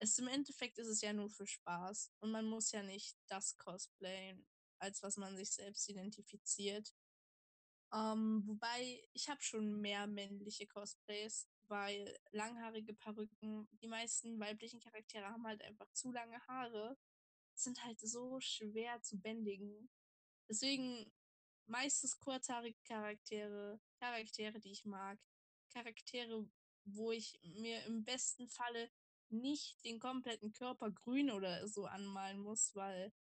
es 0.00 0.18
im 0.18 0.28
Endeffekt 0.28 0.78
ist 0.78 0.88
es 0.88 1.02
ja 1.02 1.12
nur 1.12 1.30
für 1.30 1.46
Spaß 1.46 2.12
und 2.20 2.30
man 2.32 2.46
muss 2.46 2.72
ja 2.72 2.82
nicht 2.82 3.18
das 3.28 3.56
cosplayen, 3.58 4.46
als 4.80 5.02
was 5.02 5.16
man 5.16 5.36
sich 5.36 5.50
selbst 5.50 5.88
identifiziert. 5.88 6.94
Ähm, 7.92 8.42
wobei 8.46 9.02
ich 9.12 9.28
habe 9.28 9.42
schon 9.42 9.80
mehr 9.80 10.06
männliche 10.06 10.66
Cosplays, 10.66 11.48
weil 11.68 12.16
langhaarige 12.30 12.94
Perücken, 12.94 13.68
die 13.80 13.88
meisten 13.88 14.38
weiblichen 14.38 14.80
Charaktere 14.80 15.26
haben 15.26 15.46
halt 15.46 15.62
einfach 15.62 15.90
zu 15.92 16.12
lange 16.12 16.40
Haare, 16.46 16.96
sind 17.54 17.82
halt 17.84 18.00
so 18.00 18.40
schwer 18.40 19.02
zu 19.02 19.18
bändigen. 19.20 19.90
Deswegen 20.48 21.12
meistens 21.66 22.18
kurzhaarige 22.18 22.78
Charaktere, 22.84 23.80
Charaktere, 23.98 24.60
die 24.60 24.72
ich 24.72 24.84
mag, 24.84 25.18
Charaktere, 25.72 26.48
wo 26.84 27.12
ich 27.12 27.38
mir 27.42 27.84
im 27.86 28.04
besten 28.04 28.48
Falle 28.48 28.90
nicht 29.28 29.84
den 29.84 30.00
kompletten 30.00 30.52
Körper 30.52 30.90
grün 30.90 31.30
oder 31.30 31.68
so 31.68 31.86
anmalen 31.86 32.40
muss, 32.40 32.74
weil 32.74 33.12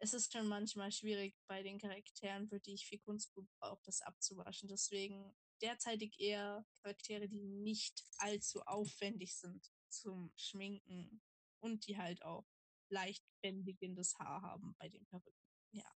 es 0.00 0.14
ist 0.14 0.32
schon 0.32 0.46
manchmal 0.46 0.92
schwierig 0.92 1.36
bei 1.48 1.62
den 1.62 1.78
Charakteren, 1.78 2.48
für 2.48 2.60
die 2.60 2.74
ich 2.74 2.86
viel 2.86 3.00
Kunstblut 3.00 3.48
brauche, 3.58 3.82
das 3.84 4.00
abzuwaschen. 4.00 4.68
Deswegen 4.68 5.34
derzeitig 5.60 6.18
eher 6.20 6.64
Charaktere, 6.82 7.28
die 7.28 7.42
nicht 7.42 8.04
allzu 8.18 8.62
aufwendig 8.62 9.36
sind 9.36 9.72
zum 9.88 10.32
Schminken 10.36 11.20
und 11.60 11.86
die 11.86 11.98
halt 11.98 12.22
auch 12.22 12.46
leicht 12.90 13.24
bändigendes 13.42 14.18
Haar 14.18 14.42
haben 14.42 14.74
bei 14.78 14.88
den 14.88 15.04
Perücken. 15.06 15.42
Ja. 15.72 15.90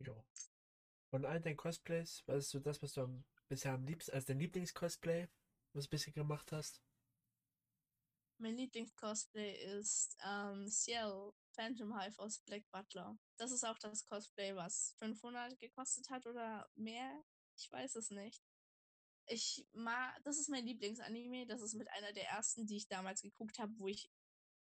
Ja. 0.00 0.24
Von 1.10 1.24
all 1.24 1.40
deinen 1.40 1.56
Cosplays, 1.56 2.22
was 2.26 2.44
ist 2.44 2.50
so 2.50 2.60
das, 2.60 2.82
was 2.82 2.92
du 2.92 3.24
bisher 3.48 3.72
am 3.72 3.86
liebsten, 3.86 4.12
als 4.12 4.26
dein 4.26 4.38
Lieblingscosplay, 4.38 5.28
was 5.72 5.84
du 5.84 5.90
bisher 5.90 6.12
gemacht 6.12 6.52
hast? 6.52 6.82
Mein 8.38 8.56
Lieblingscosplay 8.56 9.78
ist 9.78 10.16
ähm, 10.24 10.68
Ciel 10.68 11.32
Phantom 11.52 11.98
Hive 11.98 12.18
aus 12.18 12.40
Black 12.40 12.70
Butler. 12.70 13.18
Das 13.38 13.50
ist 13.50 13.64
auch 13.64 13.78
das 13.78 14.04
Cosplay, 14.04 14.54
was 14.54 14.94
500 14.98 15.58
gekostet 15.58 16.10
hat 16.10 16.26
oder 16.26 16.68
mehr. 16.74 17.24
Ich 17.56 17.72
weiß 17.72 17.96
es 17.96 18.10
nicht. 18.10 18.44
Ich 19.26 19.66
mag, 19.72 20.22
das 20.24 20.38
ist 20.38 20.50
mein 20.50 20.66
Lieblingsanime. 20.66 21.46
Das 21.46 21.62
ist 21.62 21.74
mit 21.74 21.88
einer 21.88 22.12
der 22.12 22.28
ersten, 22.28 22.66
die 22.66 22.76
ich 22.76 22.88
damals 22.88 23.22
geguckt 23.22 23.58
habe, 23.58 23.72
wo 23.78 23.88
ich 23.88 24.10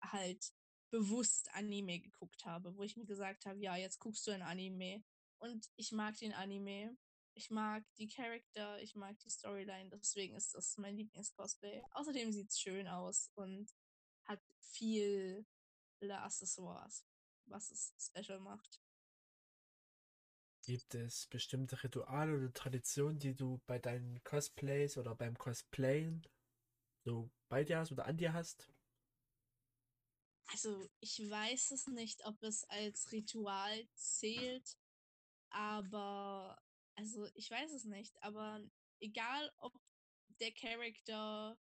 halt 0.01 0.53
bewusst 0.91 1.53
Anime 1.53 1.99
geguckt 1.99 2.45
habe, 2.45 2.77
wo 2.77 2.85
ich 2.85 2.97
mir 2.97 3.07
gesagt 3.07 3.47
habe, 3.47 3.59
ja, 3.59 3.77
jetzt 3.77 3.99
guckst 3.99 4.27
du 4.27 4.31
ein 4.31 4.43
Anime. 4.43 5.03
Und 5.39 5.69
ich 5.77 5.91
mag 5.91 6.17
den 6.19 6.33
Anime. 6.33 6.97
Ich 7.39 7.51
mag 7.51 7.85
die 7.99 8.09
Charakter, 8.09 8.81
ich 8.81 8.95
mag 8.95 9.19
die 9.19 9.29
Storyline, 9.29 9.91
deswegen 9.91 10.35
ist 10.37 10.55
das 10.55 10.79
mein 10.79 10.97
Lieblings-Cosplay. 10.97 11.83
Außerdem 11.91 12.33
sieht 12.33 12.51
es 12.51 12.59
schön 12.59 12.89
aus 12.89 13.31
und 13.35 13.71
hat 14.25 14.41
viele 14.59 15.45
Accessoires, 16.01 17.05
was 17.45 17.71
es 17.71 17.95
special 17.99 18.41
macht. 18.41 18.81
Gibt 20.65 20.95
es 20.95 21.27
bestimmte 21.27 21.83
Rituale 21.85 22.35
oder 22.35 22.53
Traditionen, 22.55 23.19
die 23.19 23.35
du 23.35 23.61
bei 23.67 23.79
deinen 23.79 24.25
Cosplays 24.25 24.97
oder 24.97 25.15
beim 25.15 25.37
Cosplayen 25.37 26.27
so 27.05 27.31
bei 27.51 27.65
dir 27.65 27.79
hast 27.79 27.93
oder 27.93 28.07
an 28.07 28.17
dir 28.17 28.33
hast? 28.33 28.73
Also, 30.53 30.89
ich 31.01 31.19
weiß 31.19 31.73
es 31.73 31.87
nicht, 31.89 32.25
ob 32.25 32.43
es 32.43 32.65
als 32.65 33.13
Ritual 33.13 33.87
zählt, 33.95 34.79
aber 35.51 36.59
also 36.97 37.27
ich 37.35 37.51
weiß 37.51 37.73
es 37.73 37.85
nicht, 37.85 38.21
aber 38.23 38.61
egal 39.01 39.53
ob 39.59 39.75
der 40.41 40.53
Charakter 40.53 41.59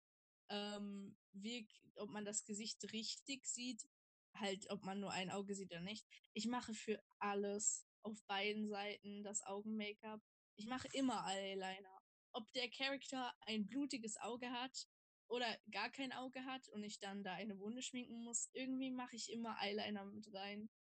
ähm, 0.49 1.17
wirkt, 1.33 1.81
ob 1.97 2.11
man 2.11 2.25
das 2.25 2.45
Gesicht 2.45 2.93
richtig 2.93 3.47
sieht, 3.47 3.89
halt 4.35 4.69
ob 4.71 4.85
man 4.85 5.01
nur 5.01 5.13
ein 5.13 5.31
Auge 5.31 5.55
sieht 5.55 5.71
oder 5.71 5.81
nicht. 5.81 6.07
Ich 6.33 6.47
mache 6.47 6.75
für 6.75 7.03
alles 7.19 7.87
auf 8.03 8.23
beiden 8.27 8.69
Seiten 8.69 9.23
das 9.23 9.43
Augen-Make-up. 9.45 10.21
Ich 10.57 10.67
mache 10.67 10.89
immer 10.93 11.25
Eyeliner. 11.27 12.03
Ob 12.33 12.51
der 12.53 12.71
Charakter 12.71 13.35
ein 13.47 13.67
blutiges 13.67 14.17
Auge 14.21 14.51
hat 14.51 14.89
oder 15.29 15.59
gar 15.71 15.91
kein 15.91 16.13
Auge 16.13 16.45
hat 16.45 16.69
und 16.71 16.83
ich 16.83 16.99
dann 17.01 17.23
da 17.23 17.35
eine 17.35 17.59
Wunde 17.59 17.83
schminken 17.83 18.25
muss, 18.25 18.49
irgendwie 18.53 18.91
mache 18.91 19.17
ich 19.17 19.33
immer 19.33 19.57
Eyeliner 19.61 20.05
mit 20.05 20.33
rein. 20.33 20.71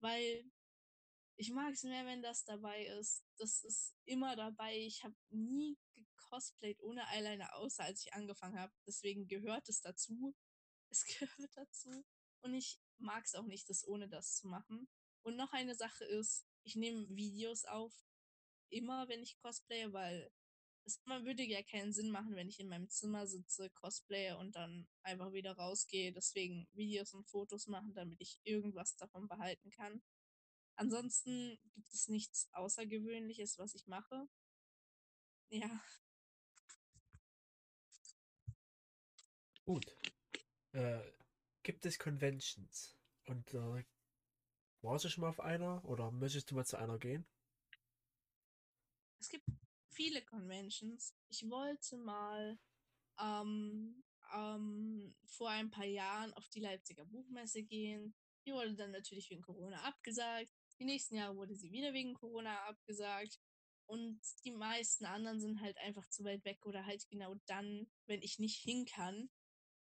Weil 0.00 0.44
Ich 1.38 1.50
mag 1.50 1.74
es 1.74 1.82
mehr, 1.82 2.06
wenn 2.06 2.22
das 2.22 2.44
dabei 2.44 2.86
ist. 2.86 3.22
Das 3.36 3.62
ist 3.62 3.94
immer 4.06 4.36
dabei. 4.36 4.76
Ich 4.78 5.04
habe 5.04 5.14
nie 5.28 5.76
gecosplayt 5.94 6.80
ohne 6.82 7.06
Eyeliner, 7.08 7.54
außer 7.56 7.84
als 7.84 8.04
ich 8.06 8.14
angefangen 8.14 8.58
habe. 8.58 8.72
Deswegen 8.86 9.28
gehört 9.28 9.68
es 9.68 9.80
dazu. 9.80 10.34
Es 10.88 11.04
gehört 11.04 11.50
dazu. 11.56 12.04
Und 12.42 12.54
ich 12.54 12.78
mag 12.98 13.24
es 13.24 13.34
auch 13.34 13.46
nicht, 13.46 13.68
das 13.68 13.84
ohne 13.88 14.08
das 14.08 14.36
zu 14.36 14.46
machen. 14.46 14.88
Und 15.22 15.34
noch 15.34 15.52
eine 15.52 15.74
Sache 15.74 16.04
ist, 16.04 16.46
ich 16.62 16.76
nehme 16.76 17.08
Videos 17.08 17.64
auf, 17.64 17.92
immer 18.70 19.08
wenn 19.08 19.20
ich 19.20 19.36
cosplaye, 19.38 19.92
weil 19.92 20.30
es 20.84 21.04
würde 21.04 21.42
ja 21.42 21.62
keinen 21.64 21.92
Sinn 21.92 22.10
machen, 22.10 22.36
wenn 22.36 22.48
ich 22.48 22.60
in 22.60 22.68
meinem 22.68 22.88
Zimmer 22.88 23.26
sitze, 23.26 23.68
cosplaye 23.70 24.36
und 24.38 24.54
dann 24.54 24.86
einfach 25.02 25.32
wieder 25.32 25.56
rausgehe. 25.56 26.12
Deswegen 26.12 26.68
Videos 26.72 27.12
und 27.12 27.28
Fotos 27.28 27.66
machen, 27.66 27.92
damit 27.92 28.20
ich 28.20 28.38
irgendwas 28.44 28.94
davon 28.94 29.26
behalten 29.26 29.70
kann. 29.70 30.00
Ansonsten 30.76 31.58
gibt 31.74 31.92
es 31.92 32.08
nichts 32.08 32.48
Außergewöhnliches, 32.52 33.58
was 33.58 33.74
ich 33.74 33.86
mache. 33.86 34.28
Ja. 35.48 35.84
Gut. 39.64 39.86
Äh, 40.72 41.00
gibt 41.62 41.86
es 41.86 41.98
Conventions? 41.98 42.96
Und 43.24 43.54
äh, 43.54 43.84
warst 44.82 45.04
du 45.04 45.08
schon 45.08 45.22
mal 45.22 45.30
auf 45.30 45.40
einer 45.40 45.84
oder 45.84 46.10
möchtest 46.10 46.50
du 46.50 46.54
mal 46.54 46.66
zu 46.66 46.76
einer 46.76 46.98
gehen? 46.98 47.26
Es 49.18 49.30
gibt 49.30 49.44
viele 49.88 50.22
Conventions. 50.24 51.16
Ich 51.28 51.48
wollte 51.48 51.96
mal 51.96 52.58
ähm, 53.18 54.04
ähm, 54.34 55.16
vor 55.24 55.50
ein 55.50 55.70
paar 55.70 55.86
Jahren 55.86 56.34
auf 56.34 56.48
die 56.48 56.60
Leipziger 56.60 57.04
Buchmesse 57.04 57.62
gehen. 57.62 58.14
Die 58.44 58.52
wurde 58.52 58.74
dann 58.74 58.92
natürlich 58.92 59.30
wegen 59.30 59.42
Corona 59.42 59.82
abgesagt. 59.82 60.55
Die 60.78 60.84
nächsten 60.84 61.16
Jahre 61.16 61.36
wurde 61.36 61.54
sie 61.54 61.72
wieder 61.72 61.92
wegen 61.92 62.14
Corona 62.14 62.64
abgesagt. 62.66 63.38
Und 63.86 64.20
die 64.44 64.50
meisten 64.50 65.04
anderen 65.04 65.40
sind 65.40 65.60
halt 65.60 65.78
einfach 65.78 66.08
zu 66.08 66.24
weit 66.24 66.44
weg 66.44 66.66
oder 66.66 66.84
halt 66.84 67.06
genau 67.08 67.34
dann, 67.46 67.86
wenn 68.06 68.20
ich 68.20 68.38
nicht 68.38 68.60
hin 68.60 68.84
kann. 68.84 69.30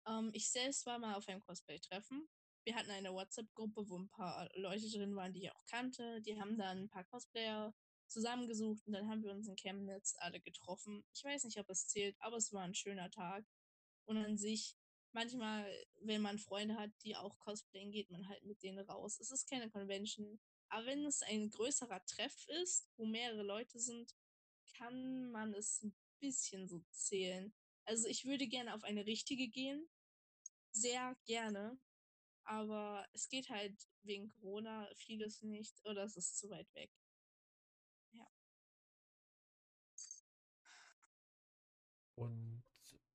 Ähm, 0.08 0.30
ich 0.34 0.52
selbst 0.52 0.86
war 0.86 1.00
mal 1.00 1.16
auf 1.16 1.28
einem 1.28 1.42
Cosplay-Treffen. 1.42 2.28
Wir 2.64 2.76
hatten 2.76 2.92
eine 2.92 3.14
WhatsApp-Gruppe, 3.14 3.90
wo 3.90 3.98
ein 3.98 4.10
paar 4.10 4.50
Leute 4.56 4.90
drin 4.90 5.16
waren, 5.16 5.34
die 5.34 5.44
ich 5.44 5.52
auch 5.52 5.66
kannte. 5.66 6.22
Die 6.22 6.40
haben 6.40 6.58
dann 6.58 6.84
ein 6.84 6.90
paar 6.90 7.06
Cosplayer 7.06 7.74
zusammengesucht 8.08 8.86
und 8.86 8.94
dann 8.94 9.10
haben 9.10 9.24
wir 9.24 9.32
uns 9.32 9.48
in 9.48 9.56
Chemnitz 9.56 10.16
alle 10.20 10.40
getroffen. 10.40 11.04
Ich 11.14 11.24
weiß 11.24 11.44
nicht, 11.46 11.60
ob 11.60 11.70
es 11.70 11.88
zählt, 11.88 12.16
aber 12.20 12.38
es 12.38 12.52
war 12.54 12.64
ein 12.64 12.76
schöner 12.76 13.10
Tag. 13.10 13.46
Und 14.06 14.18
an 14.18 14.38
sich, 14.38 14.76
manchmal, 15.12 15.70
wenn 16.02 16.22
man 16.22 16.40
Freunde 16.40 16.78
hat, 16.78 16.92
die 17.04 17.16
auch 17.16 17.38
cosplayen, 17.40 17.92
geht 17.92 18.10
man 18.10 18.28
halt 18.30 18.44
mit 18.44 18.62
denen 18.64 18.80
raus. 18.80 19.20
Es 19.20 19.32
ist 19.32 19.50
keine 19.50 19.70
Convention. 19.70 20.40
Aber 20.70 20.86
wenn 20.86 21.06
es 21.06 21.22
ein 21.24 21.50
größerer 21.50 22.04
Treff 22.06 22.48
ist, 22.62 22.90
wo 22.98 23.06
mehrere 23.06 23.44
Leute 23.44 23.80
sind, 23.80 24.16
kann 24.78 25.32
man 25.32 25.54
es 25.54 25.82
ein 25.84 25.96
bisschen 26.20 26.68
so 26.68 26.84
zählen. 26.92 27.54
Also 27.86 28.08
ich 28.08 28.26
würde 28.26 28.48
gerne 28.48 28.74
auf 28.74 28.84
eine 28.84 29.06
richtige 29.06 29.48
gehen. 29.48 29.88
Sehr 30.72 31.16
gerne. 31.26 31.80
Aber 32.44 33.06
es 33.14 33.30
geht 33.30 33.50
halt 33.50 33.76
wegen 34.04 34.30
Corona 34.30 34.90
vieles 34.96 35.42
nicht 35.42 35.76
oder 35.86 36.04
es 36.04 36.18
ist 36.18 36.38
zu 36.38 36.50
weit 36.50 36.74
weg. 36.76 36.92
Und 42.18 42.64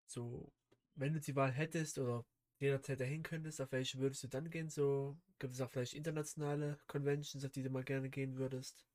so, 0.07 0.53
wenn 0.95 1.13
du 1.13 1.21
die 1.21 1.35
Wahl 1.35 1.51
hättest 1.51 1.99
oder 1.99 2.25
jederzeit 2.61 3.01
dahin 3.01 3.25
könntest, 3.25 3.61
auf 3.61 3.73
welche 3.73 3.99
würdest 3.99 4.23
du 4.23 4.29
dann 4.29 4.49
gehen? 4.49 4.71
So, 4.71 5.19
gibt 5.43 5.55
es 5.57 5.61
auch 5.61 5.71
vielleicht 5.71 5.95
internationale 5.95 6.81
Conventions, 6.87 7.45
auf 7.45 7.53
die 7.53 7.65
du 7.65 7.69
mal 7.71 7.85
gerne 7.85 8.09
gehen 8.11 8.39
würdest? 8.39 8.87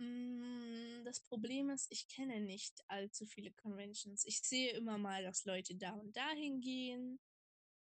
Mm, 0.00 1.04
Das 1.04 1.20
Problem 1.20 1.70
ist, 1.70 1.86
ich 1.90 2.08
kenne 2.08 2.40
nicht 2.40 2.84
allzu 2.88 3.26
viele 3.26 3.50
Conventions. 3.52 4.24
Ich 4.24 4.40
sehe 4.42 4.72
immer 4.72 4.98
mal, 4.98 5.22
dass 5.24 5.44
Leute 5.44 5.74
da 5.76 5.92
und 5.92 6.16
dahin 6.16 6.60
gehen 6.60 7.18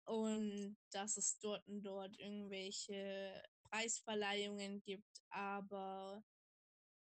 und 0.07 0.77
dass 0.91 1.17
es 1.17 1.39
dort 1.41 1.67
und 1.69 1.83
dort 1.85 2.19
irgendwelche 2.19 3.43
Preisverleihungen 3.65 4.83
gibt, 4.83 5.23
aber 5.31 6.25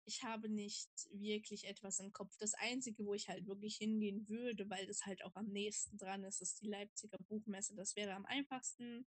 ich 0.07 0.23
habe 0.25 0.49
nicht 0.49 0.91
wirklich 1.13 1.65
etwas 1.67 1.99
im 2.01 2.13
Kopf. 2.13 2.37
Das 2.39 2.55
Einzige, 2.55 3.05
wo 3.07 3.15
ich 3.15 3.29
halt 3.29 3.47
wirklich 3.47 3.77
hingehen 3.77 4.29
würde, 4.29 4.71
weil 4.71 4.87
das 4.87 5.07
halt 5.07 5.25
auch 5.25 5.35
am 5.37 5.47
nächsten 5.49 5.99
dran 5.99 6.25
ist, 6.25 6.41
ist 6.43 6.61
die 6.63 6.69
Leipziger 6.69 7.19
Buchmesse. 7.29 7.75
Das 7.77 7.97
wäre 7.97 8.15
am 8.15 8.27
einfachsten. 8.27 9.07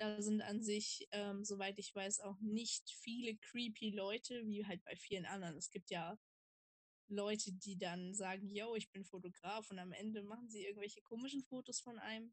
Da 0.00 0.22
sind 0.22 0.40
an 0.40 0.62
sich, 0.62 1.06
ähm, 1.10 1.44
soweit 1.44 1.78
ich 1.78 1.94
weiß, 1.94 2.20
auch 2.20 2.40
nicht 2.40 2.90
viele 2.90 3.36
creepy 3.36 3.90
Leute, 3.90 4.46
wie 4.46 4.64
halt 4.64 4.82
bei 4.82 4.96
vielen 4.96 5.26
anderen. 5.26 5.58
Es 5.58 5.70
gibt 5.70 5.90
ja 5.90 6.18
Leute, 7.10 7.52
die 7.52 7.76
dann 7.76 8.14
sagen, 8.14 8.48
yo, 8.48 8.74
ich 8.76 8.90
bin 8.92 9.04
Fotograf 9.04 9.70
und 9.70 9.78
am 9.78 9.92
Ende 9.92 10.22
machen 10.22 10.48
sie 10.48 10.64
irgendwelche 10.64 11.02
komischen 11.02 11.42
Fotos 11.42 11.80
von 11.80 11.98
einem. 11.98 12.32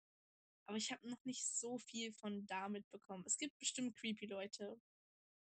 Aber 0.65 0.77
ich 0.77 0.93
habe 0.93 1.09
noch 1.09 1.25
nicht 1.25 1.45
so 1.45 1.77
viel 1.77 2.13
von 2.13 2.45
da 2.45 2.69
mitbekommen. 2.69 3.25
Es 3.25 3.37
gibt 3.37 3.57
bestimmt 3.57 3.97
creepy 3.97 4.27
Leute, 4.27 4.79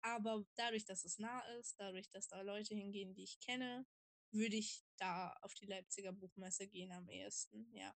aber 0.01 0.45
dadurch, 0.55 0.85
dass 0.85 1.03
es 1.03 1.19
nah 1.19 1.41
ist, 1.57 1.77
dadurch, 1.79 2.09
dass 2.11 2.29
da 2.29 2.41
Leute 2.43 2.75
hingehen, 2.75 3.13
die 3.13 3.23
ich 3.23 3.41
kenne, 3.41 3.85
würde 4.31 4.55
ich 4.55 4.85
da 4.97 5.33
auf 5.41 5.53
die 5.55 5.65
Leipziger 5.65 6.13
Buchmesse 6.13 6.67
gehen 6.69 6.93
am 6.93 7.09
ehesten, 7.09 7.75
ja. 7.75 7.93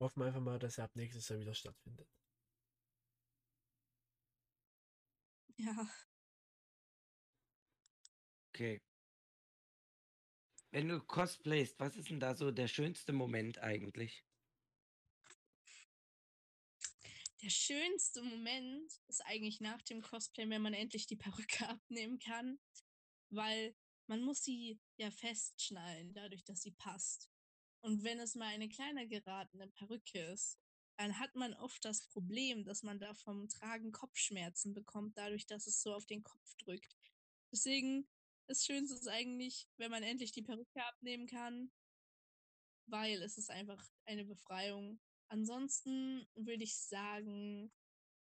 Hoffen 0.00 0.20
wir 0.20 0.26
einfach 0.26 0.40
mal, 0.40 0.60
dass 0.60 0.78
er 0.78 0.84
ab 0.84 0.94
nächstes 0.94 1.28
Jahr 1.28 1.40
wieder 1.40 1.54
stattfindet. 1.54 2.08
Ja. 5.64 5.88
Okay. 8.48 8.80
Wenn 10.72 10.88
du 10.88 11.00
cosplayst, 11.00 11.78
was 11.78 11.96
ist 11.96 12.10
denn 12.10 12.18
da 12.18 12.34
so 12.34 12.50
der 12.50 12.66
schönste 12.66 13.12
Moment 13.12 13.58
eigentlich? 13.58 14.24
Der 17.42 17.50
schönste 17.50 18.22
Moment 18.22 18.92
ist 19.06 19.20
eigentlich 19.26 19.60
nach 19.60 19.82
dem 19.82 20.02
Cosplay, 20.02 20.48
wenn 20.48 20.62
man 20.62 20.74
endlich 20.74 21.06
die 21.06 21.16
Perücke 21.16 21.68
abnehmen 21.68 22.18
kann, 22.18 22.58
weil 23.30 23.74
man 24.08 24.22
muss 24.22 24.42
sie 24.42 24.80
ja 24.96 25.10
festschnallen, 25.10 26.12
dadurch, 26.12 26.44
dass 26.44 26.62
sie 26.62 26.72
passt. 26.72 27.30
Und 27.80 28.02
wenn 28.02 28.18
es 28.18 28.34
mal 28.34 28.48
eine 28.48 28.68
kleiner 28.68 29.06
geratene 29.06 29.68
Perücke 29.68 30.20
ist, 30.32 30.61
dann 31.02 31.18
hat 31.18 31.34
man 31.34 31.52
oft 31.54 31.84
das 31.84 32.06
Problem, 32.06 32.64
dass 32.64 32.84
man 32.84 33.00
da 33.00 33.12
vom 33.12 33.48
Tragen 33.48 33.90
Kopfschmerzen 33.90 34.72
bekommt, 34.72 35.18
dadurch, 35.18 35.46
dass 35.46 35.66
es 35.66 35.82
so 35.82 35.92
auf 35.92 36.06
den 36.06 36.22
Kopf 36.22 36.54
drückt. 36.58 36.96
Deswegen, 37.50 38.08
das 38.46 38.64
Schönste 38.64 38.94
ist 38.94 39.08
eigentlich, 39.08 39.66
wenn 39.78 39.90
man 39.90 40.04
endlich 40.04 40.30
die 40.30 40.42
Perücke 40.42 40.84
abnehmen 40.86 41.26
kann, 41.26 41.72
weil 42.86 43.20
es 43.20 43.36
ist 43.36 43.50
einfach 43.50 43.84
eine 44.04 44.24
Befreiung. 44.24 45.00
Ansonsten 45.26 46.24
würde 46.36 46.62
ich 46.62 46.76
sagen, 46.76 47.72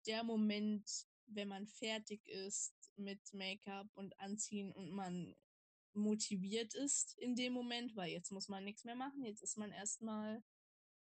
der 0.05 0.25
Moment, 0.25 1.07
wenn 1.27 1.47
man 1.47 1.67
fertig 1.67 2.27
ist 2.27 2.75
mit 2.97 3.21
Make-up 3.33 3.87
und 3.93 4.19
Anziehen 4.19 4.73
und 4.73 4.91
man 4.91 5.33
motiviert 5.93 6.73
ist 6.73 7.17
in 7.19 7.37
dem 7.37 7.53
Moment, 7.53 7.95
weil 7.95 8.11
jetzt 8.11 8.33
muss 8.33 8.49
man 8.49 8.65
nichts 8.65 8.83
mehr 8.83 8.95
machen, 8.95 9.23
jetzt 9.23 9.43
ist 9.43 9.57
man 9.57 9.71
erstmal 9.71 10.43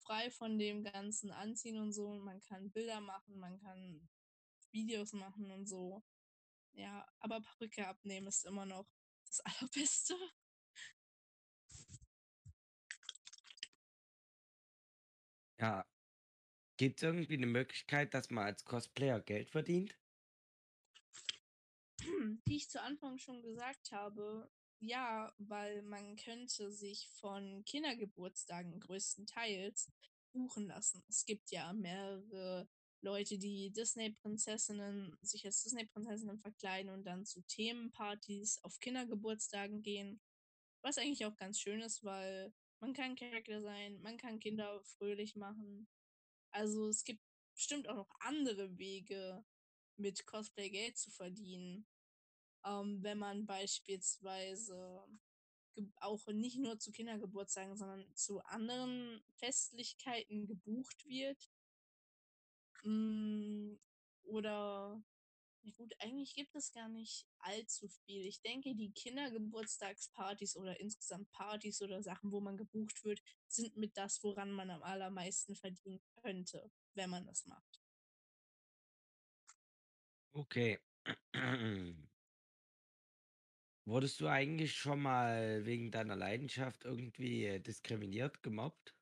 frei 0.05 0.31
von 0.31 0.59
dem 0.59 0.85
ganzen 0.85 1.31
Anziehen 1.31 1.79
und 1.79 1.93
so 1.93 2.15
man 2.15 2.41
kann 2.43 2.71
Bilder 2.71 3.01
machen, 3.01 3.39
man 3.39 3.59
kann 3.61 4.09
Videos 4.73 5.13
machen 5.13 5.51
und 5.51 5.67
so. 5.67 6.03
Ja, 6.73 7.07
aber 7.21 7.41
Perücke 7.41 7.87
abnehmen 7.87 8.29
ist 8.29 8.45
immer 8.45 8.67
noch 8.67 8.87
das 9.27 9.41
Allerbeste. 9.45 10.15
Ja. 15.59 15.87
Gibt 16.77 16.99
es 16.99 17.03
irgendwie 17.05 17.35
eine 17.35 17.47
Möglichkeit, 17.47 18.15
dass 18.15 18.31
man 18.31 18.47
als 18.47 18.65
Cosplayer 18.65 19.21
Geld 19.21 19.51
verdient? 19.51 19.97
Wie 22.45 22.57
ich 22.57 22.69
zu 22.69 22.83
Anfang 22.83 23.19
schon 23.19 23.43
gesagt 23.43 23.93
habe, 23.93 24.51
ja, 24.83 25.33
weil 25.39 25.83
man 25.83 26.17
könnte 26.17 26.73
sich 26.73 27.09
von 27.13 27.65
Kindergeburtstagen 27.65 28.81
größtenteils 28.81 29.93
buchen 30.33 30.67
lassen. 30.67 31.05
Es 31.09 31.25
gibt 31.25 31.51
ja 31.53 31.73
mehrere 31.73 32.69
Leute, 33.01 33.39
die 33.39 33.71
Disney-Prinzessinnen, 33.71 35.17
sich 35.23 35.45
als 35.47 35.63
Disney-Prinzessinnen 35.63 36.39
verkleiden 36.39 36.91
und 36.91 37.05
dann 37.05 37.25
zu 37.25 37.43
Themenpartys 37.43 38.59
auf 38.65 38.79
Kindergeburtstagen 38.81 39.83
gehen. 39.83 40.21
Was 40.83 40.99
eigentlich 40.99 41.27
auch 41.27 41.37
ganz 41.37 41.61
schön 41.61 41.81
ist, 41.81 42.03
weil 42.03 42.53
man 42.81 42.93
kann 42.93 43.15
Charakter 43.15 43.61
sein, 43.61 44.01
man 44.03 44.17
kann 44.17 44.41
Kinder 44.41 44.83
fröhlich 44.85 45.37
machen. 45.37 45.87
Also 46.51 46.89
es 46.89 47.05
gibt 47.05 47.23
bestimmt 47.55 47.89
auch 47.89 47.97
noch 47.97 48.11
andere 48.21 48.77
Wege, 48.79 49.45
mit 49.97 50.27
Cosplay 50.27 50.71
Geld 50.71 50.97
zu 50.97 51.11
verdienen. 51.11 51.87
Ähm, 52.65 53.03
wenn 53.03 53.19
man 53.19 53.47
beispielsweise 53.47 55.05
auch 55.97 56.27
nicht 56.29 56.59
nur 56.59 56.79
zu 56.79 56.93
Kindergeburtstagen, 56.93 57.77
sondern 57.77 58.05
zu 58.15 58.41
anderen 58.45 59.23
Festlichkeiten 59.37 60.47
gebucht 60.47 61.07
wird. 61.07 61.51
Mm, 62.85 63.77
Oder 64.25 65.03
gut, 65.77 65.95
eigentlich 66.01 66.35
gibt 66.35 66.55
es 66.57 66.73
gar 66.73 66.89
nicht 66.89 67.27
allzu 67.39 67.89
viel. 67.89 68.27
Ich 68.27 68.41
denke, 68.43 68.75
die 68.75 68.93
Kindergeburtstagspartys 68.93 70.57
oder 70.57 70.79
insgesamt 70.81 71.31
Partys 71.33 71.83
oder 71.83 72.03
Sachen, 72.03 72.33
wo 72.33 72.41
man 72.41 72.57
gebucht 72.57 73.05
wird, 73.05 73.23
sind 73.49 73.77
mit 73.77 73.97
das, 73.97 74.23
woran 74.25 74.53
man 74.53 74.71
am 74.71 74.83
allermeisten 74.83 75.57
verdienen 75.57 76.01
könnte, 76.23 76.71
wenn 76.95 77.11
man 77.11 77.27
das 77.27 77.47
macht. 77.47 77.81
Okay. 80.35 80.79
Wurdest 83.85 84.21
du 84.21 84.29
eigentlich 84.29 84.77
schon 84.77 85.01
mal 85.03 85.65
wegen 85.65 85.91
deiner 85.91 86.15
Leidenschaft 86.15 86.85
irgendwie 86.85 87.61
diskriminiert, 87.61 88.43
gemobbt? 88.43 88.95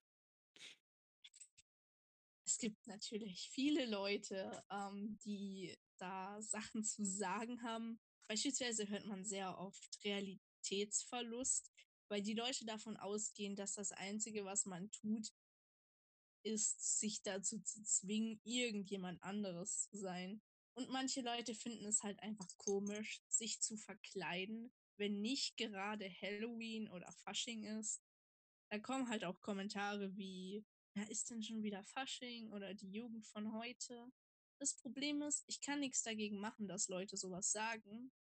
Es 2.46 2.58
gibt 2.58 2.86
natürlich 2.86 3.50
viele 3.50 3.86
Leute, 3.86 4.64
ähm, 4.70 5.18
die 5.24 5.76
da 5.98 6.40
Sachen 6.40 6.82
zu 6.82 7.04
sagen 7.04 7.62
haben. 7.62 8.00
Beispielsweise 8.26 8.88
hört 8.88 9.04
man 9.04 9.24
sehr 9.24 9.58
oft 9.58 10.02
Realitätsverlust, 10.02 11.70
weil 12.08 12.22
die 12.22 12.34
Leute 12.34 12.64
davon 12.64 12.96
ausgehen, 12.96 13.56
dass 13.56 13.74
das 13.74 13.92
Einzige, 13.92 14.44
was 14.44 14.64
man 14.64 14.90
tut, 14.90 15.28
ist, 16.42 16.98
sich 16.98 17.22
dazu 17.22 17.60
zu 17.60 17.82
zwingen, 17.84 18.40
irgendjemand 18.44 19.22
anderes 19.22 19.82
zu 19.90 19.98
sein. 19.98 20.42
Und 20.74 20.90
manche 20.90 21.20
Leute 21.20 21.54
finden 21.54 21.84
es 21.86 22.02
halt 22.02 22.18
einfach 22.20 22.48
komisch, 22.56 23.22
sich 23.28 23.60
zu 23.60 23.76
verkleiden, 23.76 24.72
wenn 24.96 25.20
nicht 25.20 25.56
gerade 25.56 26.08
Halloween 26.08 26.88
oder 26.88 27.10
Fasching 27.12 27.64
ist. 27.78 28.02
Da 28.70 28.78
kommen 28.78 29.08
halt 29.08 29.24
auch 29.24 29.40
Kommentare 29.40 30.16
wie, 30.16 30.64
ja, 30.94 31.02
ist 31.04 31.30
denn 31.30 31.42
schon 31.42 31.62
wieder 31.62 31.82
Fasching 31.84 32.50
oder 32.52 32.74
die 32.74 32.90
Jugend 32.90 33.26
von 33.26 33.52
heute? 33.52 34.12
Das 34.58 34.74
Problem 34.76 35.22
ist, 35.22 35.44
ich 35.46 35.60
kann 35.60 35.80
nichts 35.80 36.02
dagegen 36.02 36.38
machen, 36.38 36.68
dass 36.68 36.88
Leute 36.88 37.16
sowas 37.16 37.50
sagen. 37.50 38.12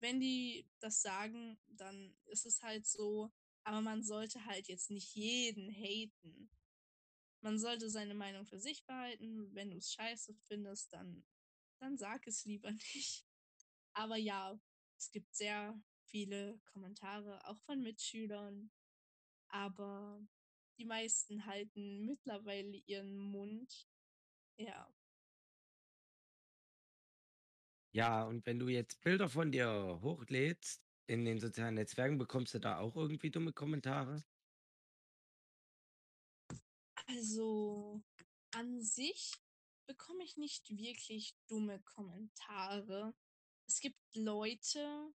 Wenn 0.00 0.20
die 0.20 0.66
das 0.80 1.02
sagen, 1.02 1.60
dann 1.68 2.16
ist 2.24 2.46
es 2.46 2.62
halt 2.62 2.86
so, 2.86 3.30
aber 3.64 3.80
man 3.80 4.02
sollte 4.02 4.44
halt 4.46 4.66
jetzt 4.68 4.90
nicht 4.90 5.14
jeden 5.14 5.70
haten. 5.70 6.50
Man 7.42 7.58
sollte 7.58 7.90
seine 7.90 8.14
Meinung 8.14 8.46
für 8.46 8.58
sich 8.58 8.84
behalten. 8.86 9.54
Wenn 9.54 9.70
du 9.70 9.76
es 9.76 9.92
scheiße 9.92 10.34
findest, 10.46 10.92
dann, 10.92 11.24
dann 11.82 11.98
sag 11.98 12.26
es 12.26 12.44
lieber 12.44 12.70
nicht. 12.70 13.26
Aber 13.92 14.16
ja, 14.16 14.58
es 14.96 15.10
gibt 15.10 15.34
sehr 15.34 15.78
viele 16.04 16.60
Kommentare, 16.72 17.44
auch 17.46 17.60
von 17.62 17.82
Mitschülern. 17.82 18.70
Aber 19.48 20.24
die 20.78 20.84
meisten 20.84 21.44
halten 21.44 22.06
mittlerweile 22.06 22.76
ihren 22.86 23.16
Mund. 23.16 23.88
Ja. 24.56 24.94
Ja, 27.94 28.24
und 28.24 28.46
wenn 28.46 28.58
du 28.58 28.68
jetzt 28.68 29.02
Bilder 29.02 29.28
von 29.28 29.52
dir 29.52 29.98
hochlädst 30.02 30.82
in 31.06 31.24
den 31.26 31.40
sozialen 31.40 31.74
Netzwerken, 31.74 32.16
bekommst 32.16 32.54
du 32.54 32.58
da 32.58 32.78
auch 32.78 32.96
irgendwie 32.96 33.30
dumme 33.30 33.52
Kommentare? 33.52 34.24
Also 37.06 38.02
an 38.52 38.80
sich 38.80 39.41
bekomme 39.86 40.24
ich 40.24 40.36
nicht 40.36 40.68
wirklich 40.76 41.34
dumme 41.48 41.80
Kommentare. 41.82 43.14
Es 43.66 43.80
gibt 43.80 43.96
Leute, 44.14 45.12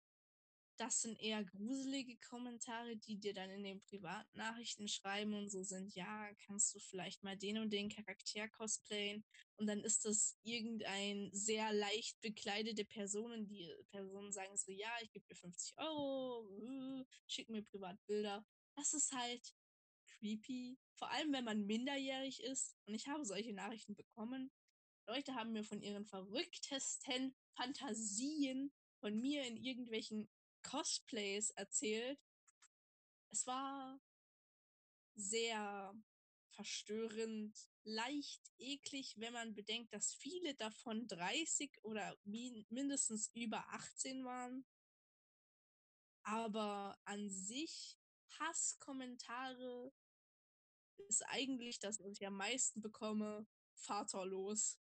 das 0.77 1.01
sind 1.01 1.19
eher 1.19 1.43
gruselige 1.43 2.17
Kommentare, 2.17 2.95
die 2.97 3.17
dir 3.17 3.33
dann 3.33 3.49
in 3.49 3.63
den 3.63 3.81
Privatnachrichten 3.81 4.87
schreiben 4.87 5.33
und 5.33 5.49
so 5.49 5.63
sind, 5.63 5.93
ja, 5.95 6.29
kannst 6.45 6.73
du 6.75 6.79
vielleicht 6.79 7.23
mal 7.23 7.35
den 7.35 7.57
und 7.57 7.71
den 7.71 7.89
Charakter 7.89 8.47
cosplayen? 8.49 9.25
Und 9.55 9.67
dann 9.67 9.83
ist 9.83 10.05
das 10.05 10.37
irgendein 10.43 11.29
sehr 11.33 11.73
leicht 11.73 12.19
bekleidete 12.21 12.85
Person 12.85 13.31
und 13.31 13.47
die 13.47 13.73
Personen 13.89 14.31
sagen 14.31 14.55
so, 14.55 14.71
ja, 14.71 14.91
ich 15.01 15.11
gebe 15.11 15.25
dir 15.25 15.35
50 15.35 15.77
Euro, 15.79 17.05
schick 17.27 17.49
mir 17.49 17.63
Privatbilder. 17.63 18.45
Das 18.75 18.93
ist 18.93 19.11
halt 19.11 19.53
creepy. 20.19 20.77
Vor 20.95 21.09
allem, 21.11 21.31
wenn 21.33 21.45
man 21.45 21.65
minderjährig 21.65 22.41
ist. 22.43 22.75
Und 22.85 22.93
ich 22.93 23.07
habe 23.07 23.25
solche 23.25 23.53
Nachrichten 23.53 23.95
bekommen. 23.95 24.51
Leute 25.07 25.35
haben 25.35 25.53
mir 25.53 25.63
von 25.63 25.81
ihren 25.81 26.05
verrücktesten 26.05 27.35
Fantasien 27.55 28.73
von 28.99 29.19
mir 29.19 29.45
in 29.45 29.57
irgendwelchen 29.57 30.29
Cosplays 30.63 31.51
erzählt. 31.51 32.19
Es 33.29 33.45
war 33.45 34.01
sehr 35.15 35.93
verstörend, 36.49 37.55
leicht 37.83 38.41
eklig, 38.57 39.15
wenn 39.17 39.33
man 39.33 39.53
bedenkt, 39.53 39.93
dass 39.93 40.13
viele 40.13 40.55
davon 40.55 41.07
30 41.07 41.71
oder 41.83 42.17
min 42.23 42.65
mindestens 42.69 43.29
über 43.33 43.63
18 43.69 44.25
waren. 44.25 44.65
Aber 46.23 46.99
an 47.05 47.29
sich 47.29 47.97
Hasskommentare 48.39 49.93
ist 50.99 51.23
eigentlich 51.27 51.79
das, 51.79 51.99
was 51.99 52.11
ich 52.11 52.25
am 52.25 52.35
meisten 52.35 52.81
bekomme, 52.81 53.47
vaterlos. 53.75 54.79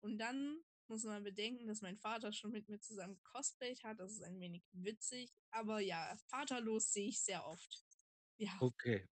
Und 0.00 0.18
dann 0.18 0.62
muss 0.88 1.04
man 1.04 1.24
bedenken, 1.24 1.66
dass 1.66 1.80
mein 1.80 1.96
Vater 1.96 2.32
schon 2.32 2.50
mit 2.50 2.68
mir 2.68 2.78
zusammen 2.80 3.20
cosplayt 3.22 3.82
hat. 3.84 4.00
Das 4.00 4.12
ist 4.12 4.22
ein 4.22 4.38
wenig 4.38 4.64
witzig. 4.72 5.32
Aber 5.50 5.80
ja, 5.80 6.16
vaterlos 6.28 6.92
sehe 6.92 7.08
ich 7.08 7.20
sehr 7.20 7.46
oft. 7.46 7.84
Ja. 8.36 8.52
Okay. 8.60 9.06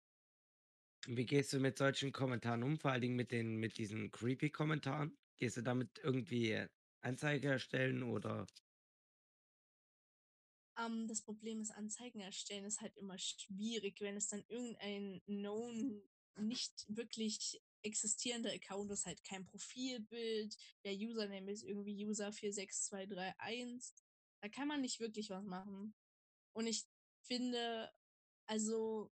Wie 1.07 1.27
gehst 1.27 1.53
du 1.53 1.61
mit 1.61 1.79
solchen 1.79 2.13
Kommentaren 2.13 2.63
um? 2.63 2.79
Vor 2.79 2.91
allen 2.91 3.03
Dingen 3.03 3.17
mit 3.17 3.33
den, 3.33 3.57
mit 3.57 3.79
diesen 3.79 4.11
creepy 4.11 4.51
Kommentaren? 4.51 5.17
Gehst 5.37 5.57
du 5.57 5.63
damit 5.63 5.99
irgendwie 6.03 6.67
Anzeige 7.01 7.49
erstellen 7.49 8.03
oder? 8.03 8.47
Um, 10.79 11.09
das 11.09 11.23
Problem 11.23 11.61
ist, 11.61 11.73
Anzeigen 11.73 12.21
erstellen 12.21 12.65
ist 12.65 12.81
halt 12.81 12.97
immer 12.97 13.19
schwierig, 13.19 14.01
wenn 14.01 14.17
es 14.17 14.29
dann 14.29 14.45
irgendein 14.49 15.21
known, 15.27 16.03
nicht 16.37 16.87
wirklich 16.89 17.61
existierender 17.83 18.53
Account 18.53 18.91
ist, 18.93 19.07
halt 19.07 19.25
kein 19.25 19.45
Profilbild, 19.45 20.57
der 20.85 20.95
Username 20.95 21.51
ist 21.51 21.65
irgendwie 21.65 22.07
User46231. 22.07 23.93
Da 24.41 24.49
kann 24.49 24.69
man 24.69 24.81
nicht 24.81 25.01
wirklich 25.01 25.31
was 25.31 25.45
machen. 25.45 25.95
Und 26.53 26.69
ich 26.69 26.87
finde, 27.23 27.91
also 28.47 29.11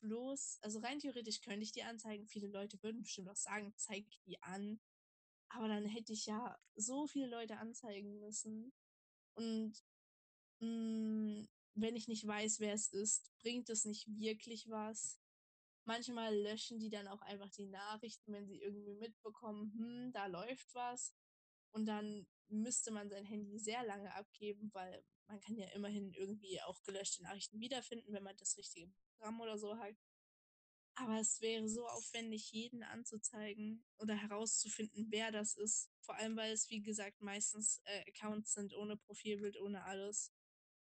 bloß, 0.00 0.60
also 0.62 0.78
rein 0.80 0.98
theoretisch 0.98 1.40
könnte 1.40 1.62
ich 1.62 1.72
die 1.72 1.82
anzeigen. 1.82 2.26
Viele 2.26 2.48
Leute 2.48 2.82
würden 2.82 3.02
bestimmt 3.02 3.28
auch 3.28 3.36
sagen, 3.36 3.74
zeig 3.76 4.06
die 4.26 4.42
an. 4.42 4.80
Aber 5.50 5.68
dann 5.68 5.84
hätte 5.84 6.12
ich 6.12 6.26
ja 6.26 6.58
so 6.74 7.06
viele 7.06 7.26
Leute 7.26 7.58
anzeigen 7.58 8.18
müssen. 8.18 8.72
Und 9.34 9.82
mh, 10.62 11.42
mm, 11.42 11.48
wenn 11.74 11.96
ich 11.96 12.08
nicht 12.08 12.26
weiß, 12.26 12.60
wer 12.60 12.74
es 12.74 12.88
ist, 12.88 13.32
bringt 13.38 13.68
es 13.70 13.84
nicht 13.84 14.06
wirklich 14.18 14.68
was. 14.68 15.18
Manchmal 15.84 16.34
löschen 16.36 16.78
die 16.78 16.90
dann 16.90 17.08
auch 17.08 17.22
einfach 17.22 17.50
die 17.50 17.66
Nachrichten, 17.66 18.32
wenn 18.32 18.46
sie 18.46 18.60
irgendwie 18.60 18.94
mitbekommen, 18.94 19.72
hm, 19.76 20.12
da 20.12 20.26
läuft 20.26 20.74
was. 20.74 21.14
Und 21.72 21.86
dann 21.86 22.26
müsste 22.48 22.90
man 22.90 23.08
sein 23.08 23.24
Handy 23.24 23.58
sehr 23.58 23.82
lange 23.84 24.14
abgeben, 24.14 24.70
weil 24.74 25.04
man 25.26 25.40
kann 25.40 25.56
ja 25.56 25.66
immerhin 25.68 26.12
irgendwie 26.12 26.60
auch 26.62 26.82
gelöschte 26.82 27.22
Nachrichten 27.22 27.60
wiederfinden, 27.60 28.12
wenn 28.12 28.22
man 28.22 28.36
das 28.36 28.56
richtige 28.56 28.88
Programm 29.16 29.40
oder 29.40 29.58
so 29.58 29.76
hat. 29.78 29.96
Aber 30.94 31.18
es 31.18 31.40
wäre 31.40 31.68
so 31.68 31.88
aufwendig, 31.88 32.52
jeden 32.52 32.82
anzuzeigen 32.82 33.82
oder 33.96 34.14
herauszufinden, 34.14 35.06
wer 35.08 35.32
das 35.32 35.56
ist. 35.56 35.90
Vor 36.00 36.16
allem, 36.16 36.36
weil 36.36 36.52
es, 36.52 36.68
wie 36.68 36.82
gesagt, 36.82 37.22
meistens 37.22 37.80
äh, 37.84 38.04
Accounts 38.10 38.52
sind 38.52 38.74
ohne 38.74 38.96
Profilbild, 38.98 39.58
ohne 39.58 39.84
alles. 39.84 40.30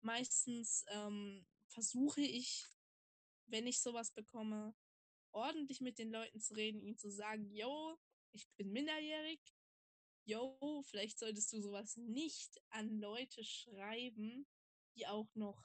Meistens 0.04 0.84
ähm, 0.88 1.46
versuche 1.68 2.20
ich, 2.20 2.66
wenn 3.46 3.66
ich 3.66 3.81
sowas 3.81 4.12
bekomme, 4.12 4.74
ordentlich 5.33 5.81
mit 5.81 5.98
den 5.98 6.10
Leuten 6.10 6.40
zu 6.40 6.54
reden, 6.54 6.83
ihnen 6.83 6.98
zu 6.98 7.10
sagen, 7.10 7.50
yo, 7.50 7.98
ich 8.33 8.46
bin 8.56 8.70
minderjährig, 8.70 9.40
yo, 10.26 10.83
vielleicht 10.85 11.18
solltest 11.18 11.50
du 11.54 11.62
sowas 11.62 11.96
nicht 11.96 12.60
an 12.68 12.98
Leute 13.00 13.42
schreiben, 13.44 14.46
die 14.94 15.06
auch 15.06 15.35
noch 15.35 15.64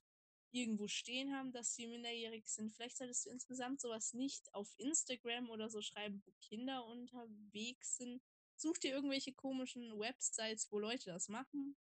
irgendwo 0.51 0.87
stehen 0.87 1.33
haben, 1.33 1.51
dass 1.51 1.75
sie 1.75 1.87
minderjährig 1.87 2.47
sind. 2.47 2.71
Vielleicht 2.71 2.97
solltest 2.97 3.25
du 3.25 3.31
insgesamt 3.31 3.81
sowas 3.81 4.13
nicht 4.13 4.53
auf 4.53 4.73
Instagram 4.77 5.49
oder 5.49 5.69
so 5.69 5.81
schreiben, 5.81 6.23
wo 6.25 6.31
Kinder 6.39 6.85
unterwegs 6.85 7.97
sind. 7.97 8.21
Such 8.55 8.77
dir 8.77 8.91
irgendwelche 8.91 9.33
komischen 9.33 9.99
Websites, 9.99 10.71
wo 10.71 10.79
Leute 10.79 11.11
das 11.11 11.27
machen. 11.27 11.77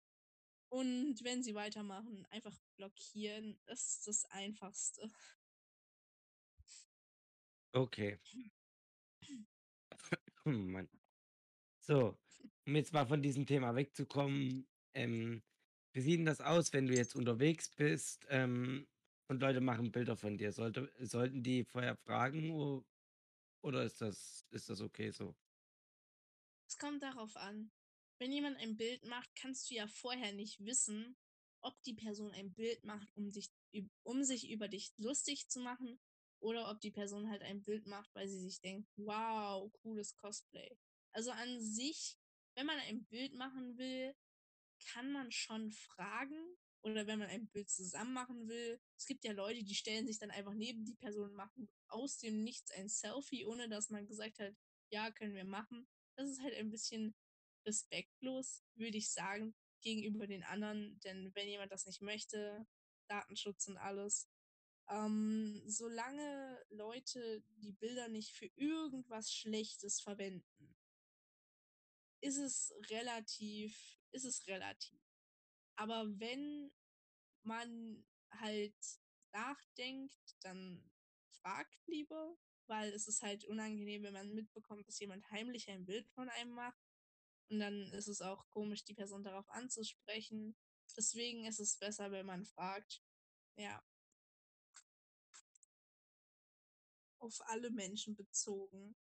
Und 0.70 1.24
wenn 1.24 1.42
sie 1.42 1.54
weitermachen, 1.54 2.26
einfach 2.30 2.56
blockieren. 2.76 3.58
Das 3.66 3.86
ist 3.86 4.06
das 4.06 4.24
Einfachste. 4.30 5.10
Okay. 7.74 8.18
Hm, 10.44 10.70
Mann. 10.72 10.88
So, 11.80 12.18
um 12.66 12.76
jetzt 12.76 12.92
mal 12.92 13.06
von 13.06 13.22
diesem 13.22 13.46
Thema 13.46 13.74
wegzukommen, 13.74 14.66
ähm, 14.94 15.42
wie 15.94 16.00
sieht 16.00 16.18
denn 16.18 16.26
das 16.26 16.40
aus, 16.40 16.72
wenn 16.72 16.86
du 16.86 16.94
jetzt 16.94 17.14
unterwegs 17.16 17.68
bist, 17.70 18.26
ähm, 18.28 18.86
und 19.28 19.40
Leute 19.40 19.60
machen 19.60 19.90
Bilder 19.92 20.16
von 20.16 20.36
dir? 20.38 20.52
Sollte 20.52 20.90
sollten 21.00 21.42
die 21.42 21.64
vorher 21.64 21.96
fragen 21.96 22.84
oder 23.62 23.84
ist 23.84 24.00
das 24.00 24.46
ist 24.50 24.68
das 24.68 24.80
okay 24.80 25.10
so? 25.10 25.34
Es 26.68 26.76
kommt 26.76 27.02
darauf 27.02 27.36
an. 27.36 27.70
Wenn 28.18 28.32
jemand 28.32 28.58
ein 28.58 28.76
Bild 28.76 29.04
macht, 29.04 29.28
kannst 29.36 29.70
du 29.70 29.74
ja 29.74 29.86
vorher 29.88 30.32
nicht 30.32 30.64
wissen, 30.64 31.16
ob 31.60 31.80
die 31.82 31.94
Person 31.94 32.32
ein 32.32 32.52
Bild 32.52 32.84
macht, 32.84 33.08
um 33.16 33.30
sich, 33.30 33.50
üb- 33.74 33.90
um 34.02 34.22
sich 34.24 34.50
über 34.50 34.68
dich 34.68 34.92
lustig 34.98 35.48
zu 35.48 35.60
machen, 35.60 35.98
oder 36.40 36.70
ob 36.70 36.80
die 36.80 36.92
Person 36.92 37.28
halt 37.30 37.42
ein 37.42 37.62
Bild 37.62 37.86
macht, 37.86 38.14
weil 38.14 38.28
sie 38.28 38.38
sich 38.40 38.60
denkt, 38.60 38.88
wow, 38.96 39.72
cooles 39.82 40.14
Cosplay. 40.16 40.76
Also 41.12 41.32
an 41.32 41.60
sich, 41.60 42.16
wenn 42.54 42.66
man 42.66 42.78
ein 42.78 43.04
Bild 43.06 43.34
machen 43.34 43.76
will, 43.76 44.14
kann 44.92 45.10
man 45.12 45.32
schon 45.32 45.70
fragen, 45.72 46.56
oder 46.82 47.06
wenn 47.06 47.18
man 47.18 47.28
ein 47.28 47.48
Bild 47.48 47.68
zusammen 47.68 48.12
machen 48.12 48.48
will. 48.48 48.80
Es 48.96 49.04
gibt 49.06 49.24
ja 49.24 49.32
Leute, 49.32 49.64
die 49.64 49.74
stellen 49.74 50.06
sich 50.06 50.18
dann 50.18 50.30
einfach 50.30 50.54
neben 50.54 50.84
die 50.84 50.94
Person 50.94 51.30
und 51.30 51.34
machen 51.34 51.68
aus 51.88 52.18
dem 52.18 52.44
Nichts 52.44 52.70
ein 52.70 52.88
Selfie, 52.88 53.44
ohne 53.44 53.68
dass 53.68 53.90
man 53.90 54.06
gesagt 54.06 54.38
hat, 54.38 54.54
ja, 54.90 55.10
können 55.10 55.34
wir 55.34 55.44
machen. 55.44 55.88
Das 56.16 56.30
ist 56.30 56.40
halt 56.40 56.54
ein 56.54 56.70
bisschen 56.70 57.14
respektlos, 57.66 58.64
würde 58.74 58.98
ich 58.98 59.10
sagen, 59.10 59.54
gegenüber 59.80 60.26
den 60.26 60.42
anderen. 60.44 60.98
Denn 61.00 61.34
wenn 61.34 61.48
jemand 61.48 61.72
das 61.72 61.86
nicht 61.86 62.02
möchte, 62.02 62.66
Datenschutz 63.08 63.66
und 63.68 63.76
alles. 63.76 64.28
Ähm, 64.90 65.62
solange 65.66 66.64
Leute 66.70 67.44
die 67.56 67.72
Bilder 67.72 68.08
nicht 68.08 68.32
für 68.32 68.46
irgendwas 68.56 69.32
Schlechtes 69.32 70.00
verwenden, 70.00 70.76
ist 72.20 72.38
es 72.38 72.72
relativ, 72.90 74.00
ist 74.12 74.24
es 74.24 74.46
relativ. 74.46 75.00
Aber 75.76 76.06
wenn 76.18 76.72
man 77.42 78.04
halt 78.30 78.74
nachdenkt, 79.32 80.36
dann 80.40 80.90
fragt 81.30 81.86
lieber, 81.86 82.36
weil 82.66 82.92
es 82.92 83.08
ist 83.08 83.22
halt 83.22 83.44
unangenehm, 83.44 84.02
wenn 84.02 84.12
man 84.12 84.34
mitbekommt, 84.34 84.86
dass 84.88 84.98
jemand 84.98 85.28
heimlich 85.30 85.70
ein 85.70 85.86
Bild 85.86 86.08
von 86.10 86.28
einem 86.28 86.52
macht. 86.52 86.82
Und 87.48 87.60
dann 87.60 87.92
ist 87.92 88.08
es 88.08 88.20
auch 88.20 88.46
komisch, 88.48 88.84
die 88.84 88.94
Person 88.94 89.24
darauf 89.24 89.48
anzusprechen. 89.50 90.56
Deswegen 90.96 91.44
ist 91.46 91.60
es 91.60 91.76
besser, 91.76 92.10
wenn 92.10 92.26
man 92.26 92.44
fragt. 92.44 93.02
Ja. 93.56 93.82
Auf 97.18 97.40
alle 97.46 97.70
Menschen 97.70 98.14
bezogen. 98.14 98.96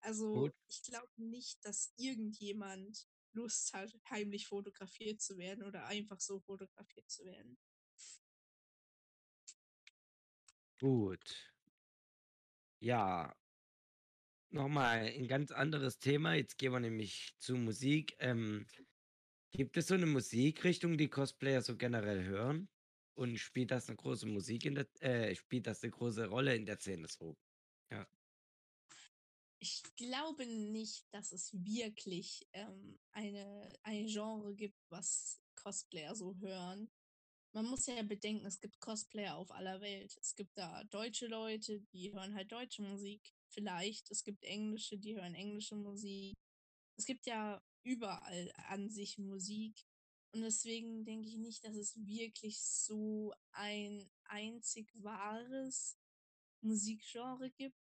Also 0.00 0.32
Gut. 0.32 0.54
ich 0.68 0.82
glaube 0.82 1.10
nicht, 1.16 1.64
dass 1.64 1.92
irgendjemand 1.96 3.08
Lust 3.32 3.72
hat, 3.72 3.92
heimlich 4.10 4.46
fotografiert 4.46 5.20
zu 5.20 5.36
werden 5.38 5.64
oder 5.64 5.86
einfach 5.86 6.20
so 6.20 6.40
fotografiert 6.40 7.10
zu 7.10 7.24
werden. 7.24 7.58
Gut. 10.78 11.52
Ja. 12.80 13.34
Nochmal 14.50 15.00
ein 15.00 15.28
ganz 15.28 15.50
anderes 15.50 15.98
Thema. 15.98 16.34
Jetzt 16.34 16.56
gehen 16.56 16.72
wir 16.72 16.80
nämlich 16.80 17.34
zu 17.38 17.54
Musik. 17.54 18.16
Ähm, 18.18 18.66
gibt 19.52 19.76
es 19.76 19.88
so 19.88 19.94
eine 19.94 20.06
Musikrichtung, 20.06 20.96
die 20.96 21.08
Cosplayer 21.08 21.60
so 21.60 21.76
generell 21.76 22.24
hören? 22.24 22.68
Und 23.14 23.36
spielt 23.38 23.72
das 23.72 23.88
eine 23.88 23.96
große 23.96 24.26
Musik 24.26 24.64
in 24.64 24.76
der, 24.76 24.86
äh, 25.02 25.34
spielt 25.34 25.66
das 25.66 25.82
eine 25.82 25.90
große 25.90 26.28
Rolle 26.28 26.54
in 26.54 26.64
der 26.64 26.78
Szene 26.78 27.08
so? 27.08 27.36
Ja. 27.90 28.08
Ich 29.58 29.82
glaube 29.96 30.46
nicht, 30.46 31.04
dass 31.12 31.32
es 31.32 31.52
wirklich 31.52 32.48
ähm, 32.52 32.98
eine, 33.10 33.68
ein 33.82 34.06
Genre 34.06 34.54
gibt, 34.54 34.78
was 34.88 35.42
Cosplayer 35.56 36.14
so 36.14 36.36
hören. 36.38 36.88
Man 37.52 37.66
muss 37.66 37.86
ja 37.86 38.02
bedenken, 38.02 38.46
es 38.46 38.60
gibt 38.60 38.78
Cosplayer 38.78 39.36
auf 39.36 39.50
aller 39.50 39.80
Welt. 39.80 40.16
Es 40.20 40.34
gibt 40.36 40.56
da 40.56 40.84
deutsche 40.84 41.26
Leute, 41.26 41.80
die 41.92 42.14
hören 42.14 42.34
halt 42.34 42.52
deutsche 42.52 42.82
Musik. 42.82 43.34
Vielleicht. 43.58 44.08
Es 44.12 44.22
gibt 44.22 44.44
englische, 44.44 44.96
die 44.98 45.16
hören 45.16 45.34
englische 45.34 45.74
Musik. 45.74 46.36
Es 46.96 47.06
gibt 47.06 47.26
ja 47.26 47.60
überall 47.82 48.52
an 48.68 48.88
sich 48.88 49.18
Musik. 49.18 49.84
Und 50.32 50.42
deswegen 50.42 51.04
denke 51.04 51.26
ich 51.26 51.38
nicht, 51.38 51.64
dass 51.64 51.74
es 51.74 51.96
wirklich 51.96 52.60
so 52.60 53.34
ein 53.50 54.08
einzig 54.26 54.92
wahres 55.02 55.98
Musikgenre 56.60 57.50
gibt. 57.50 57.74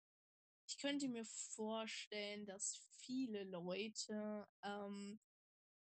Ich 0.65 0.77
könnte 0.77 1.09
mir 1.09 1.25
vorstellen, 1.25 2.45
dass 2.45 2.77
viele 2.99 3.43
Leute 3.43 4.47
ähm, 4.63 5.19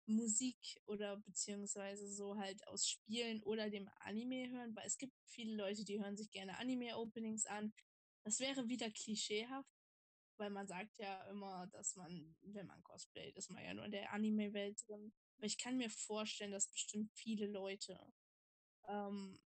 Musik 0.06 0.80
oder 0.86 1.18
beziehungsweise 1.18 2.14
so 2.14 2.38
halt 2.38 2.68
aus 2.68 2.88
Spielen 2.88 3.42
oder 3.42 3.72
dem 3.72 3.90
Anime 4.02 4.52
hören, 4.52 4.76
weil 4.76 4.86
es 4.86 5.00
gibt 5.00 5.16
viele 5.26 5.56
Leute, 5.56 5.84
die 5.84 6.00
hören 6.00 6.16
sich 6.16 6.30
gerne 6.30 6.60
Anime-Openings 6.60 7.48
an. 7.48 7.74
Das 8.24 8.40
wäre 8.40 8.70
wieder 8.70 8.92
klischeehaft, 8.92 9.79
weil 10.40 10.50
man 10.50 10.68
sagt 10.68 10.98
ja 10.98 11.24
immer, 11.30 11.68
dass 11.68 11.96
man, 11.96 12.36
wenn 12.42 12.68
man 12.68 12.82
cosplayt, 12.84 13.36
ist 13.36 13.52
man 13.52 13.64
ja 13.64 13.74
nur 13.74 13.86
in 13.86 13.92
der 13.92 14.14
Anime-Welt 14.14 14.88
drin. 14.88 15.14
Aber 15.38 15.46
ich 15.46 15.58
kann 15.58 15.78
mir 15.78 15.90
vorstellen, 15.90 16.52
dass 16.52 16.72
bestimmt 16.72 17.12
viele 17.14 17.48
Leute 17.48 18.00
ähm, 18.88 19.40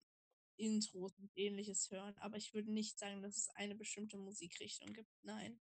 Intros 0.58 1.18
und 1.18 1.32
ähnliches 1.36 1.90
hören. 1.92 2.16
Aber 2.18 2.38
ich 2.38 2.54
würde 2.54 2.72
nicht 2.72 3.00
sagen, 3.00 3.22
dass 3.22 3.38
es 3.38 3.50
eine 3.50 3.76
bestimmte 3.76 4.18
Musikrichtung 4.18 4.94
gibt. 4.94 5.12
Nein. 5.24 5.60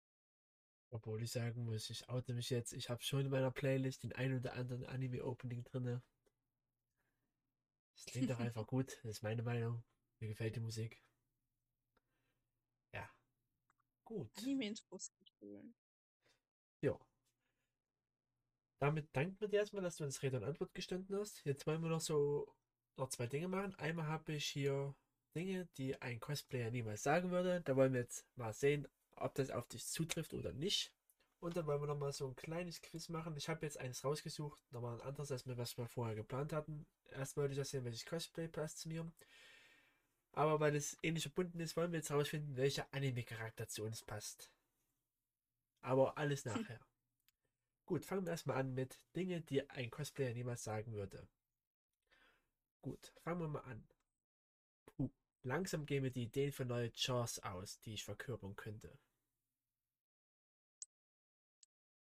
Obwohl 0.89 1.21
ich 1.21 1.31
sagen 1.31 1.65
muss, 1.65 1.89
ich 1.89 2.07
oute 2.07 2.33
mich 2.33 2.49
jetzt, 2.49 2.71
ich 2.71 2.89
habe 2.89 3.03
schon 3.03 3.25
in 3.25 3.29
meiner 3.29 3.51
Playlist 3.51 4.03
den 4.03 4.13
ein 4.13 4.33
oder 4.33 4.53
anderen 4.53 4.85
Anime-Opening 4.85 5.63
drinne. 5.65 6.01
Es 7.95 8.05
klingt 8.05 8.29
doch 8.29 8.39
einfach 8.39 8.65
gut, 8.65 8.97
das 9.03 9.17
ist 9.17 9.23
meine 9.23 9.43
Meinung. 9.43 9.83
Mir 10.19 10.29
gefällt 10.29 10.55
die 10.55 10.61
Musik. 10.61 11.03
Ja. 12.93 13.09
Gut. 14.07 14.31
Anime-Intros 14.37 15.11
schön. 15.37 15.75
Ja. 16.81 16.97
Damit 18.79 19.09
danken 19.11 19.35
wir 19.41 19.49
dir 19.49 19.59
erstmal, 19.59 19.81
dass 19.81 19.97
du 19.97 20.05
uns 20.05 20.23
Rede 20.23 20.37
und 20.37 20.45
Antwort 20.45 20.73
gestanden 20.73 21.13
hast. 21.19 21.43
Jetzt 21.43 21.67
wollen 21.67 21.81
wir 21.81 21.89
noch 21.89 21.99
so 21.99 22.47
noch 22.95 23.09
zwei 23.09 23.27
Dinge 23.27 23.49
machen. 23.49 23.75
Einmal 23.75 24.07
habe 24.07 24.31
ich 24.31 24.45
hier 24.45 24.95
Dinge, 25.35 25.67
die 25.77 26.01
ein 26.01 26.21
Cosplayer 26.21 26.71
niemals 26.71 27.03
sagen 27.03 27.31
würde. 27.31 27.59
Da 27.65 27.75
wollen 27.75 27.91
wir 27.91 27.99
jetzt 27.99 28.25
mal 28.37 28.53
sehen, 28.53 28.87
ob 29.17 29.35
das 29.35 29.51
auf 29.51 29.67
dich 29.67 29.85
zutrifft 29.85 30.33
oder 30.33 30.53
nicht. 30.53 30.93
Und 31.41 31.57
dann 31.57 31.67
wollen 31.67 31.81
wir 31.81 31.87
noch 31.87 31.99
mal 31.99 32.13
so 32.13 32.27
ein 32.29 32.35
kleines 32.37 32.81
Quiz 32.81 33.09
machen. 33.09 33.35
Ich 33.35 33.49
habe 33.49 33.65
jetzt 33.65 33.77
eines 33.77 34.05
rausgesucht, 34.05 34.63
nochmal 34.71 34.95
ein 34.95 35.05
anderes, 35.05 35.33
als 35.33 35.45
wir 35.45 35.57
was 35.57 35.77
wir 35.77 35.89
vorher 35.89 36.15
geplant 36.15 36.53
hatten. 36.53 36.87
Erst 37.11 37.35
wollte 37.35 37.51
ich 37.51 37.59
das 37.59 37.71
sehen, 37.71 37.83
welches 37.83 38.05
Cosplay 38.05 38.47
passt 38.47 38.79
zu 38.79 38.87
mir. 38.87 39.11
Aber 40.37 40.59
weil 40.59 40.75
es 40.75 40.95
ähnlich 41.01 41.23
verbunden 41.23 41.59
ist, 41.59 41.75
wollen 41.75 41.91
wir 41.91 41.97
jetzt 41.97 42.11
herausfinden, 42.11 42.57
welcher 42.57 42.93
Anime-Charakter 42.93 43.67
zu 43.67 43.83
uns 43.83 44.03
passt. 44.03 44.51
Aber 45.81 46.15
alles 46.19 46.45
nachher. 46.45 46.79
Gut, 47.87 48.05
fangen 48.05 48.23
wir 48.23 48.33
erstmal 48.33 48.57
an 48.57 48.75
mit 48.75 49.01
Dinge, 49.15 49.41
die 49.41 49.67
ein 49.67 49.89
Cosplayer 49.89 50.35
niemals 50.35 50.63
sagen 50.63 50.93
würde. 50.93 51.27
Gut, 52.83 53.13
fangen 53.23 53.41
wir 53.41 53.47
mal 53.47 53.61
an. 53.61 53.83
Puh, 54.85 55.09
langsam 55.41 55.87
gehen 55.87 56.03
mir 56.03 56.11
die 56.11 56.25
Ideen 56.25 56.51
für 56.51 56.65
neue 56.65 56.91
Chars 56.91 57.39
aus, 57.39 57.79
die 57.79 57.95
ich 57.95 58.03
verkörpern 58.03 58.55
könnte. 58.55 58.95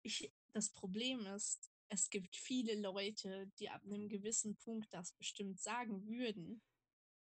Ich, 0.03 0.33
das 0.53 0.71
Problem 0.71 1.27
ist, 1.27 1.73
es 1.89 2.09
gibt 2.09 2.37
viele 2.37 2.77
Leute, 2.77 3.51
die 3.59 3.69
ab 3.69 3.83
einem 3.85 4.09
gewissen 4.09 4.55
Punkt 4.55 4.95
das 4.95 5.11
bestimmt 5.11 5.61
sagen 5.61 6.07
würden. 6.07 6.63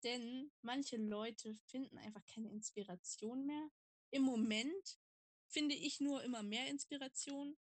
Denn 0.05 0.53
manche 0.61 0.97
Leute 0.97 1.55
finden 1.67 1.97
einfach 1.99 2.25
keine 2.27 2.51
Inspiration 2.51 3.47
mehr. 3.47 3.69
Im 4.11 4.23
Moment 4.23 4.99
finde 5.49 5.75
ich 5.75 6.01
nur 6.01 6.23
immer 6.23 6.43
mehr 6.43 6.69
Inspiration. 6.69 7.57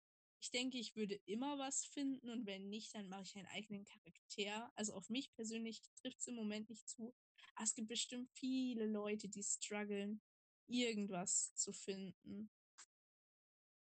Ich 0.42 0.50
denke, 0.50 0.78
ich 0.78 0.96
würde 0.96 1.20
immer 1.26 1.58
was 1.58 1.84
finden 1.84 2.30
und 2.30 2.46
wenn 2.46 2.70
nicht, 2.70 2.94
dann 2.94 3.08
mache 3.10 3.24
ich 3.24 3.36
einen 3.36 3.48
eigenen 3.48 3.84
Charakter. 3.84 4.72
Also 4.74 4.94
auf 4.94 5.10
mich 5.10 5.30
persönlich 5.34 5.82
trifft 5.96 6.20
es 6.20 6.28
im 6.28 6.34
Moment 6.34 6.70
nicht 6.70 6.88
zu. 6.88 7.14
Aber 7.54 7.64
es 7.64 7.74
gibt 7.74 7.88
bestimmt 7.88 8.30
viele 8.32 8.86
Leute, 8.86 9.28
die 9.28 9.42
strugglen, 9.42 10.22
irgendwas 10.66 11.54
zu 11.54 11.72
finden. 11.72 12.50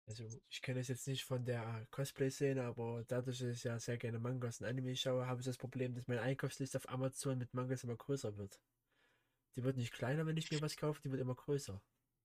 Also, 0.07 0.25
ich 0.49 0.61
kenne 0.61 0.79
es 0.79 0.87
jetzt 0.87 1.07
nicht 1.07 1.23
von 1.23 1.45
der 1.45 1.87
Cosplay-Szene, 1.91 2.63
aber 2.63 3.03
dadurch, 3.07 3.39
dass 3.39 3.49
ich 3.49 3.63
ja 3.63 3.79
sehr 3.79 3.97
gerne 3.97 4.19
Mangas 4.19 4.59
und 4.59 4.67
Anime 4.67 4.95
schaue, 4.95 5.27
habe 5.27 5.41
ich 5.41 5.45
das 5.45 5.57
Problem, 5.57 5.93
dass 5.93 6.07
meine 6.07 6.21
Einkaufsliste 6.21 6.77
auf 6.77 6.89
Amazon 6.89 7.37
mit 7.37 7.53
Mangas 7.53 7.83
immer 7.83 7.95
größer 7.95 8.35
wird. 8.37 8.59
Die 9.55 9.63
wird 9.63 9.77
nicht 9.77 9.93
kleiner, 9.93 10.25
wenn 10.25 10.37
ich 10.37 10.51
mir 10.51 10.61
was 10.61 10.75
kaufe, 10.75 11.01
die 11.01 11.11
wird 11.11 11.21
immer 11.21 11.35
größer. 11.35 11.81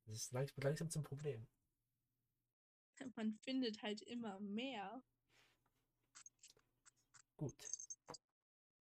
Das 0.07 0.17
ist 0.17 0.33
langsam, 0.33 0.63
langsam 0.63 0.91
zum 0.91 1.03
Problem. 1.03 1.47
Man 3.17 3.35
findet 3.43 3.83
halt 3.83 4.03
immer 4.03 4.41
mehr. 4.41 5.03
Gut. 7.37 7.55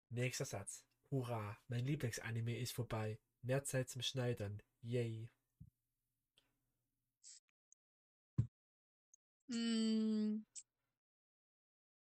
Nächster 0.10 0.46
Satz. 0.46 0.86
Hurra, 1.12 1.58
mein 1.68 1.86
Lieblingsanime 1.86 2.58
ist 2.58 2.72
vorbei. 2.72 3.20
Mehr 3.42 3.64
Zeit 3.64 3.90
zum 3.90 4.02
Schneidern. 4.02 4.62
Yay. 4.82 5.30
Mm, 9.52 10.44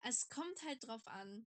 Es 0.02 0.28
kommt 0.28 0.60
halt 0.64 0.88
drauf 0.88 1.06
an. 1.06 1.46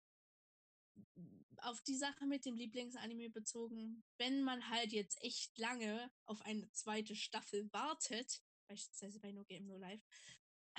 Auf 1.58 1.82
die 1.82 1.96
Sache 1.98 2.26
mit 2.26 2.46
dem 2.46 2.56
Lieblingsanime 2.56 3.30
bezogen, 3.30 4.04
wenn 4.18 4.42
man 4.44 4.70
halt 4.70 4.92
jetzt 4.92 5.22
echt 5.22 5.58
lange 5.58 6.12
auf 6.26 6.42
eine 6.42 6.70
zweite 6.72 7.16
Staffel 7.16 7.72
wartet, 7.72 8.42
beispielsweise 8.68 9.20
bei 9.20 9.32
No 9.32 9.44
Game 9.44 9.68
No 9.68 9.78
Life, 9.78 10.04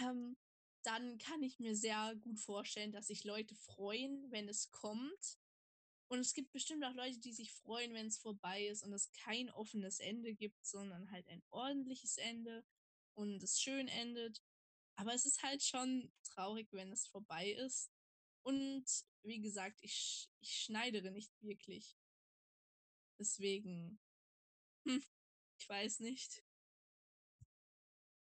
ähm, 0.01 0.37
dann 0.83 1.19
kann 1.19 1.43
ich 1.43 1.61
mir 1.61 1.77
sehr 1.77 2.17
gut 2.17 2.41
vorstellen, 2.41 2.91
dass 2.91 3.07
sich 3.07 3.23
Leute 3.25 3.55
freuen, 3.55 4.31
wenn 4.33 4.49
es 4.49 4.71
kommt. 4.73 5.39
Und 6.09 6.21
es 6.21 6.35
gibt 6.35 6.53
bestimmt 6.53 6.85
auch 6.85 6.95
Leute, 6.95 7.19
die 7.21 7.33
sich 7.33 7.53
freuen, 7.55 7.95
wenn 7.95 8.07
es 8.07 8.19
vorbei 8.19 8.67
ist 8.67 8.85
und 8.85 8.93
es 8.93 9.13
kein 9.13 9.51
offenes 9.51 10.01
Ende 10.01 10.35
gibt, 10.35 10.67
sondern 10.67 11.11
halt 11.11 11.29
ein 11.29 11.43
ordentliches 11.51 12.19
Ende 12.19 12.65
und 13.15 13.43
es 13.43 13.61
schön 13.61 13.89
endet. 13.89 14.43
Aber 14.97 15.15
es 15.15 15.27
ist 15.27 15.43
halt 15.43 15.63
schon 15.63 16.13
traurig, 16.25 16.69
wenn 16.73 16.93
es 16.93 17.07
vorbei 17.07 17.51
ist. 17.53 17.91
Und 18.45 18.85
wie 19.23 19.41
gesagt, 19.41 19.79
ich, 19.83 20.29
ich 20.41 20.51
schneidere 20.65 21.11
nicht 21.11 21.33
wirklich. 21.43 21.97
Deswegen, 23.19 24.01
hm, 24.87 25.03
ich 25.59 25.69
weiß 25.69 26.01
nicht. 26.01 26.43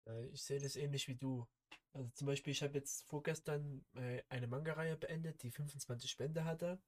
Äh, 0.07 0.27
Ich 0.33 0.43
sehe 0.43 0.61
das 0.61 0.77
ähnlich 0.77 1.09
wie 1.09 1.17
du. 1.17 1.47
Also 1.93 2.11
zum 2.15 2.27
Beispiel, 2.27 2.53
ich 2.53 2.62
habe 2.62 2.75
jetzt 2.79 3.05
vorgestern 3.09 3.85
äh, 3.95 4.23
eine 4.29 4.47
Manga-Reihe 4.49 4.97
beendet, 4.97 5.43
die 5.43 5.51
25 5.51 6.17
Bände 6.17 6.45
hatte. 6.45 6.81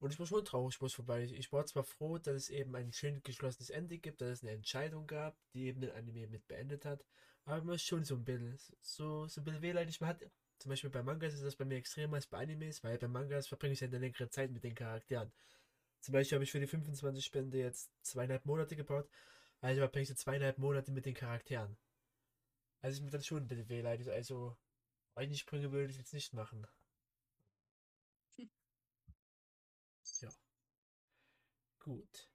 Und 0.00 0.12
ich 0.12 0.18
war 0.18 0.26
schon 0.26 0.44
traurig, 0.44 0.80
wo 0.80 0.86
es 0.86 0.94
vorbei. 0.94 1.22
Ich 1.24 1.50
war 1.52 1.64
zwar 1.64 1.84
froh, 1.84 2.18
dass 2.18 2.34
es 2.34 2.50
eben 2.50 2.74
ein 2.76 2.92
schön 2.92 3.22
geschlossenes 3.22 3.70
Ende 3.70 3.98
gibt, 3.98 4.20
dass 4.20 4.28
es 4.30 4.42
eine 4.42 4.52
Entscheidung 4.52 5.06
gab, 5.06 5.38
die 5.54 5.64
eben 5.66 5.80
den 5.80 5.92
Anime 5.92 6.26
mit 6.26 6.46
beendet 6.48 6.84
hat. 6.84 7.04
Aber 7.44 7.62
man 7.62 7.74
ist 7.76 7.84
schon 7.84 8.04
so 8.04 8.16
ein 8.16 8.24
bisschen, 8.24 8.58
so, 8.80 9.26
so 9.26 9.40
ein 9.40 9.44
bisschen 9.44 9.62
wehleidig. 9.62 10.00
Man 10.00 10.10
hat, 10.10 10.20
zum 10.58 10.70
Beispiel 10.70 10.90
bei 10.90 11.02
Mangas 11.02 11.34
ist 11.34 11.44
das 11.44 11.56
bei 11.56 11.64
mir 11.64 11.76
extremer 11.76 12.16
als 12.16 12.26
bei 12.26 12.38
Animes, 12.38 12.82
weil 12.84 12.98
bei 12.98 13.08
Mangas 13.08 13.48
verbringe 13.48 13.74
ich 13.74 13.80
ja 13.80 13.88
eine 13.88 13.98
längere 13.98 14.28
Zeit 14.30 14.50
mit 14.50 14.64
den 14.64 14.74
Charakteren. 14.74 15.32
Zum 16.00 16.12
Beispiel 16.12 16.36
habe 16.36 16.44
ich 16.44 16.52
für 16.52 16.60
die 16.60 16.66
25 16.66 17.30
Bände 17.32 17.58
jetzt 17.58 17.90
zweieinhalb 18.02 18.44
Monate 18.46 18.76
gebaut, 18.76 19.08
also 19.60 19.80
verbringe 19.80 20.02
ich 20.02 20.08
so 20.08 20.14
zweieinhalb 20.14 20.58
Monate 20.58 20.92
mit 20.92 21.06
den 21.06 21.14
Charakteren. 21.14 21.76
Also 22.82 22.96
ist 22.96 23.04
mir 23.04 23.10
dann 23.10 23.22
schon 23.22 23.44
ein 23.44 23.48
bisschen 23.48 23.68
wehleidig. 23.68 24.10
Also 24.10 24.56
eigentlich 25.14 25.40
Sprünge 25.40 25.72
würde 25.72 25.92
ich 25.92 25.98
jetzt 25.98 26.14
nicht 26.14 26.32
machen. 26.34 26.66
Ja. 30.20 30.30
Gut. 31.80 32.28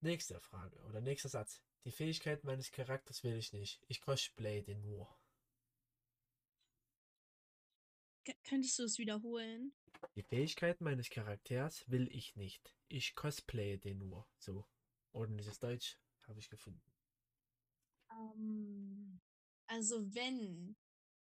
Nächste 0.00 0.40
Frage 0.40 0.78
oder 0.84 1.00
nächster 1.00 1.28
Satz. 1.28 1.62
Die 1.84 1.92
Fähigkeit 1.92 2.44
meines 2.44 2.70
Charakters 2.70 3.22
will 3.24 3.36
ich 3.36 3.52
nicht. 3.52 3.84
Ich 3.88 4.00
cosplay 4.00 4.62
den 4.62 4.82
nur. 4.82 5.08
Könntest 8.44 8.78
du 8.78 8.84
es 8.84 8.98
wiederholen? 8.98 9.72
Die 10.14 10.22
Fähigkeit 10.22 10.80
meines 10.80 11.08
Charakters 11.10 11.88
will 11.88 12.08
ich 12.12 12.36
nicht. 12.36 12.76
Ich 12.88 13.14
cosplaye 13.14 13.78
den 13.78 13.98
nur. 13.98 14.28
So. 14.38 14.66
Ordentliches 15.12 15.58
Deutsch 15.58 15.98
habe 16.26 16.38
ich 16.38 16.50
gefunden. 16.50 16.92
Ähm, 18.10 19.20
also 19.66 20.14
wenn 20.14 20.76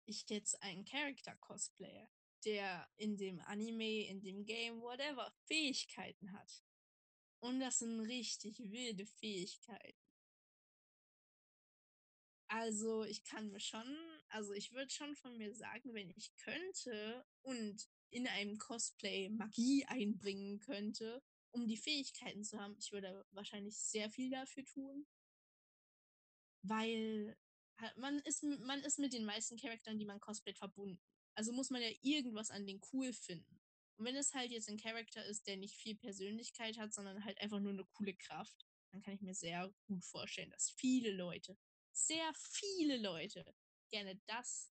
ich 0.06 0.26
jetzt 0.30 0.62
einen 0.62 0.86
Charakter 0.86 1.36
cosplaye, 1.38 2.08
der 2.46 2.88
in 2.98 3.18
dem 3.18 3.40
Anime, 3.42 4.08
in 4.08 4.22
dem 4.22 4.46
Game, 4.46 4.82
whatever, 4.82 5.34
Fähigkeiten 5.46 6.32
hat. 6.34 6.64
Und 7.40 7.60
das 7.60 7.80
sind 7.80 8.00
richtig 8.02 8.60
wilde 8.60 9.06
Fähigkeiten. 9.06 10.07
Also 12.50 13.04
ich 13.04 13.24
kann 13.24 13.52
mir 13.52 13.60
schon, 13.60 13.98
also 14.30 14.54
ich 14.54 14.72
würde 14.72 14.90
schon 14.90 15.16
von 15.16 15.38
mir 15.38 15.54
sagen, 15.54 15.94
wenn 15.94 16.10
ich 16.12 16.34
könnte 16.38 17.26
und 17.42 17.90
in 18.10 18.28
einem 18.28 18.58
Cosplay 18.58 19.30
Magie 19.30 19.86
einbringen 19.88 20.60
könnte, 20.60 21.22
um 21.52 21.68
die 21.68 21.78
Fähigkeiten 21.78 22.44
zu 22.44 22.60
haben, 22.60 22.76
ich 22.80 22.92
würde 22.92 23.26
wahrscheinlich 23.32 23.78
sehr 23.78 24.10
viel 24.10 24.30
dafür 24.30 24.64
tun. 24.64 25.06
Weil 26.62 27.38
man 27.98 28.20
ist, 28.20 28.44
man 28.44 28.82
ist 28.82 29.00
mit 29.00 29.14
den 29.14 29.26
meisten 29.26 29.58
Charakteren, 29.58 30.00
die 30.00 30.06
man 30.06 30.20
cosplayt, 30.20 30.58
verbunden. 30.58 31.02
Also 31.36 31.52
muss 31.52 31.70
man 31.70 31.82
ja 31.82 31.90
irgendwas 32.02 32.50
an 32.50 32.66
den 32.66 32.82
cool 32.92 33.14
finden. 33.14 33.62
Und 33.98 34.06
wenn 34.06 34.16
es 34.16 34.34
halt 34.34 34.52
jetzt 34.52 34.70
ein 34.70 34.78
Charakter 34.78 35.26
ist, 35.26 35.48
der 35.48 35.58
nicht 35.58 35.76
viel 35.76 35.96
Persönlichkeit 35.96 36.78
hat, 36.78 36.94
sondern 36.94 37.24
halt 37.26 37.40
einfach 37.42 37.60
nur 37.60 37.74
eine 37.74 37.86
coole 37.86 38.16
Kraft, 38.16 38.66
dann 38.92 39.02
kann 39.02 39.14
ich 39.14 39.22
mir 39.22 39.34
sehr 39.34 39.74
gut 39.86 40.04
vorstellen, 40.06 40.50
dass 40.52 40.70
viele 40.70 41.12
Leute, 41.12 41.58
sehr 41.98 42.32
viele 42.34 42.98
Leute 42.98 43.44
gerne 43.90 44.20
das 44.28 44.72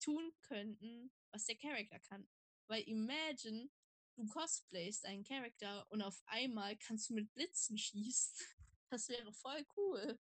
tun 0.00 0.32
könnten, 0.42 1.10
was 1.30 1.46
der 1.46 1.56
Charakter 1.56 1.98
kann. 2.00 2.28
Weil 2.68 2.82
imagine, 2.82 3.70
du 4.16 4.26
cosplayst 4.26 5.04
einen 5.06 5.24
Charakter 5.24 5.90
und 5.90 6.02
auf 6.02 6.22
einmal 6.26 6.76
kannst 6.76 7.08
du 7.08 7.14
mit 7.14 7.32
Blitzen 7.34 7.78
schießen. 7.78 8.46
Das 8.90 9.08
wäre 9.08 9.32
voll 9.32 9.66
cool. 9.76 10.20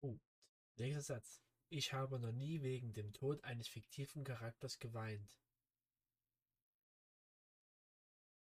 Gut. 0.00 0.20
Nächster 0.76 1.02
Satz. 1.02 1.42
Ich 1.70 1.92
habe 1.92 2.20
noch 2.20 2.30
nie 2.30 2.62
wegen 2.62 2.92
dem 2.92 3.12
Tod 3.12 3.42
eines 3.42 3.66
fiktiven 3.66 4.22
Charakters 4.22 4.78
geweint. 4.78 5.28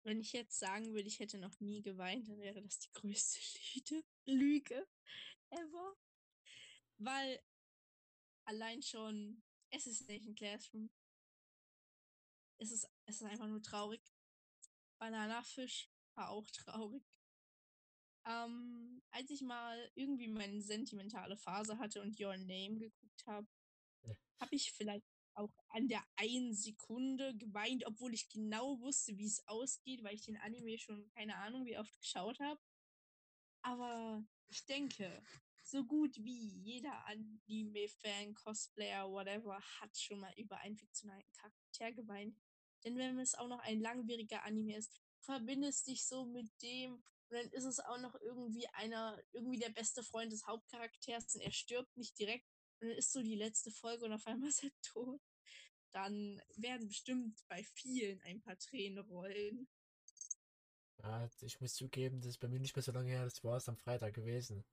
Wenn 0.05 0.21
ich 0.21 0.33
jetzt 0.33 0.59
sagen 0.59 0.95
würde, 0.95 1.09
ich 1.09 1.19
hätte 1.19 1.39
noch 1.39 1.59
nie 1.61 1.83
geweint, 1.83 2.29
dann 2.29 2.41
wäre 2.41 2.63
das 2.63 2.79
die 2.79 2.93
größte 2.93 3.41
Lüge, 3.75 4.05
Lüge 4.27 4.89
ever. 5.51 5.97
Weil 6.99 7.43
allein 8.45 8.83
schon 8.83 9.43
Assassination 9.73 10.35
Classroom, 10.35 10.91
es 12.59 12.73
ist, 12.73 12.89
es 13.07 13.21
ist 13.21 13.27
einfach 13.27 13.47
nur 13.47 13.63
traurig. 13.63 14.03
Banana 14.99 15.43
Fish 15.43 15.91
war 16.15 16.31
auch 16.31 16.51
traurig. 16.51 17.05
Ähm, 18.25 19.03
als 19.11 19.31
ich 19.31 19.43
mal 19.43 19.91
irgendwie 19.95 20.29
meine 20.29 20.61
sentimentale 20.61 21.37
Phase 21.37 21.79
hatte 21.79 22.03
und 22.03 22.19
Your 22.21 22.37
Name 22.37 22.79
geguckt 22.79 23.27
habe, 23.27 23.47
Ja. 24.03 24.15
habe 24.41 24.55
ich 24.55 24.73
vielleicht 24.73 25.07
auch 25.39 25.53
an 25.68 25.89
der 25.89 26.05
einen 26.16 26.55
Sekunde 26.55 27.34
geweint, 27.36 27.86
obwohl 27.86 28.14
ich 28.14 28.28
genau 28.28 28.80
wusste, 28.80 29.16
wie 29.16 29.26
es 29.26 29.47
ausgeht, 29.47 30.03
weil 30.03 30.14
ich 30.14 30.24
den 30.24 30.36
Anime 30.39 30.78
schon 30.78 31.09
keine 31.11 31.36
Ahnung 31.36 31.64
wie 31.64 31.78
oft 31.78 31.99
geschaut 32.01 32.39
habe. 32.41 32.61
Aber 33.62 34.24
ich 34.49 34.64
denke, 34.66 35.22
so 35.62 35.84
gut 35.84 36.16
wie 36.16 36.49
jeder 36.49 37.07
Anime-Fan, 37.07 38.34
Cosplayer, 38.34 39.11
whatever, 39.11 39.61
hat 39.80 39.97
schon 39.99 40.20
mal 40.20 40.32
über 40.36 40.59
einen 40.59 40.76
fiktionalen 40.76 41.30
Charakter 41.32 41.93
geweint. 41.93 42.36
Denn 42.84 42.97
wenn 42.97 43.18
es 43.18 43.34
auch 43.34 43.49
noch 43.49 43.61
ein 43.61 43.80
langwieriger 43.80 44.45
Anime 44.45 44.76
ist, 44.76 45.01
verbindest 45.20 45.86
dich 45.86 46.07
so 46.07 46.24
mit 46.24 46.51
dem 46.62 47.03
und 47.30 47.36
dann 47.36 47.49
ist 47.51 47.64
es 47.64 47.80
auch 47.80 47.99
noch 47.99 48.14
irgendwie 48.22 48.66
einer, 48.68 49.22
irgendwie 49.32 49.59
der 49.59 49.68
beste 49.68 50.03
Freund 50.03 50.32
des 50.32 50.47
Hauptcharakters 50.47 51.34
und 51.34 51.43
er 51.43 51.53
stirbt 51.53 51.95
nicht 51.97 52.18
direkt 52.18 52.47
und 52.80 52.89
dann 52.89 52.97
ist 52.97 53.12
so 53.12 53.22
die 53.22 53.34
letzte 53.34 53.70
Folge 53.70 54.07
und 54.07 54.12
auf 54.12 54.26
einmal 54.26 54.49
ist 54.49 54.64
er 54.64 54.70
tot. 54.82 55.20
Dann 55.93 56.41
werden 56.57 56.89
bestimmt 56.89 57.43
bei 57.49 57.62
vielen 57.62 58.20
ein 58.22 58.41
paar 58.41 58.59
Tränen 58.59 58.99
rollen. 58.99 59.68
Ja, 61.03 61.28
ich 61.41 61.61
muss 61.61 61.74
zugeben, 61.74 62.20
das 62.20 62.30
ist 62.30 62.39
bei 62.39 62.49
mir 62.49 62.61
nicht 62.61 62.74
mehr 62.74 62.82
so 62.82 62.93
lange 62.93 63.11
her, 63.11 63.24
das 63.24 63.45
war 63.45 63.57
es 63.57 63.68
am 63.68 63.76
Freitag 63.76 64.14
gewesen. 64.14 64.64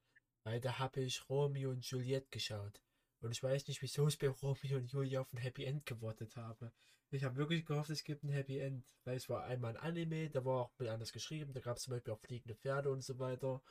Weil 0.44 0.60
da 0.60 0.80
habe 0.80 1.02
ich 1.02 1.30
Romeo 1.30 1.72
und 1.72 1.86
Juliet 1.86 2.32
geschaut. 2.32 2.82
Und 3.22 3.32
ich 3.32 3.42
weiß 3.42 3.68
nicht, 3.68 3.82
wieso 3.82 4.08
ich 4.08 4.18
bei 4.20 4.28
Romeo 4.30 4.78
und 4.78 4.92
Julia 4.92 5.22
auf 5.22 5.34
ein 5.34 5.38
Happy 5.38 5.66
End 5.66 5.86
gewartet 5.86 6.36
habe. 6.36 6.72
Ich 7.12 7.24
habe 7.24 7.38
wirklich 7.38 7.66
gehofft, 7.66 7.90
es 7.90 8.04
gibt 8.04 8.24
ein 8.24 8.30
Happy 8.30 8.60
End. 8.60 8.86
Weil 9.04 9.18
es 9.18 9.30
war 9.30 9.46
einmal 9.46 9.78
ein 9.78 9.84
Anime, 9.84 10.30
da 10.30 10.44
war 10.46 10.62
auch 10.62 10.72
bisschen 10.74 10.94
anders 10.94 11.12
geschrieben. 11.12 11.54
Da 11.54 11.60
gab 11.60 11.78
es 11.78 11.84
zum 11.84 11.92
Beispiel 11.92 12.14
auch 12.14 12.20
fliegende 12.20 12.56
Pferde 12.56 12.92
und 12.92 13.04
so 13.04 13.18
weiter. 13.20 13.62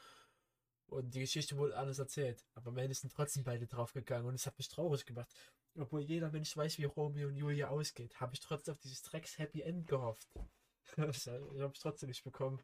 Und 0.87 1.15
die 1.15 1.21
Geschichte 1.21 1.57
wurde 1.57 1.77
alles 1.77 1.99
erzählt. 1.99 2.45
Aber 2.55 2.69
am 2.69 2.79
Ende 2.79 2.95
sind 2.95 3.13
trotzdem 3.13 3.45
beide 3.45 3.67
draufgegangen 3.67 4.27
und 4.27 4.35
es 4.35 4.47
hat 4.47 4.59
mich 4.59 4.69
traurig 4.69 5.05
gemacht. 5.05 5.33
Obwohl 5.77 6.03
jeder 6.03 6.31
Mensch 6.31 6.57
weiß, 6.57 6.79
wie 6.79 6.85
Romeo 6.85 7.29
und 7.29 7.37
Julia 7.37 7.69
ausgeht, 7.69 8.21
habe 8.21 8.35
ich 8.35 8.41
trotzdem 8.41 8.75
auf 8.75 8.81
dieses 8.81 9.03
Drecks 9.03 9.39
Happy 9.39 9.63
End 9.63 9.87
gehofft. 9.87 10.29
Das 10.97 11.27
habe 11.27 11.71
ich 11.73 11.81
trotzdem 11.81 12.11
nicht 12.11 12.23
bekommen. 12.23 12.63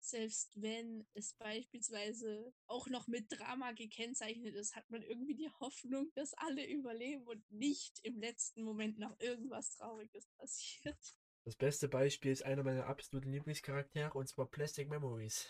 Selbst 0.00 0.60
wenn 0.60 1.06
es 1.14 1.32
beispielsweise 1.32 2.52
auch 2.66 2.88
noch 2.88 3.06
mit 3.06 3.26
Drama 3.30 3.72
gekennzeichnet 3.72 4.54
ist, 4.54 4.76
hat 4.76 4.90
man 4.90 5.00
irgendwie 5.00 5.34
die 5.34 5.48
Hoffnung, 5.60 6.10
dass 6.14 6.34
alle 6.34 6.66
überleben 6.68 7.26
und 7.26 7.50
nicht 7.50 8.00
im 8.02 8.18
letzten 8.18 8.64
Moment 8.64 8.98
noch 8.98 9.18
irgendwas 9.20 9.76
Trauriges 9.76 10.26
passiert. 10.36 10.98
Das 11.44 11.56
beste 11.56 11.88
Beispiel 11.88 12.32
ist 12.32 12.42
einer 12.42 12.62
meiner 12.62 12.86
absoluten 12.86 13.30
Lieblingscharaktere 13.30 14.12
und 14.12 14.28
zwar 14.28 14.50
Plastic 14.50 14.90
Memories. 14.90 15.48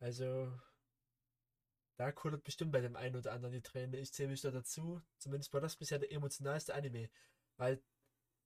Also, 0.00 0.52
da 1.96 2.12
kullert 2.12 2.44
bestimmt 2.44 2.72
bei 2.72 2.80
dem 2.80 2.96
einen 2.96 3.16
oder 3.16 3.32
anderen 3.32 3.54
die 3.54 3.62
Träne. 3.62 3.98
Ich 3.98 4.12
zähle 4.12 4.30
mich 4.30 4.42
da 4.42 4.50
dazu. 4.50 5.02
Zumindest 5.18 5.52
war 5.52 5.60
das 5.60 5.76
bisher 5.76 5.98
der 5.98 6.12
emotionalste 6.12 6.74
Anime. 6.74 7.10
Weil 7.56 7.82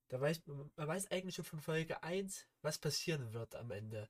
da 0.08 0.20
weiß 0.20 0.46
man 0.46 0.70
weiß 0.76 1.10
eigentlich 1.10 1.36
schon 1.36 1.44
von 1.44 1.60
Folge 1.60 2.02
1, 2.02 2.48
was 2.62 2.78
passieren 2.78 3.32
wird 3.32 3.54
am 3.56 3.70
Ende. 3.70 4.08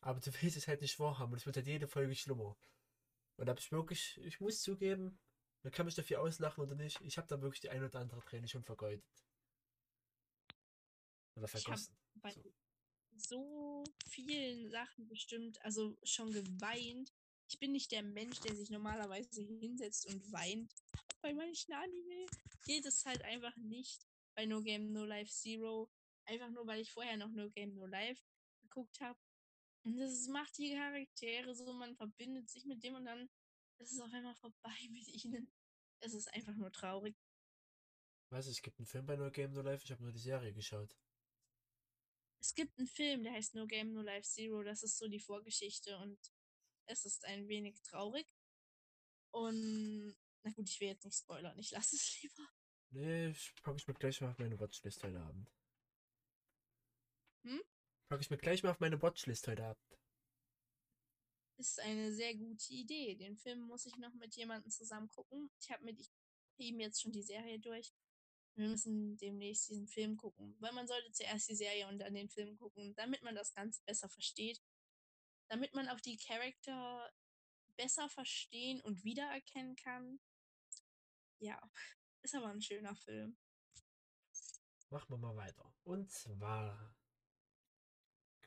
Aber 0.00 0.20
du 0.20 0.32
willst 0.40 0.56
es 0.56 0.68
halt 0.68 0.80
nicht 0.80 0.96
vorhaben 0.96 1.32
und 1.32 1.38
es 1.38 1.46
wird 1.46 1.56
halt 1.56 1.66
jede 1.66 1.88
Folge 1.88 2.14
schlimmer. 2.14 2.56
Und 3.36 3.46
da 3.46 3.50
habe 3.50 3.60
ich 3.60 3.72
wirklich, 3.72 4.18
ich 4.24 4.40
muss 4.40 4.62
zugeben, 4.62 5.18
man 5.62 5.72
kann 5.72 5.86
mich 5.86 5.94
dafür 5.94 6.20
auslachen 6.20 6.62
oder 6.62 6.74
nicht, 6.74 7.00
ich 7.02 7.18
habe 7.18 7.28
da 7.28 7.40
wirklich 7.42 7.60
die 7.60 7.70
ein 7.70 7.84
oder 7.84 8.00
andere 8.00 8.22
Träne 8.22 8.48
schon 8.48 8.64
vergeudet. 8.64 9.04
Oder 11.36 11.48
Ich 11.54 11.66
habe 11.68 11.78
vergossen. 11.78 11.96
bei 12.14 12.30
So. 12.30 12.42
so 13.16 13.84
vielen 14.08 14.70
Sachen 14.70 15.08
bestimmt, 15.08 15.60
also 15.62 15.96
schon 16.02 16.32
geweint. 16.32 17.12
Ich 17.50 17.58
bin 17.58 17.72
nicht 17.72 17.90
der 17.90 18.04
Mensch, 18.04 18.38
der 18.40 18.54
sich 18.54 18.70
normalerweise 18.70 19.42
hinsetzt 19.42 20.06
und 20.06 20.32
weint. 20.32 20.72
Bei 21.20 21.34
manchen 21.34 21.72
Anime 21.72 22.26
geht 22.64 22.86
es 22.86 23.04
halt 23.04 23.22
einfach 23.22 23.56
nicht. 23.56 24.06
Bei 24.36 24.46
No 24.46 24.62
Game 24.62 24.92
No 24.92 25.04
Life 25.04 25.32
Zero. 25.32 25.90
Einfach 26.26 26.48
nur, 26.50 26.64
weil 26.68 26.80
ich 26.80 26.92
vorher 26.92 27.16
noch 27.16 27.30
No 27.32 27.50
Game 27.50 27.74
No 27.74 27.86
Life 27.86 28.22
geguckt 28.62 29.00
habe. 29.00 29.18
Und 29.82 29.96
das 29.96 30.28
macht 30.28 30.56
die 30.58 30.74
Charaktere 30.74 31.52
so, 31.56 31.72
man 31.72 31.96
verbindet 31.96 32.48
sich 32.48 32.66
mit 32.66 32.84
dem 32.84 32.94
und 32.94 33.06
dann 33.06 33.28
ist 33.78 33.92
es 33.92 34.00
auf 34.00 34.12
einmal 34.12 34.36
vorbei 34.36 34.76
mit 34.92 35.08
ihnen. 35.24 35.52
Es 35.98 36.14
ist 36.14 36.32
einfach 36.32 36.54
nur 36.54 36.70
traurig. 36.70 37.16
Was? 38.30 38.46
Es 38.46 38.62
gibt 38.62 38.78
einen 38.78 38.86
Film 38.86 39.06
bei 39.06 39.16
No 39.16 39.28
Game 39.28 39.52
No 39.52 39.62
Life? 39.62 39.82
Ich 39.82 39.90
habe 39.90 40.04
nur 40.04 40.12
die 40.12 40.20
Serie 40.20 40.52
geschaut. 40.52 40.96
Es 42.40 42.54
gibt 42.54 42.78
einen 42.78 42.86
Film, 42.86 43.24
der 43.24 43.32
heißt 43.32 43.56
No 43.56 43.66
Game 43.66 43.92
No 43.92 44.02
Life 44.02 44.28
Zero. 44.28 44.62
Das 44.62 44.84
ist 44.84 44.98
so 44.98 45.08
die 45.08 45.18
Vorgeschichte 45.18 45.98
und 45.98 46.16
es 46.90 47.04
ist 47.04 47.24
ein 47.24 47.48
wenig 47.48 47.80
traurig. 47.82 48.26
Und 49.32 50.16
na 50.42 50.50
gut, 50.52 50.68
ich 50.68 50.80
will 50.80 50.88
jetzt 50.88 51.04
nicht 51.04 51.18
spoilern. 51.18 51.58
Ich 51.58 51.70
lasse 51.70 51.96
es 51.96 52.18
lieber. 52.22 52.48
Nee, 52.92 53.28
ich 53.28 53.54
packe 53.62 53.76
ich 53.76 53.86
mir 53.86 53.94
gleich 53.94 54.20
mal 54.20 54.30
auf 54.30 54.38
meine 54.38 54.58
Watchlist 54.58 55.02
heute 55.04 55.20
Abend. 55.20 55.48
Hm? 57.44 57.62
Packe 58.08 58.22
ich 58.22 58.30
mir 58.30 58.38
gleich 58.38 58.62
mal 58.62 58.70
auf 58.70 58.80
meine 58.80 59.00
Watchlist 59.00 59.46
heute 59.46 59.64
Abend. 59.64 59.98
Ist 61.58 61.78
eine 61.80 62.12
sehr 62.12 62.34
gute 62.34 62.72
Idee. 62.72 63.14
Den 63.14 63.36
Film 63.36 63.60
muss 63.60 63.86
ich 63.86 63.96
noch 63.96 64.14
mit 64.14 64.34
jemandem 64.34 64.70
zusammen 64.70 65.08
gucken. 65.08 65.50
Ich 65.60 65.70
habe 65.70 65.84
mit 65.84 66.10
ihm 66.56 66.80
jetzt 66.80 67.02
schon 67.02 67.12
die 67.12 67.22
Serie 67.22 67.60
durch. 67.60 67.92
Wir 68.56 68.68
müssen 68.68 69.16
demnächst 69.18 69.68
diesen 69.68 69.86
Film 69.86 70.16
gucken. 70.16 70.56
Weil 70.58 70.72
man 70.72 70.88
sollte 70.88 71.12
zuerst 71.12 71.48
die 71.48 71.54
Serie 71.54 71.86
und 71.88 71.98
dann 71.98 72.14
den 72.14 72.28
Film 72.28 72.56
gucken, 72.56 72.94
damit 72.96 73.22
man 73.22 73.34
das 73.34 73.52
Ganze 73.52 73.82
besser 73.84 74.08
versteht. 74.08 74.60
Damit 75.50 75.74
man 75.74 75.88
auch 75.88 76.00
die 76.00 76.16
Charakter 76.16 77.12
besser 77.76 78.08
verstehen 78.08 78.80
und 78.82 79.04
wiedererkennen 79.04 79.74
kann. 79.74 80.20
Ja, 81.40 81.60
ist 82.22 82.34
aber 82.36 82.48
ein 82.48 82.62
schöner 82.62 82.94
Film. 82.94 83.36
Machen 84.90 85.10
wir 85.10 85.18
mal 85.18 85.36
weiter. 85.36 85.74
Und 85.82 86.10
zwar, 86.10 86.94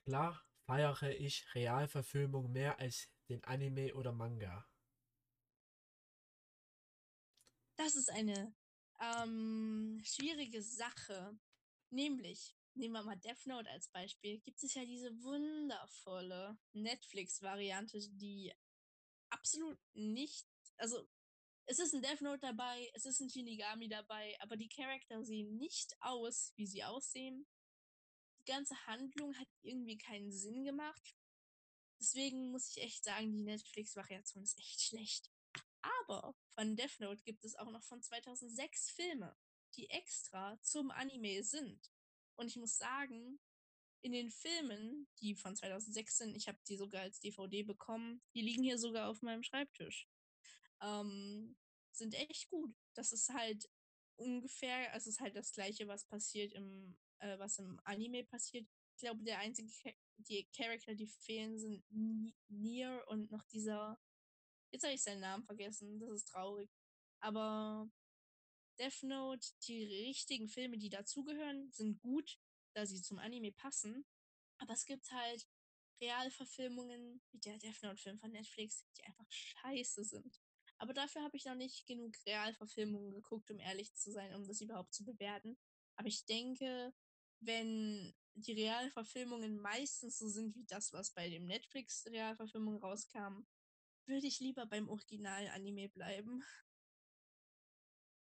klar 0.06 0.46
feiere 0.66 1.12
ich 1.20 1.54
Realverfilmung 1.54 2.52
mehr 2.54 2.80
als 2.80 3.10
den 3.28 3.44
Anime 3.44 3.94
oder 3.96 4.14
Manga. 4.14 4.66
Das 7.76 7.96
ist 7.96 8.10
eine 8.12 8.56
ähm, 9.02 10.02
schwierige 10.06 10.62
Sache. 10.62 11.38
Nämlich, 11.90 12.56
nehmen 12.76 12.94
wir 12.94 13.04
mal 13.04 13.18
Death 13.18 13.46
Note 13.46 13.70
als 13.70 13.90
Beispiel, 13.90 14.40
gibt 14.40 14.64
es 14.64 14.74
ja 14.74 14.86
diese 14.86 15.12
wundervolle 15.24 16.58
Netflix-Variante, 16.74 18.00
die 18.12 18.54
absolut 19.30 19.80
nicht, 19.94 20.48
also 20.78 21.08
es 21.66 21.80
ist 21.80 21.94
ein 21.94 22.02
Death 22.02 22.22
Note 22.22 22.40
dabei, 22.40 22.92
es 22.94 23.06
ist 23.06 23.22
ein 23.22 23.30
Shinigami 23.30 23.88
dabei, 23.88 24.36
aber 24.42 24.58
die 24.58 24.68
Charakter 24.68 25.24
sehen 25.24 25.58
nicht 25.58 25.96
aus, 26.02 26.52
wie 26.58 26.68
sie 26.68 26.84
aussehen. 26.84 27.48
Die 28.40 28.52
ganze 28.52 28.76
Handlung 28.86 29.38
hat 29.38 29.48
irgendwie 29.62 29.98
keinen 29.98 30.32
Sinn 30.32 30.66
gemacht. 30.66 31.16
Deswegen 32.00 32.52
muss 32.52 32.70
ich 32.70 32.84
echt 32.84 33.04
sagen, 33.06 33.32
die 33.32 33.44
Netflix-Variation 33.44 34.44
ist 34.44 34.60
echt 34.60 34.82
schlecht. 34.82 35.32
Aber 35.82 36.36
von 36.50 36.76
Death 36.76 37.00
Note 37.00 37.24
gibt 37.24 37.46
es 37.46 37.56
auch 37.56 37.72
noch 37.72 37.84
von 37.84 38.02
2006 38.02 38.92
Filme, 38.92 39.38
die 39.76 39.90
extra 39.90 40.60
zum 40.62 40.92
Anime 40.92 41.44
sind. 41.44 41.93
Und 42.36 42.48
ich 42.48 42.56
muss 42.56 42.78
sagen, 42.78 43.40
in 44.02 44.12
den 44.12 44.32
Filmen, 44.32 45.08
die 45.20 45.36
von 45.36 45.56
2006 45.56 46.18
sind, 46.18 46.36
ich 46.36 46.48
habe 46.48 46.60
die 46.68 46.76
sogar 46.76 47.02
als 47.04 47.20
DVD 47.20 47.64
bekommen, 47.64 48.22
die 48.34 48.42
liegen 48.42 48.64
hier 48.64 48.78
sogar 48.78 49.10
auf 49.10 49.22
meinem 49.22 49.44
Schreibtisch, 49.44 50.08
ähm, 50.82 51.56
sind 51.92 52.14
echt 52.16 52.50
gut. 52.50 52.76
Das 52.96 53.12
ist 53.12 53.30
halt 53.30 53.70
ungefähr, 54.18 54.92
also 54.94 55.10
es 55.10 55.16
ist 55.16 55.22
halt 55.22 55.36
das 55.36 55.54
gleiche, 55.54 55.88
was 55.88 56.06
passiert 56.06 56.54
im, 56.54 56.98
äh, 57.20 57.40
was 57.40 57.60
im 57.60 57.80
Anime 57.86 58.26
passiert. 58.26 58.68
Ich 58.96 59.02
glaube, 59.02 59.24
der 59.24 59.40
einzige, 59.40 59.72
die 60.18 60.48
Charakter, 60.56 60.96
die 60.96 61.08
fehlen, 61.08 61.58
sind 61.58 61.84
Nier 62.50 63.04
und 63.08 63.32
noch 63.32 63.44
dieser 63.46 64.00
Jetzt 64.74 64.84
habe 64.84 64.96
ich 64.96 65.04
seinen 65.04 65.22
Namen 65.22 65.44
vergessen. 65.44 66.00
Das 66.00 66.10
ist 66.10 66.28
traurig. 66.28 66.68
Aber 67.20 67.88
Death 68.80 69.04
Note, 69.04 69.48
die 69.68 69.84
richtigen 69.84 70.48
Filme, 70.48 70.78
die 70.78 70.90
dazugehören, 70.90 71.72
sind 71.72 72.00
gut, 72.00 72.40
da 72.74 72.86
sie 72.86 73.02
zum 73.02 73.20
Anime 73.20 73.52
passen. 73.52 74.06
Aber 74.58 74.74
es 74.74 74.86
gibt 74.86 75.12
halt 75.12 75.48
Realverfilmungen, 76.02 77.22
wie 77.32 77.40
der 77.40 77.58
Death 77.58 77.82
Note-Film 77.84 78.20
von 78.20 78.32
Netflix, 78.32 78.86
die 78.98 79.04
einfach 79.04 79.26
scheiße 79.30 80.04
sind. 80.04 80.42
Aber 80.78 80.94
dafür 80.94 81.24
habe 81.24 81.38
ich 81.38 81.46
noch 81.46 81.56
nicht 81.56 81.86
genug 81.88 82.14
Realverfilmungen 82.26 83.12
geguckt, 83.12 83.50
um 83.52 83.60
ehrlich 83.60 83.94
zu 83.94 84.12
sein, 84.12 84.34
um 84.36 84.46
das 84.46 84.62
überhaupt 84.62 84.94
zu 84.94 85.06
bewerten. 85.06 85.58
Aber 85.96 86.08
ich 86.08 86.26
denke, 86.26 86.94
wenn 87.40 88.14
die 88.36 88.54
Realverfilmungen 88.54 89.58
meistens 89.60 90.18
so 90.18 90.28
sind 90.28 90.56
wie 90.56 90.66
das, 90.66 90.92
was 90.92 91.12
bei 91.12 91.30
dem 91.30 91.46
Netflix-Realverfilmung 91.46 92.78
rauskam, 92.78 93.46
würde 94.06 94.28
ich 94.28 94.40
lieber 94.40 94.66
beim 94.66 94.90
Original-Anime 94.90 95.90
bleiben. 95.90 96.44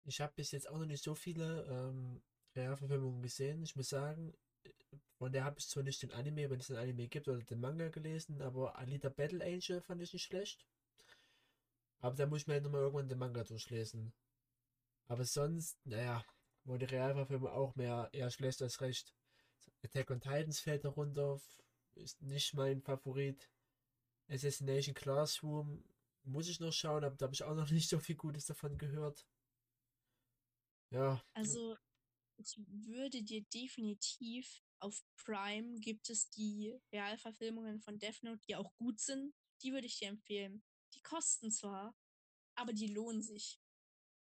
Ich 0.05 0.21
habe 0.21 0.33
bis 0.35 0.51
jetzt 0.53 0.69
auch 0.69 0.79
noch 0.79 0.87
nicht 0.87 1.03
so 1.05 1.15
viele 1.15 1.65
ähm, 1.69 2.23
Realverfilmungen 2.57 3.23
gesehen. 3.23 3.63
Ich 3.63 3.77
muss 3.77 3.89
sagen, 3.89 4.35
von 5.19 5.33
der 5.33 5.45
habe 5.45 5.59
ich 5.59 5.69
zwar 5.69 5.83
nicht 5.83 6.03
den 6.03 6.13
Anime, 6.13 6.51
wenn 6.51 6.61
es 6.61 6.71
einen 6.71 6.81
Anime 6.81 7.09
gibt, 7.09 7.29
oder 7.29 7.39
den 7.39 7.61
Manga 7.61 7.89
gelesen, 7.89 8.41
aber 8.43 8.79
Alita 8.79 9.09
Battle 9.09 9.45
Angel 9.45 9.81
fand 9.81 10.03
ich 10.03 10.13
nicht 10.13 10.25
schlecht. 10.25 10.67
Aber 12.01 12.17
da 12.17 12.27
muss 12.27 12.43
ich 12.43 12.47
mir 12.47 12.55
halt 12.55 12.65
nochmal 12.65 12.81
irgendwann 12.83 13.09
den 13.09 13.19
Manga 13.19 13.45
durchlesen. 13.45 14.13
Aber 15.09 15.25
sonst, 15.25 15.79
naja, 15.85 16.25
die 16.65 16.85
Realverfilmung 16.85 17.51
auch 17.51 17.75
mehr 17.75 18.09
eher 18.13 18.31
schlecht 18.31 18.63
als 18.63 18.81
recht. 18.81 19.15
Attack 19.83 20.11
on 20.11 20.21
Titans 20.21 20.61
fällt 20.61 20.85
darunter, 20.85 21.41
ist 21.95 22.23
nicht 22.23 22.55
mein 22.55 22.81
Favorit. 22.81 23.51
Assassination 24.29 24.95
Classroom 24.95 25.85
muss 26.25 26.49
ich 26.49 26.61
noch 26.61 26.73
schauen, 26.73 27.05
aber 27.05 27.17
da 27.17 27.25
habe 27.25 27.35
ich 27.35 27.43
auch 27.43 27.55
noch 27.55 27.71
nicht 27.71 27.89
so 27.89 27.99
viel 27.99 28.17
Gutes 28.17 28.47
davon 28.47 28.79
gehört. 28.79 29.27
Ja. 30.91 31.23
Also, 31.35 31.77
ich 32.37 32.59
würde 32.67 33.23
dir 33.23 33.43
definitiv 33.55 34.63
auf 34.81 35.03
Prime 35.17 35.79
gibt 35.79 36.09
es 36.09 36.31
die 36.31 36.75
Realverfilmungen 36.93 37.81
von 37.81 37.99
Death 37.99 38.23
Note, 38.23 38.41
die 38.49 38.57
auch 38.57 38.75
gut 38.77 38.99
sind. 38.99 39.35
Die 39.63 39.73
würde 39.73 39.87
ich 39.87 39.99
dir 39.99 40.09
empfehlen. 40.09 40.63
Die 40.95 41.03
kosten 41.03 41.51
zwar, 41.51 41.95
aber 42.55 42.73
die 42.73 42.89
lohnen 42.89 43.23
sich. 43.23 43.61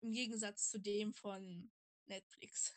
Im 0.01 0.13
Gegensatz 0.13 0.71
zu 0.71 0.81
dem 0.81 1.13
von 1.13 1.71
Netflix. 2.07 2.75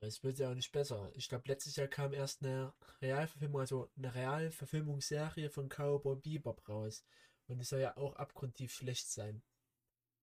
Es 0.00 0.22
wird 0.22 0.38
ja 0.38 0.50
auch 0.50 0.54
nicht 0.54 0.72
besser. 0.72 1.10
Ich 1.14 1.28
glaube, 1.28 1.48
letztes 1.48 1.76
Jahr 1.76 1.88
kam 1.88 2.12
erst 2.12 2.42
eine 2.42 2.74
Realverfilmung, 3.00 3.60
also 3.60 3.90
eine 3.96 4.14
Realverfilmungsserie 4.14 5.50
von 5.50 5.68
Cowboy 5.68 6.16
Bebop 6.16 6.68
raus. 6.68 7.04
Und 7.46 7.58
die 7.58 7.64
soll 7.64 7.80
ja 7.80 7.96
auch 7.96 8.14
abgrundtief 8.16 8.72
schlecht 8.72 9.08
sein. 9.08 9.42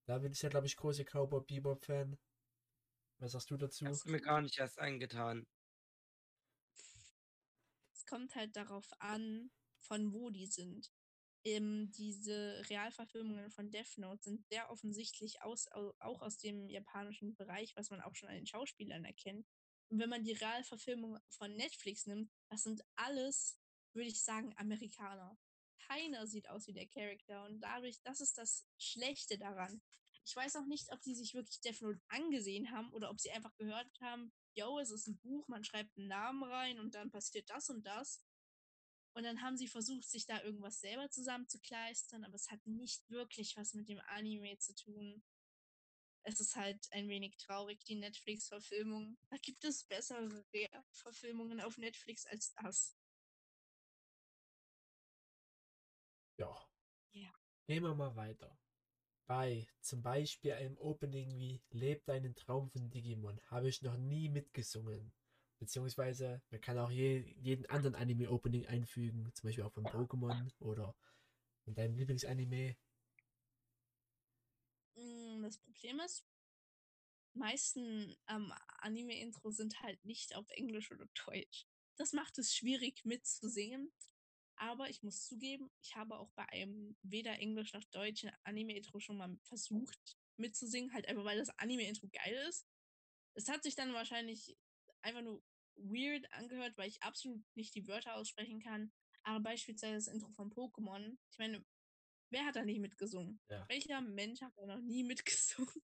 Da 0.06 0.18
bin 0.18 0.32
ich 0.32 0.42
ja, 0.42 0.48
glaube 0.48 0.66
ich, 0.66 0.76
großer 0.76 1.04
Cowboy 1.04 1.40
Bebop-Fan. 1.40 2.18
Was 3.18 3.32
sagst 3.32 3.50
du 3.50 3.56
dazu? 3.56 3.86
Hast 3.86 4.04
du 4.04 4.10
mir 4.10 4.20
gar 4.20 4.40
nicht 4.40 4.58
erst 4.58 4.78
eingetan. 4.78 5.46
Es 7.92 8.04
kommt 8.06 8.34
halt 8.34 8.54
darauf 8.56 8.88
an, 8.98 9.50
von 9.80 10.12
wo 10.12 10.30
die 10.30 10.46
sind. 10.46 10.90
Ähm, 11.46 11.90
diese 11.92 12.62
Realverfilmungen 12.70 13.50
von 13.50 13.70
Death 13.70 13.98
Note 13.98 14.22
sind 14.22 14.46
sehr 14.48 14.70
offensichtlich 14.70 15.42
aus, 15.42 15.68
auch 15.72 16.22
aus 16.22 16.38
dem 16.38 16.68
japanischen 16.68 17.34
Bereich, 17.34 17.76
was 17.76 17.90
man 17.90 18.00
auch 18.00 18.14
schon 18.14 18.30
an 18.30 18.36
den 18.36 18.46
Schauspielern 18.46 19.04
erkennt. 19.04 19.46
Und 19.90 19.98
wenn 19.98 20.08
man 20.08 20.24
die 20.24 20.32
Realverfilmung 20.32 21.18
von 21.28 21.54
Netflix 21.54 22.06
nimmt, 22.06 22.30
das 22.48 22.62
sind 22.62 22.82
alles, 22.96 23.58
würde 23.92 24.08
ich 24.08 24.22
sagen, 24.22 24.54
Amerikaner. 24.56 25.38
Keiner 25.86 26.26
sieht 26.26 26.48
aus 26.48 26.66
wie 26.66 26.72
der 26.72 26.88
Charakter 26.88 27.44
und 27.44 27.60
dadurch, 27.60 28.00
das 28.02 28.20
ist 28.20 28.38
das 28.38 28.66
Schlechte 28.78 29.36
daran. 29.36 29.82
Ich 30.24 30.34
weiß 30.34 30.56
auch 30.56 30.66
nicht, 30.66 30.90
ob 30.92 31.00
die 31.02 31.14
sich 31.14 31.34
wirklich 31.34 31.60
Death 31.60 31.82
Note 31.82 32.00
angesehen 32.08 32.70
haben 32.70 32.90
oder 32.92 33.10
ob 33.10 33.20
sie 33.20 33.30
einfach 33.30 33.54
gehört 33.56 33.88
haben, 34.00 34.32
yo, 34.54 34.78
es 34.78 34.90
ist 34.90 35.06
ein 35.06 35.18
Buch, 35.18 35.46
man 35.48 35.64
schreibt 35.64 35.96
einen 35.96 36.08
Namen 36.08 36.42
rein 36.44 36.78
und 36.80 36.94
dann 36.94 37.10
passiert 37.10 37.50
das 37.50 37.68
und 37.68 37.84
das. 37.84 38.24
Und 39.14 39.24
dann 39.24 39.42
haben 39.42 39.56
sie 39.56 39.68
versucht, 39.68 40.08
sich 40.08 40.26
da 40.26 40.42
irgendwas 40.42 40.80
selber 40.80 41.08
zusammenzukleistern, 41.10 42.24
aber 42.24 42.34
es 42.34 42.50
hat 42.50 42.66
nicht 42.66 43.08
wirklich 43.10 43.56
was 43.56 43.74
mit 43.74 43.88
dem 43.88 44.00
Anime 44.06 44.58
zu 44.58 44.74
tun 44.74 45.22
es 46.24 46.40
ist 46.40 46.56
halt 46.56 46.88
ein 46.92 47.08
wenig 47.08 47.36
traurig, 47.36 47.84
die 47.84 47.96
Netflix-Verfilmung. 47.96 49.18
Da 49.28 49.36
gibt 49.36 49.62
es 49.64 49.84
bessere 49.84 50.44
Verfilmungen 50.90 51.60
auf 51.60 51.76
Netflix 51.76 52.24
als 52.26 52.52
das. 52.54 52.96
Ja. 56.38 56.68
Ja. 57.12 57.30
Gehen 57.66 57.82
wir 57.82 57.94
mal 57.94 58.16
weiter. 58.16 58.58
Bei 59.26 59.66
zum 59.80 60.02
Beispiel 60.02 60.52
einem 60.52 60.78
Opening 60.78 61.38
wie 61.38 61.62
Lebt 61.70 62.08
deinen 62.08 62.34
Traum 62.34 62.70
von 62.70 62.90
Digimon 62.90 63.40
habe 63.46 63.68
ich 63.68 63.82
noch 63.82 63.96
nie 63.98 64.28
mitgesungen. 64.28 65.12
Beziehungsweise 65.58 66.42
man 66.50 66.60
kann 66.60 66.78
auch 66.78 66.90
je, 66.90 67.20
jeden 67.38 67.66
anderen 67.66 67.94
Anime-Opening 67.94 68.66
einfügen, 68.66 69.30
zum 69.34 69.48
Beispiel 69.48 69.64
auch 69.64 69.72
von 69.72 69.84
Pokémon 69.84 70.50
oder 70.60 70.94
Und 71.66 71.78
dein 71.78 71.94
Lieblingsanime? 71.96 72.76
Mm, 74.96 75.42
Das 75.42 75.58
Problem 75.58 76.00
ist, 76.00 76.24
meisten 77.34 78.16
ähm, 78.28 78.52
Anime-Intros 78.78 79.56
sind 79.56 79.80
halt 79.82 80.04
nicht 80.04 80.34
auf 80.36 80.48
Englisch 80.50 80.90
oder 80.90 81.06
Deutsch. 81.26 81.66
Das 81.96 82.12
macht 82.12 82.38
es 82.38 82.54
schwierig 82.54 83.04
mitzusingen. 83.04 83.92
Aber 84.56 84.88
ich 84.88 85.02
muss 85.02 85.26
zugeben, 85.26 85.70
ich 85.80 85.96
habe 85.96 86.18
auch 86.18 86.30
bei 86.34 86.48
einem 86.50 86.96
weder 87.02 87.38
Englisch 87.38 87.72
noch 87.72 87.84
deutschen 87.90 88.30
Anime-Intro 88.44 89.00
schon 89.00 89.16
mal 89.16 89.36
versucht 89.42 90.16
mitzusingen, 90.36 90.92
halt 90.92 91.08
einfach 91.08 91.24
weil 91.24 91.38
das 91.38 91.50
Anime-Intro 91.58 92.08
geil 92.08 92.34
ist. 92.48 92.66
Es 93.34 93.48
hat 93.48 93.62
sich 93.62 93.74
dann 93.74 93.94
wahrscheinlich 93.94 94.56
einfach 95.02 95.22
nur 95.22 95.42
weird 95.76 96.30
angehört, 96.32 96.76
weil 96.76 96.88
ich 96.88 97.02
absolut 97.02 97.42
nicht 97.54 97.74
die 97.74 97.86
Wörter 97.88 98.16
aussprechen 98.16 98.60
kann. 98.60 98.92
Aber 99.24 99.40
beispielsweise 99.40 99.94
das 99.94 100.08
Intro 100.08 100.30
von 100.30 100.50
Pokémon. 100.52 101.16
Ich 101.30 101.38
meine, 101.38 101.64
wer 102.30 102.44
hat 102.44 102.56
da 102.56 102.64
nicht 102.64 102.80
mitgesungen? 102.80 103.40
Ja. 103.48 103.66
Welcher 103.68 104.00
Mensch 104.00 104.40
hat 104.40 104.52
da 104.56 104.66
noch 104.66 104.80
nie 104.80 105.02
mitgesungen? 105.04 105.82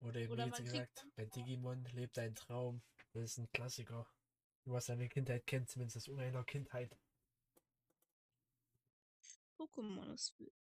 Oder 0.00 0.20
eben 0.20 0.32
Oder 0.32 0.46
jetzt 0.46 0.64
gesagt, 0.64 1.06
bei 1.16 1.24
Digimon 1.24 1.84
lebt 1.92 2.16
dein 2.16 2.34
Traum. 2.34 2.82
Das 3.12 3.22
ist 3.30 3.38
ein 3.38 3.50
Klassiker. 3.52 4.06
Du 4.64 4.72
was 4.72 4.86
deine 4.86 5.08
Kindheit 5.08 5.46
kennt, 5.46 5.70
zumindest 5.70 5.96
aus 5.96 6.08
irgendeiner 6.08 6.44
Kindheit. 6.44 6.96
Pokémon 9.56 10.12
ist 10.12 10.38
wild. 10.38 10.52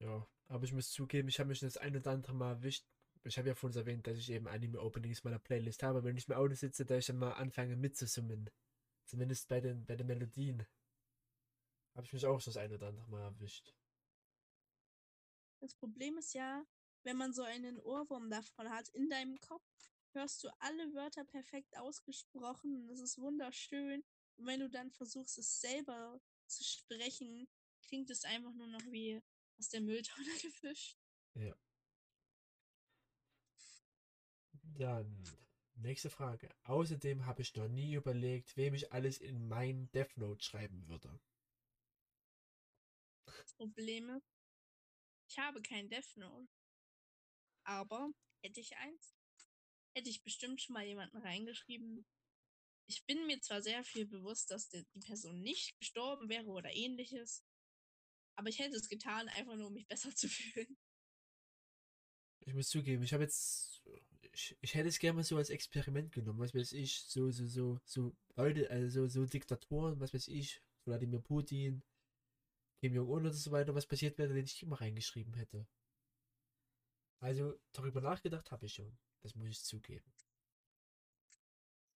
Ja, 0.00 0.26
aber 0.48 0.64
ich 0.64 0.72
muss 0.72 0.90
zugeben, 0.90 1.28
ich 1.28 1.38
habe 1.38 1.48
mich 1.48 1.60
das 1.60 1.76
ein 1.76 1.96
oder 1.96 2.10
andere 2.10 2.34
Mal 2.34 2.50
erwischt. 2.50 2.84
Ich 3.24 3.38
habe 3.38 3.48
ja 3.48 3.54
vorhin 3.54 3.78
erwähnt, 3.78 4.06
dass 4.06 4.18
ich 4.18 4.30
eben 4.30 4.48
Anime-Openings 4.48 5.20
in 5.20 5.30
meiner 5.30 5.38
Playlist 5.38 5.82
habe. 5.82 6.02
Wenn 6.02 6.16
ich 6.16 6.28
im 6.28 6.34
Auto 6.34 6.54
sitze, 6.54 6.84
da 6.84 6.96
ich 6.96 7.06
dann 7.06 7.18
mal 7.18 7.32
anfange 7.34 7.76
mitzusummen. 7.76 8.50
Zumindest 9.04 9.48
bei 9.48 9.60
den, 9.60 9.86
bei 9.86 9.94
den 9.94 10.08
Melodien. 10.08 10.66
Habe 11.94 12.06
ich 12.06 12.12
mich 12.12 12.26
auch 12.26 12.42
das 12.42 12.56
ein 12.56 12.72
oder 12.72 12.88
andere 12.88 13.08
Mal 13.08 13.22
erwischt. 13.22 13.74
Das 15.60 15.74
Problem 15.74 16.18
ist 16.18 16.34
ja, 16.34 16.64
wenn 17.04 17.16
man 17.16 17.32
so 17.32 17.42
einen 17.42 17.80
Ohrwurm 17.80 18.28
davon 18.28 18.70
hat 18.70 18.88
in 18.88 19.08
deinem 19.08 19.38
Kopf, 19.40 19.62
hörst 20.12 20.42
du 20.42 20.48
alle 20.58 20.92
Wörter 20.94 21.24
perfekt 21.24 21.76
ausgesprochen 21.78 22.76
und 22.76 22.90
es 22.90 23.00
ist 23.00 23.18
wunderschön. 23.18 24.02
Und 24.36 24.46
wenn 24.46 24.60
du 24.60 24.70
dann 24.70 24.90
versuchst, 24.90 25.38
es 25.38 25.60
selber 25.60 26.20
zu 26.46 26.64
sprechen, 26.64 27.46
klingt 27.82 28.10
es 28.10 28.24
einfach 28.24 28.52
nur 28.54 28.66
noch 28.66 28.84
wie 28.90 29.20
aus 29.58 29.68
der 29.68 29.80
Mülltonne 29.80 30.26
gefischt. 30.42 30.98
Ja. 31.34 31.56
Dann, 34.74 35.24
nächste 35.74 36.10
Frage. 36.10 36.48
Außerdem 36.64 37.26
habe 37.26 37.42
ich 37.42 37.54
noch 37.54 37.68
nie 37.68 37.94
überlegt, 37.94 38.56
wem 38.56 38.74
ich 38.74 38.92
alles 38.92 39.18
in 39.18 39.46
mein 39.48 39.90
Death 39.92 40.16
Note 40.16 40.42
schreiben 40.42 40.86
würde. 40.88 41.20
Das 43.26 43.54
Problem 43.54 44.08
ist, 44.10 44.26
ich 45.28 45.38
habe 45.38 45.62
kein 45.62 45.88
Death 45.88 46.16
Note. 46.16 46.48
Aber 47.64 48.12
hätte 48.42 48.60
ich 48.60 48.76
eins, 48.76 49.14
hätte 49.94 50.10
ich 50.10 50.22
bestimmt 50.22 50.60
schon 50.60 50.74
mal 50.74 50.84
jemanden 50.84 51.18
reingeschrieben. 51.18 52.04
Ich 52.92 53.06
bin 53.06 53.26
mir 53.26 53.40
zwar 53.40 53.62
sehr 53.62 53.82
viel 53.84 54.04
bewusst, 54.04 54.50
dass 54.50 54.68
die 54.68 54.84
Person 55.00 55.40
nicht 55.40 55.78
gestorben 55.78 56.28
wäre 56.28 56.50
oder 56.50 56.70
ähnliches, 56.74 57.42
aber 58.36 58.50
ich 58.50 58.58
hätte 58.58 58.76
es 58.76 58.90
getan, 58.90 59.30
einfach 59.30 59.56
nur 59.56 59.68
um 59.68 59.72
mich 59.72 59.88
besser 59.88 60.14
zu 60.14 60.28
fühlen. 60.28 60.76
Ich 62.40 62.52
muss 62.52 62.68
zugeben, 62.68 63.02
ich 63.02 63.14
habe 63.14 63.22
jetzt. 63.22 63.82
Ich, 64.34 64.56
ich 64.60 64.74
hätte 64.74 64.88
es 64.88 64.98
gerne 64.98 65.16
mal 65.16 65.24
so 65.24 65.36
als 65.36 65.50
Experiment 65.50 66.12
genommen, 66.12 66.38
was 66.38 66.54
weiß 66.54 66.72
ich, 66.72 67.00
so, 67.00 67.30
so, 67.30 67.46
so, 67.46 67.80
so 67.84 68.16
Leute, 68.36 68.70
also 68.70 69.06
so 69.06 69.26
Diktatoren, 69.26 70.00
was 70.00 70.14
weiß 70.14 70.28
ich, 70.28 70.62
Wladimir 70.86 71.20
Putin, 71.20 71.82
Kim 72.80 72.94
Jong-un 72.94 73.26
und 73.26 73.32
so 73.32 73.50
weiter, 73.52 73.74
was 73.74 73.86
passiert 73.86 74.18
wäre, 74.18 74.34
wenn 74.34 74.44
ich 74.44 74.62
mal 74.64 74.76
reingeschrieben 74.76 75.34
hätte. 75.34 75.66
Also 77.20 77.58
darüber 77.72 78.00
nachgedacht 78.00 78.50
habe 78.50 78.66
ich 78.66 78.74
schon. 78.74 78.98
Das 79.20 79.34
muss 79.34 79.48
ich 79.48 79.62
zugeben. 79.62 80.12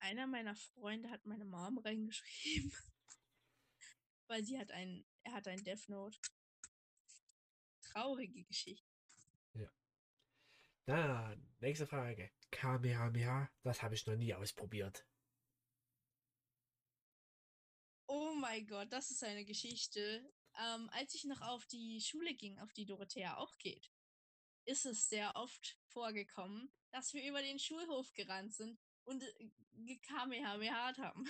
Einer 0.06 0.28
meiner 0.28 0.54
Freunde 0.54 1.10
hat 1.10 1.26
meine 1.26 1.44
Mom 1.44 1.78
reingeschrieben. 1.84 2.72
Weil 4.28 4.44
sie 4.44 4.56
hat 4.56 4.70
ein, 4.70 5.04
er 5.24 5.32
hat 5.32 5.48
ein 5.48 5.64
Death 5.64 5.88
Note. 5.88 6.16
Traurige 7.82 8.44
Geschichte. 8.44 8.86
Dann, 10.84 11.56
nächste 11.58 11.88
Frage. 11.88 12.30
Kamehameha, 12.52 13.50
das 13.64 13.82
habe 13.82 13.96
ich 13.96 14.06
noch 14.06 14.14
nie 14.14 14.32
ausprobiert. 14.32 15.04
Oh 18.06 18.32
mein 18.38 18.64
Gott, 18.68 18.92
das 18.92 19.10
ist 19.10 19.24
eine 19.24 19.44
Geschichte. 19.44 20.32
Ähm, 20.56 20.88
als 20.92 21.14
ich 21.14 21.24
noch 21.24 21.40
auf 21.40 21.66
die 21.66 22.00
Schule 22.00 22.32
ging, 22.36 22.60
auf 22.60 22.72
die 22.72 22.86
Dorothea 22.86 23.36
auch 23.38 23.58
geht, 23.58 23.90
ist 24.66 24.86
es 24.86 25.08
sehr 25.08 25.34
oft 25.34 25.76
vorgekommen, 25.88 26.72
dass 26.92 27.12
wir 27.12 27.28
über 27.28 27.42
den 27.42 27.58
Schulhof 27.58 28.12
gerannt 28.12 28.54
sind 28.54 28.78
und 29.06 29.24
gekamehamehat 29.72 30.98
haben. 30.98 31.24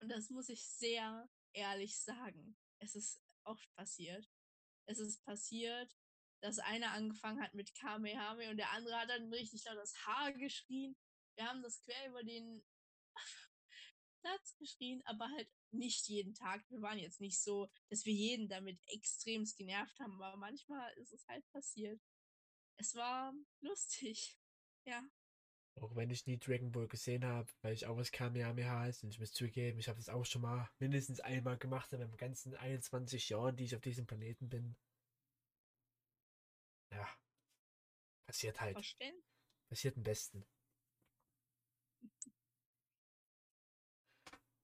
Und 0.00 0.08
das 0.08 0.30
muss 0.30 0.48
ich 0.48 0.64
sehr 0.66 1.28
ehrlich 1.52 1.98
sagen. 1.98 2.56
Es 2.78 2.94
ist 2.94 3.20
oft 3.44 3.72
passiert. 3.74 4.30
Es 4.86 4.98
ist 4.98 5.24
passiert, 5.24 5.96
dass 6.40 6.58
einer 6.58 6.92
angefangen 6.92 7.42
hat 7.42 7.54
mit 7.54 7.74
Kamehame 7.74 8.50
und 8.50 8.58
der 8.58 8.70
andere 8.70 8.96
hat 8.98 9.08
dann 9.08 9.32
richtig 9.32 9.64
laut 9.64 9.78
das 9.78 9.94
Haar 10.06 10.32
geschrien. 10.32 10.96
Wir 11.36 11.48
haben 11.48 11.62
das 11.62 11.80
quer 11.80 12.08
über 12.08 12.22
den 12.22 12.62
Platz 14.20 14.56
geschrien, 14.58 15.02
aber 15.06 15.28
halt 15.30 15.50
nicht 15.70 16.06
jeden 16.08 16.34
Tag. 16.34 16.64
Wir 16.70 16.80
waren 16.80 16.98
jetzt 16.98 17.20
nicht 17.20 17.42
so, 17.42 17.68
dass 17.88 18.04
wir 18.04 18.12
jeden 18.12 18.48
damit 18.48 18.80
extremst 18.86 19.56
genervt 19.56 19.98
haben, 20.00 20.22
aber 20.22 20.36
manchmal 20.36 20.92
ist 20.94 21.12
es 21.12 21.26
halt 21.28 21.46
passiert. 21.50 22.00
Es 22.76 22.94
war 22.94 23.34
lustig. 23.60 24.38
Ja. 24.86 25.02
Auch 25.80 25.96
wenn 25.96 26.10
ich 26.10 26.26
nie 26.26 26.38
Dragon 26.38 26.70
Ball 26.70 26.86
gesehen 26.86 27.24
habe, 27.24 27.50
weil 27.62 27.74
ich 27.74 27.86
auch 27.86 27.96
was 27.96 28.12
Kamehameha 28.12 28.80
heißt 28.80 29.02
und 29.02 29.10
ich 29.10 29.18
muss 29.18 29.32
zugeben, 29.32 29.78
ich 29.78 29.88
habe 29.88 29.98
das 29.98 30.08
auch 30.08 30.24
schon 30.24 30.42
mal 30.42 30.70
mindestens 30.78 31.20
einmal 31.20 31.58
gemacht 31.58 31.92
in 31.92 31.98
meinen 31.98 32.16
ganzen 32.16 32.54
21 32.54 33.28
Jahren, 33.28 33.56
die 33.56 33.64
ich 33.64 33.74
auf 33.74 33.82
diesem 33.82 34.06
Planeten 34.06 34.48
bin. 34.48 34.76
Ja. 36.92 37.08
Passiert 38.26 38.60
halt. 38.60 38.74
Verstehen? 38.74 39.20
Passiert 39.68 39.96
am 39.96 40.04
besten. 40.04 40.46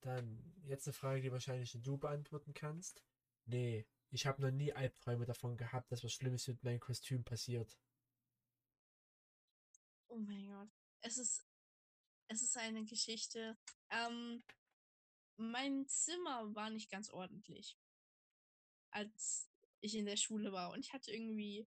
Dann 0.00 0.54
jetzt 0.64 0.86
eine 0.86 0.94
Frage, 0.94 1.20
die 1.20 1.32
wahrscheinlich 1.32 1.76
du 1.82 1.98
beantworten 1.98 2.54
kannst. 2.54 3.02
Nee, 3.46 3.86
ich 4.10 4.26
habe 4.26 4.40
noch 4.40 4.50
nie 4.50 4.72
Albträume 4.72 5.26
davon 5.26 5.56
gehabt, 5.56 5.90
dass 5.92 6.04
was 6.04 6.12
Schlimmes 6.12 6.46
mit 6.48 6.62
meinem 6.62 6.80
Kostüm 6.80 7.24
passiert. 7.24 7.78
Oh 10.08 10.18
mein 10.18 10.46
Gott. 10.46 10.70
Es 11.02 11.18
ist, 11.18 11.46
es 12.28 12.42
ist 12.42 12.56
eine 12.56 12.84
Geschichte. 12.84 13.58
Ähm, 13.90 14.42
mein 15.36 15.86
Zimmer 15.88 16.54
war 16.54 16.70
nicht 16.70 16.90
ganz 16.90 17.10
ordentlich, 17.10 17.78
als 18.90 19.50
ich 19.80 19.94
in 19.94 20.06
der 20.06 20.16
Schule 20.16 20.52
war. 20.52 20.72
Und 20.72 20.80
ich 20.80 20.92
hatte 20.92 21.12
irgendwie 21.12 21.66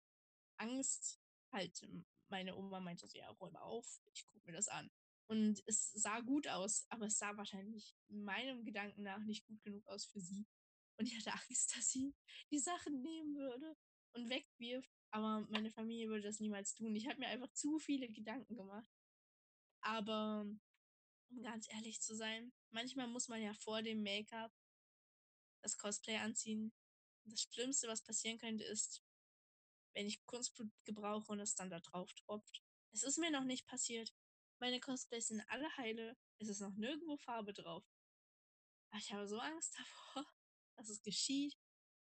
Angst. 0.57 1.19
Halt, 1.51 1.87
meine 2.29 2.55
Oma 2.55 2.79
meinte 2.79 3.07
so, 3.07 3.17
ja, 3.17 3.29
räum 3.29 3.55
auf, 3.55 4.01
ich 4.13 4.25
gucke 4.25 4.45
mir 4.45 4.53
das 4.53 4.67
an. 4.67 4.89
Und 5.27 5.63
es 5.67 5.91
sah 5.93 6.19
gut 6.19 6.47
aus, 6.47 6.85
aber 6.89 7.05
es 7.05 7.17
sah 7.17 7.37
wahrscheinlich 7.37 7.95
meinem 8.07 8.65
Gedanken 8.65 9.03
nach 9.03 9.23
nicht 9.23 9.45
gut 9.47 9.61
genug 9.63 9.87
aus 9.87 10.05
für 10.05 10.19
sie. 10.19 10.45
Und 10.97 11.07
ich 11.07 11.17
hatte 11.17 11.33
Angst, 11.33 11.75
dass 11.77 11.89
sie 11.89 12.13
die 12.51 12.59
Sachen 12.59 13.01
nehmen 13.01 13.35
würde 13.35 13.75
und 14.13 14.29
wegwirft. 14.29 14.91
Aber 15.11 15.41
meine 15.49 15.69
Familie 15.69 16.09
würde 16.09 16.23
das 16.23 16.39
niemals 16.39 16.73
tun. 16.73 16.95
Ich 16.95 17.07
habe 17.07 17.19
mir 17.19 17.27
einfach 17.27 17.51
zu 17.53 17.79
viele 17.79 18.09
Gedanken 18.09 18.55
gemacht. 18.55 18.92
Aber 19.83 20.45
um 21.29 21.41
ganz 21.41 21.69
ehrlich 21.69 22.01
zu 22.01 22.15
sein, 22.15 22.53
manchmal 22.71 23.07
muss 23.07 23.27
man 23.27 23.41
ja 23.41 23.53
vor 23.53 23.81
dem 23.81 24.01
Make-up 24.01 24.51
das 25.61 25.77
Cosplay 25.77 26.17
anziehen. 26.17 26.73
Das 27.25 27.41
Schlimmste, 27.41 27.87
was 27.87 28.03
passieren 28.03 28.37
könnte, 28.37 28.63
ist, 28.63 29.03
wenn 29.93 30.07
ich 30.07 30.25
Kunstblut 30.25 30.71
gebrauche 30.85 31.31
und 31.31 31.39
es 31.39 31.55
dann 31.55 31.69
da 31.69 31.79
drauf 31.79 32.13
tropft. 32.13 32.63
Es 32.91 33.03
ist 33.03 33.17
mir 33.17 33.31
noch 33.31 33.43
nicht 33.43 33.65
passiert. 33.67 34.13
Meine 34.59 34.79
Cosplays 34.79 35.27
sind 35.27 35.41
alle 35.49 35.75
heile. 35.77 36.17
Es 36.37 36.47
ist 36.47 36.61
noch 36.61 36.73
nirgendwo 36.75 37.17
Farbe 37.17 37.53
drauf. 37.53 37.85
Aber 38.89 38.99
ich 38.99 39.11
habe 39.11 39.27
so 39.27 39.39
Angst 39.39 39.75
davor, 39.77 40.25
dass 40.75 40.89
es 40.89 41.01
geschieht. 41.01 41.57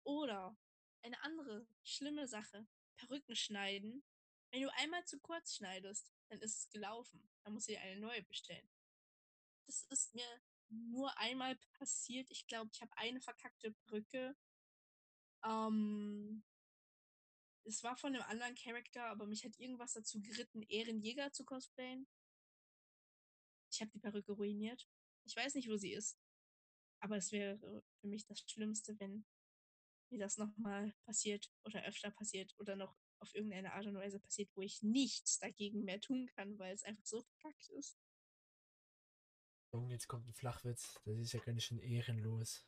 Oder 0.03 0.57
eine 1.03 1.21
andere 1.23 1.67
schlimme 1.83 2.27
Sache. 2.27 2.67
Perücken 2.97 3.35
schneiden. 3.35 4.03
Wenn 4.51 4.63
du 4.63 4.73
einmal 4.75 5.03
zu 5.05 5.19
kurz 5.19 5.55
schneidest, 5.55 6.13
dann 6.29 6.39
ist 6.41 6.57
es 6.57 6.69
gelaufen. 6.69 7.29
Dann 7.43 7.53
musst 7.53 7.67
du 7.67 7.73
dir 7.73 7.81
eine 7.81 7.99
neue 7.99 8.21
bestellen. 8.23 8.69
Das 9.65 9.83
ist 9.83 10.13
mir 10.13 10.41
nur 10.69 11.17
einmal 11.17 11.57
passiert. 11.73 12.29
Ich 12.29 12.47
glaube, 12.47 12.69
ich 12.73 12.81
habe 12.81 12.95
eine 12.97 13.21
verkackte 13.21 13.71
Perücke. 13.71 14.35
Ähm, 15.43 16.43
es 17.63 17.83
war 17.83 17.95
von 17.95 18.13
einem 18.13 18.23
anderen 18.23 18.55
Charakter, 18.55 19.05
aber 19.05 19.25
mich 19.25 19.45
hat 19.45 19.57
irgendwas 19.57 19.93
dazu 19.93 20.21
geritten, 20.21 20.63
Ehrenjäger 20.63 21.31
zu 21.31 21.45
cosplayen. 21.45 22.07
Ich 23.71 23.79
habe 23.81 23.91
die 23.91 23.99
Perücke 23.99 24.33
ruiniert. 24.33 24.87
Ich 25.23 25.35
weiß 25.35 25.55
nicht, 25.55 25.69
wo 25.69 25.77
sie 25.77 25.93
ist. 25.93 26.19
Aber 26.99 27.17
es 27.17 27.31
wäre 27.31 27.57
für 27.99 28.07
mich 28.07 28.25
das 28.25 28.39
Schlimmste, 28.41 28.99
wenn 28.99 29.25
mir 30.09 30.19
das 30.19 30.37
nochmal 30.37 30.93
passiert 31.05 31.51
oder 31.63 31.83
öfter 31.85 32.11
passiert 32.11 32.53
oder 32.59 32.75
noch 32.75 32.97
auf 33.21 33.33
irgendeine 33.35 33.73
Art 33.73 33.85
und 33.85 33.95
Weise 33.95 34.19
passiert, 34.19 34.49
wo 34.55 34.61
ich 34.61 34.81
nichts 34.81 35.39
dagegen 35.39 35.83
mehr 35.83 35.99
tun 35.99 36.27
kann, 36.35 36.57
weil 36.59 36.73
es 36.73 36.83
einfach 36.83 37.05
so 37.05 37.21
verkackt 37.21 37.69
ist. 37.69 37.97
Junge, 39.73 39.93
jetzt 39.93 40.07
kommt 40.07 40.27
ein 40.27 40.33
Flachwitz. 40.33 40.99
Das 41.05 41.17
ist 41.17 41.33
ja 41.33 41.39
ganz 41.39 41.63
schön 41.63 41.79
ehrenlos. 41.79 42.65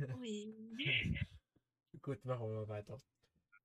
Ui. 0.00 0.54
Gut, 2.02 2.24
machen 2.24 2.46
wir 2.48 2.54
mal 2.54 2.68
weiter. 2.68 2.98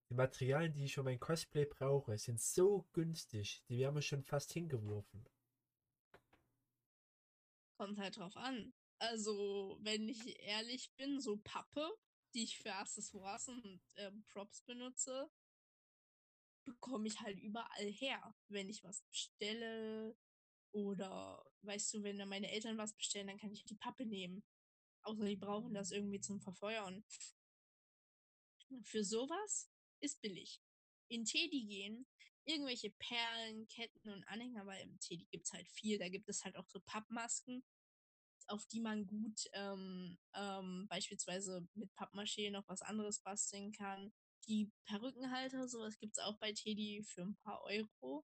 Die 0.10 0.16
Materialien, 0.16 0.74
die 0.74 0.86
ich 0.86 0.96
für 0.96 1.04
mein 1.04 1.20
Cosplay 1.20 1.66
brauche, 1.66 2.18
sind 2.18 2.42
so 2.42 2.88
günstig, 2.94 3.64
die 3.70 3.80
werden 3.80 3.96
mir 3.96 4.02
schon 4.02 4.24
fast 4.24 4.52
hingeworfen. 4.52 5.26
Kommt 7.78 8.00
halt 8.00 8.18
drauf 8.18 8.36
an. 8.36 8.74
Also, 8.98 9.78
wenn 9.82 10.10
ich 10.10 10.40
ehrlich 10.42 10.92
bin, 10.98 11.22
so 11.22 11.38
Pappe, 11.38 11.90
die 12.34 12.44
ich 12.44 12.60
für 12.60 12.74
Accessoires 12.74 13.48
und 13.48 13.82
ähm, 13.98 14.24
Props 14.28 14.62
benutze, 14.62 15.30
bekomme 16.66 17.08
ich 17.08 17.20
halt 17.22 17.40
überall 17.40 17.92
her. 17.92 18.36
Wenn 18.48 18.70
ich 18.70 18.84
was 18.84 19.02
bestelle 19.04 20.16
oder, 20.72 21.44
weißt 21.62 21.94
du, 21.94 22.04
wenn 22.04 22.18
dann 22.18 22.30
meine 22.30 22.52
Eltern 22.52 22.78
was 22.78 22.94
bestellen, 22.96 23.28
dann 23.28 23.40
kann 23.40 23.52
ich 23.52 23.66
die 23.66 23.76
Pappe 23.76 24.06
nehmen. 24.06 24.44
Außer 25.04 25.26
die 25.26 25.38
brauchen 25.38 25.74
das 25.74 25.92
irgendwie 25.92 26.20
zum 26.20 26.42
Verfeuern. 26.42 27.04
Für 28.84 29.04
sowas 29.04 29.72
ist 30.00 30.22
billig. 30.22 30.62
In 31.08 31.26
Teddy 31.26 31.66
gehen, 31.66 32.06
irgendwelche 32.46 32.92
Perlen, 32.92 33.68
Ketten 33.68 34.10
und 34.10 34.24
Anhänger, 34.26 34.66
weil 34.66 34.82
im 34.84 35.00
Teddy 35.00 35.26
gibt's 35.32 35.54
halt 35.54 35.68
viel. 35.70 35.98
Da 35.98 36.10
gibt 36.10 36.30
es 36.30 36.44
halt 36.44 36.56
auch 36.56 36.68
so 36.68 36.80
Pappmasken, 36.82 37.64
auf 38.50 38.66
die 38.66 38.82
man 38.82 39.06
gut 39.06 39.48
ähm, 39.54 40.18
ähm, 40.34 40.88
beispielsweise 40.90 41.68
mit 41.76 41.94
Pappmaché 41.94 42.52
noch 42.52 42.68
was 42.68 42.82
anderes 42.82 43.20
basteln 43.20 43.72
kann. 43.72 44.12
Die 44.48 44.72
Perückenhalter, 44.86 45.68
sowas 45.68 45.98
gibt's 46.00 46.20
auch 46.20 46.38
bei 46.40 46.52
Teddy 46.52 47.04
für 47.04 47.22
ein 47.22 47.38
paar 47.38 47.62
Euro. 47.64 48.26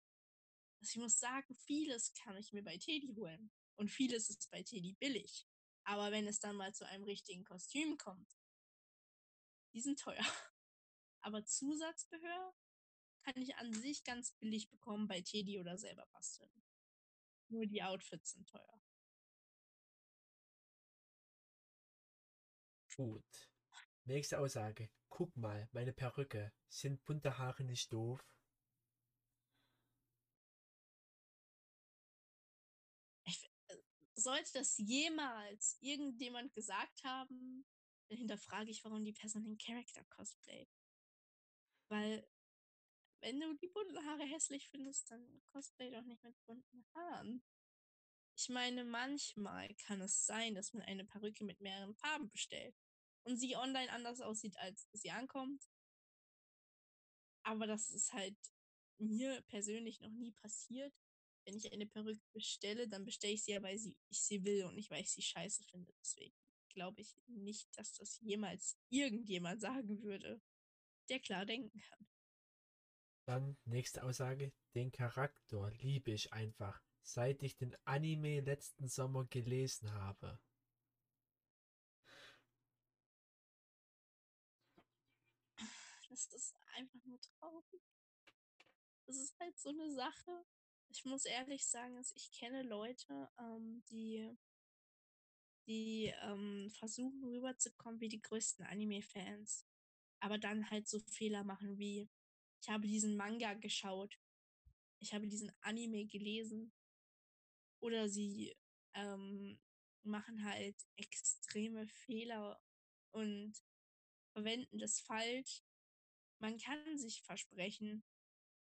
Also 0.79 0.91
ich 0.91 0.97
muss 0.97 1.19
sagen, 1.19 1.55
vieles 1.55 2.13
kann 2.13 2.37
ich 2.37 2.53
mir 2.53 2.63
bei 2.63 2.77
Teddy 2.77 3.13
holen. 3.15 3.51
Und 3.75 3.89
vieles 3.89 4.29
ist 4.29 4.49
bei 4.49 4.63
Teddy 4.63 4.93
billig. 4.93 5.47
Aber 5.83 6.11
wenn 6.11 6.27
es 6.27 6.39
dann 6.39 6.55
mal 6.55 6.73
zu 6.73 6.85
einem 6.85 7.03
richtigen 7.03 7.43
Kostüm 7.43 7.97
kommt, 7.97 8.37
die 9.73 9.81
sind 9.81 9.99
teuer. 9.99 10.17
Aber 11.21 11.45
Zusatzbehör 11.45 12.53
kann 13.23 13.41
ich 13.41 13.55
an 13.57 13.73
sich 13.73 14.03
ganz 14.03 14.33
billig 14.33 14.69
bekommen 14.69 15.07
bei 15.07 15.21
Teddy 15.21 15.59
oder 15.59 15.77
selber 15.77 16.07
basteln. 16.11 16.63
Nur 17.49 17.65
die 17.65 17.83
Outfits 17.83 18.31
sind 18.31 18.49
teuer. 18.49 18.81
Gut. 22.97 23.51
Nächste 24.05 24.39
Aussage. 24.39 24.89
Guck 25.09 25.37
mal, 25.37 25.69
meine 25.71 25.93
Perücke. 25.93 26.51
Sind 26.67 27.05
bunte 27.05 27.37
Haare 27.37 27.63
nicht 27.63 27.93
doof? 27.93 28.25
Ich, 33.25 33.43
äh, 33.67 33.77
sollte 34.15 34.51
das 34.53 34.79
jemals 34.79 35.77
irgendjemand 35.79 36.55
gesagt 36.55 37.03
haben, 37.03 37.67
dann 38.09 38.17
hinterfrage 38.17 38.71
ich, 38.71 38.83
warum 38.83 39.05
die 39.05 39.13
Person 39.13 39.43
den 39.43 39.59
Charakter 39.59 40.03
cosplayt. 40.05 40.69
Weil, 41.89 42.27
wenn 43.21 43.39
du 43.39 43.53
die 43.57 43.67
bunten 43.67 44.03
Haare 44.07 44.23
hässlich 44.23 44.69
findest, 44.69 45.11
dann 45.11 45.43
cosplay 45.51 45.91
doch 45.91 46.03
nicht 46.03 46.23
mit 46.23 46.35
bunten 46.47 46.83
Haaren. 46.95 47.43
Ich 48.35 48.49
meine, 48.49 48.83
manchmal 48.85 49.75
kann 49.75 50.01
es 50.01 50.25
sein, 50.25 50.55
dass 50.55 50.73
man 50.73 50.81
eine 50.81 51.05
Perücke 51.05 51.43
mit 51.43 51.61
mehreren 51.61 51.93
Farben 51.93 52.29
bestellt 52.29 52.75
und 53.27 53.37
sie 53.37 53.55
online 53.55 53.91
anders 53.91 54.21
aussieht, 54.21 54.57
als 54.57 54.87
sie 54.93 55.11
ankommt. 55.11 55.61
Aber 57.43 57.67
das 57.67 57.89
ist 57.91 58.13
halt 58.13 58.37
mir 58.99 59.41
persönlich 59.49 59.99
noch 59.99 60.11
nie 60.11 60.31
passiert. 60.31 60.93
Wenn 61.45 61.55
ich 61.55 61.71
eine 61.71 61.85
Perücke 61.85 62.25
bestelle, 62.33 62.87
dann 62.87 63.05
bestelle 63.05 63.33
ich 63.33 63.43
sie 63.43 63.51
ja, 63.51 63.61
weil 63.61 63.77
sie, 63.77 63.97
ich 64.09 64.21
sie 64.21 64.43
will 64.43 64.63
und 64.65 64.75
nicht, 64.75 64.89
weil 64.89 65.01
ich 65.01 65.11
sie 65.11 65.21
scheiße 65.21 65.63
finde. 65.63 65.93
Deswegen 65.99 66.35
glaube 66.69 67.01
ich 67.01 67.15
nicht, 67.27 67.69
dass 67.77 67.93
das 67.93 68.19
jemals 68.19 68.77
irgendjemand 68.89 69.61
sagen 69.61 70.01
würde, 70.01 70.41
der 71.09 71.19
klar 71.19 71.45
denken 71.45 71.79
kann. 71.79 72.07
Dann 73.25 73.57
nächste 73.65 74.03
Aussage. 74.03 74.53
Den 74.73 74.91
Charakter 74.91 75.69
liebe 75.79 76.11
ich 76.11 76.31
einfach, 76.31 76.81
seit 77.01 77.43
ich 77.43 77.57
den 77.57 77.75
Anime 77.85 78.41
letzten 78.41 78.87
Sommer 78.87 79.25
gelesen 79.25 79.91
habe. 79.93 80.39
Das 86.17 86.33
ist 86.33 86.55
einfach 86.75 87.05
nur 87.05 87.21
traurig. 87.21 87.83
Das 89.05 89.17
ist 89.17 89.39
halt 89.39 89.57
so 89.59 89.69
eine 89.69 89.91
Sache. 89.91 90.45
Ich 90.89 91.05
muss 91.05 91.25
ehrlich 91.25 91.67
sagen, 91.67 91.95
dass 91.95 92.11
ich 92.15 92.31
kenne 92.31 92.63
Leute, 92.63 93.29
ähm, 93.37 93.83
die, 93.89 94.35
die 95.67 96.11
ähm, 96.23 96.71
versuchen 96.71 97.23
rüberzukommen 97.23 98.01
wie 98.01 98.09
die 98.09 98.21
größten 98.21 98.65
Anime-Fans. 98.65 99.67
Aber 100.19 100.39
dann 100.39 100.67
halt 100.71 100.87
so 100.87 100.99
Fehler 101.01 101.43
machen 101.43 101.77
wie, 101.77 102.09
ich 102.63 102.69
habe 102.69 102.87
diesen 102.87 103.15
Manga 103.15 103.53
geschaut, 103.53 104.19
ich 104.97 105.13
habe 105.13 105.27
diesen 105.27 105.51
Anime 105.61 106.07
gelesen. 106.07 106.73
Oder 107.79 108.09
sie 108.09 108.57
ähm, 108.95 109.59
machen 110.01 110.43
halt 110.43 110.75
extreme 110.95 111.87
Fehler 111.87 112.59
und 113.11 113.53
verwenden 114.33 114.79
das 114.79 114.99
falsch. 114.99 115.61
Man 116.39 116.57
kann 116.57 116.97
sich 116.97 117.23
versprechen, 117.23 118.03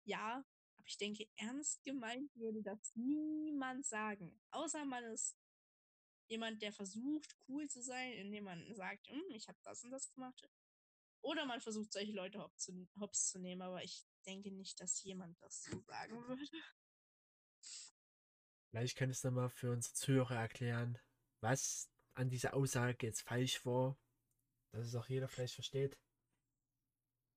ja, 0.05 0.45
aber 0.77 0.87
ich 0.87 0.97
denke, 0.97 1.29
ernst 1.37 1.85
gemeint 1.85 2.35
würde 2.35 2.63
das 2.63 2.95
niemand 2.95 3.85
sagen. 3.87 4.41
Außer 4.51 4.85
man 4.85 5.05
ist 5.05 5.37
jemand, 6.29 6.63
der 6.63 6.73
versucht, 6.73 7.37
cool 7.49 7.69
zu 7.69 7.83
sein, 7.83 8.13
indem 8.13 8.45
man 8.45 8.75
sagt, 8.75 9.09
hm, 9.09 9.31
ich 9.35 9.49
habe 9.49 9.59
das 9.63 9.85
und 9.85 9.91
das 9.91 10.11
gemacht. 10.13 10.49
Oder 11.23 11.45
man 11.45 11.61
versucht, 11.61 11.93
solche 11.93 12.13
Leute 12.13 12.39
hops 12.39 12.65
zu, 12.65 12.89
hops 12.99 13.31
zu 13.31 13.39
nehmen, 13.39 13.63
aber 13.63 13.83
ich 13.83 14.07
denke 14.25 14.51
nicht, 14.53 14.81
dass 14.81 15.03
jemand 15.03 15.41
das 15.43 15.65
so 15.65 15.81
sagen 15.83 16.15
würde. 16.27 16.47
Vielleicht 18.71 18.97
könntest 18.97 19.25
du 19.25 19.31
mal 19.33 19.51
für 19.51 19.73
unsere 19.73 19.95
Zuhörer 19.95 20.37
erklären, 20.37 20.99
was 21.43 21.91
an 22.15 22.31
dieser 22.31 22.55
Aussage 22.55 23.07
jetzt 23.07 23.23
falsch 23.23 23.67
war, 23.67 23.99
dass 24.73 24.87
es 24.87 24.95
auch 24.95 25.09
jeder 25.09 25.29
vielleicht 25.29 25.55
versteht. 25.55 25.99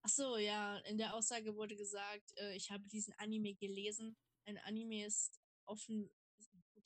Ach 0.06 0.10
so, 0.10 0.38
ja, 0.38 0.78
in 0.80 0.98
der 0.98 1.14
Aussage 1.14 1.56
wurde 1.56 1.78
gesagt, 1.78 2.34
äh, 2.38 2.56
ich 2.56 2.72
habe 2.72 2.88
diesen 2.90 3.14
Anime 3.20 3.56
gelesen. 3.56 4.18
Ein 4.46 4.58
Anime 4.58 5.06
ist 5.06 5.40
offen, 5.66 6.10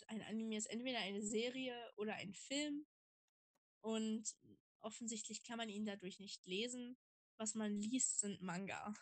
ein 0.05 0.21
Anime 0.21 0.55
ist 0.55 0.69
entweder 0.69 0.99
eine 0.99 1.23
Serie 1.23 1.75
oder 1.95 2.13
ein 2.13 2.33
Film 2.33 2.85
und 3.81 4.35
offensichtlich 4.81 5.43
kann 5.43 5.57
man 5.57 5.69
ihn 5.69 5.85
dadurch 5.85 6.19
nicht 6.19 6.45
lesen. 6.45 6.95
Was 7.39 7.55
man 7.55 7.79
liest, 7.79 8.19
sind 8.19 8.41
Manga. 8.41 8.93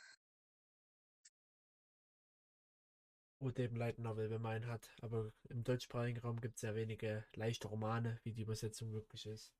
Oder 3.40 3.60
eben 3.60 3.76
Light 3.76 4.00
Novel, 4.00 4.30
wenn 4.30 4.42
man 4.42 4.56
einen 4.56 4.68
hat. 4.68 4.90
Aber 5.02 5.34
im 5.50 5.64
deutschsprachigen 5.64 6.20
Raum 6.20 6.40
gibt 6.40 6.56
es 6.56 6.62
sehr 6.62 6.76
wenige 6.76 7.26
leichte 7.34 7.68
Romane, 7.68 8.20
wie 8.24 8.34
die 8.34 8.44
Übersetzung 8.44 8.94
wirklich 8.94 9.26
ist. 9.26 9.54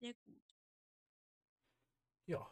Ja, 0.00 0.12
gut. 0.24 0.49
Ja, 2.30 2.48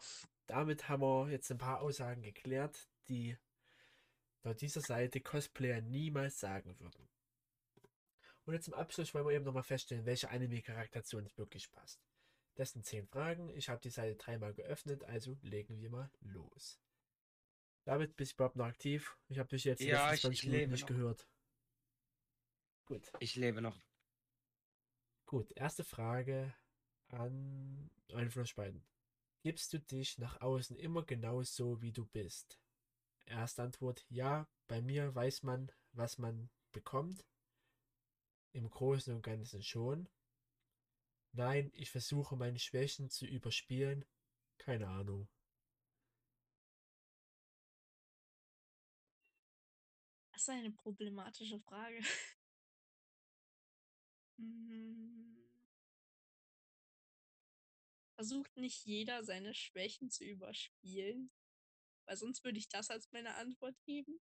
damit 0.46 0.88
haben 0.88 1.02
wir 1.02 1.28
jetzt 1.30 1.52
ein 1.52 1.58
paar 1.58 1.80
Aussagen 1.82 2.20
geklärt, 2.20 2.90
die 3.06 3.36
laut 4.42 4.60
dieser 4.60 4.80
Seite 4.80 5.20
Cosplayer 5.20 5.80
niemals 5.80 6.40
sagen 6.40 6.76
würden. 6.80 7.08
Und 8.44 8.54
jetzt 8.54 8.64
zum 8.64 8.74
Abschluss 8.74 9.14
wollen 9.14 9.26
wir 9.26 9.34
eben 9.34 9.44
nochmal 9.44 9.62
feststellen, 9.62 10.04
welche 10.04 10.30
Anime-Charakter 10.30 11.04
zu 11.04 11.16
uns 11.18 11.38
wirklich 11.38 11.70
passt. 11.70 12.00
Das 12.56 12.72
sind 12.72 12.86
10 12.86 13.06
Fragen. 13.06 13.50
Ich 13.50 13.68
habe 13.68 13.80
die 13.80 13.90
Seite 13.90 14.16
dreimal 14.16 14.52
geöffnet, 14.52 15.04
also 15.04 15.36
legen 15.42 15.80
wir 15.80 15.90
mal 15.90 16.10
los. 16.22 16.80
David, 17.84 18.16
bist 18.16 18.32
du 18.32 18.34
überhaupt 18.34 18.56
noch 18.56 18.66
aktiv? 18.66 19.16
Ich 19.28 19.38
habe 19.38 19.48
dich 19.50 19.62
jetzt 19.62 19.80
Ja, 19.80 20.12
ich- 20.12 20.22
20 20.22 20.42
ich 20.42 20.50
lebe 20.50 20.72
nicht 20.72 20.80
noch. 20.80 20.88
gehört. 20.88 21.28
Gut. 22.86 23.12
Ich 23.20 23.36
lebe 23.36 23.62
noch. 23.62 23.80
Gut, 25.26 25.52
erste 25.52 25.84
Frage 25.84 26.52
an 27.10 27.90
einen 28.12 28.30
von 28.32 28.42
euch 28.42 28.56
beiden. 28.56 28.84
Gibst 29.42 29.72
du 29.72 29.80
dich 29.80 30.18
nach 30.18 30.40
außen 30.40 30.76
immer 30.76 31.02
genau 31.04 31.42
so, 31.42 31.82
wie 31.82 31.90
du 31.90 32.06
bist? 32.06 32.60
Erste 33.26 33.62
Antwort, 33.62 34.04
ja, 34.08 34.48
bei 34.68 34.80
mir 34.80 35.14
weiß 35.14 35.42
man, 35.42 35.72
was 35.92 36.18
man 36.18 36.50
bekommt. 36.72 37.26
Im 38.52 38.68
Großen 38.70 39.14
und 39.14 39.22
Ganzen 39.22 39.62
schon. 39.62 40.08
Nein, 41.32 41.70
ich 41.74 41.90
versuche 41.90 42.36
meine 42.36 42.58
Schwächen 42.58 43.08
zu 43.10 43.24
überspielen. 43.24 44.04
Keine 44.58 44.88
Ahnung. 44.88 45.28
Das 50.32 50.42
ist 50.42 50.48
eine 50.48 50.70
problematische 50.70 51.60
Frage. 51.60 52.00
Versucht 58.18 58.56
nicht 58.56 58.84
jeder 58.84 59.22
seine 59.22 59.54
Schwächen 59.54 60.10
zu 60.10 60.24
überspielen? 60.24 61.30
Weil 62.04 62.16
sonst 62.16 62.42
würde 62.42 62.58
ich 62.58 62.68
das 62.68 62.90
als 62.90 63.12
meine 63.12 63.36
Antwort 63.36 63.80
geben. 63.84 64.18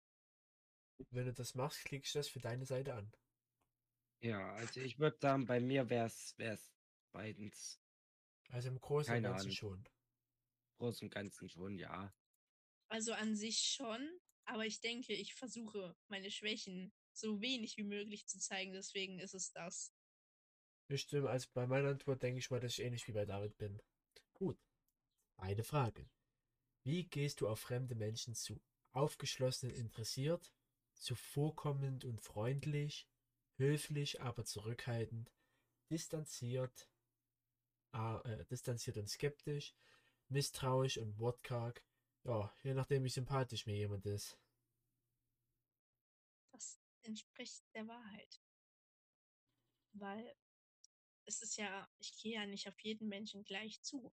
Wenn 1.12 1.28
du 1.28 1.34
das 1.34 1.56
machst, 1.56 1.86
klickst 1.86 2.14
du 2.14 2.20
das 2.20 2.28
für 2.28 2.42
deine 2.42 2.66
Seite 2.66 2.94
an. 2.94 3.10
Ja, 4.22 4.54
also 4.56 4.82
ich 4.82 5.00
würde 5.00 5.18
sagen, 5.18 5.46
bei 5.46 5.62
mir 5.62 5.90
wäre 5.90 6.08
es 6.08 6.36
beidens. 7.14 7.80
Also 8.50 8.68
im 8.68 8.82
Großen 8.82 9.16
und 9.16 9.24
Ganzen 9.24 9.40
Ahnung. 9.40 9.56
schon. 9.56 9.90
Großen 10.78 11.06
und 11.08 11.14
Ganzen 11.14 11.48
schon, 11.48 11.78
ja. 11.78 12.14
Also 12.90 13.14
an 13.14 13.38
sich 13.38 13.60
schon, 13.60 14.20
aber 14.44 14.66
ich 14.66 14.82
denke, 14.82 15.14
ich 15.14 15.36
versuche 15.36 15.96
meine 16.10 16.32
Schwächen 16.32 16.92
so 17.14 17.40
wenig 17.40 17.78
wie 17.78 17.86
möglich 17.86 18.28
zu 18.28 18.40
zeigen, 18.40 18.74
deswegen 18.74 19.20
ist 19.20 19.36
es 19.36 19.54
das. 19.54 19.95
Das 20.88 21.02
stimmt, 21.02 21.28
also 21.28 21.48
bei 21.54 21.66
meiner 21.66 21.90
Antwort 21.90 22.22
denke 22.22 22.40
ich 22.40 22.52
mal, 22.52 22.60
dass 22.60 22.74
ich 22.74 22.84
ähnlich 22.84 23.08
wie 23.08 23.14
bei 23.14 23.26
David 23.26 23.58
bin. 23.58 23.82
Gut. 24.34 24.58
Eine 25.38 25.64
Frage. 25.64 26.08
Wie 26.84 27.06
gehst 27.06 27.42
du 27.42 27.48
auf 27.48 27.60
fremde 27.60 27.96
Menschen 27.96 28.36
zu? 28.36 28.62
Aufgeschlossen 28.92 29.70
und 29.70 29.76
interessiert, 29.76 30.54
zuvorkommend 30.94 32.06
und 32.06 32.22
freundlich, 32.22 33.10
höflich, 33.58 34.22
aber 34.22 34.46
zurückhaltend, 34.46 35.32
distanziert, 35.90 36.90
äh, 37.94 38.46
distanziert 38.46 38.98
und 38.98 39.10
skeptisch, 39.10 39.74
misstrauisch 40.30 40.98
und 40.98 41.20
wortkarg. 41.20 41.84
Ja, 42.24 42.54
je 42.64 42.74
nachdem, 42.74 43.04
wie 43.04 43.10
sympathisch 43.10 43.66
mir 43.66 43.76
jemand 43.76 44.06
ist. 44.06 44.40
Das 46.52 46.80
entspricht 47.02 47.64
der 47.74 47.88
Wahrheit. 47.88 48.42
Weil 49.94 50.36
es 51.26 51.42
ist 51.42 51.58
ja, 51.58 51.90
ich 52.00 52.16
gehe 52.18 52.34
ja 52.34 52.46
nicht 52.46 52.68
auf 52.68 52.80
jeden 52.82 53.08
Menschen 53.08 53.44
gleich 53.44 53.82
zu. 53.82 54.14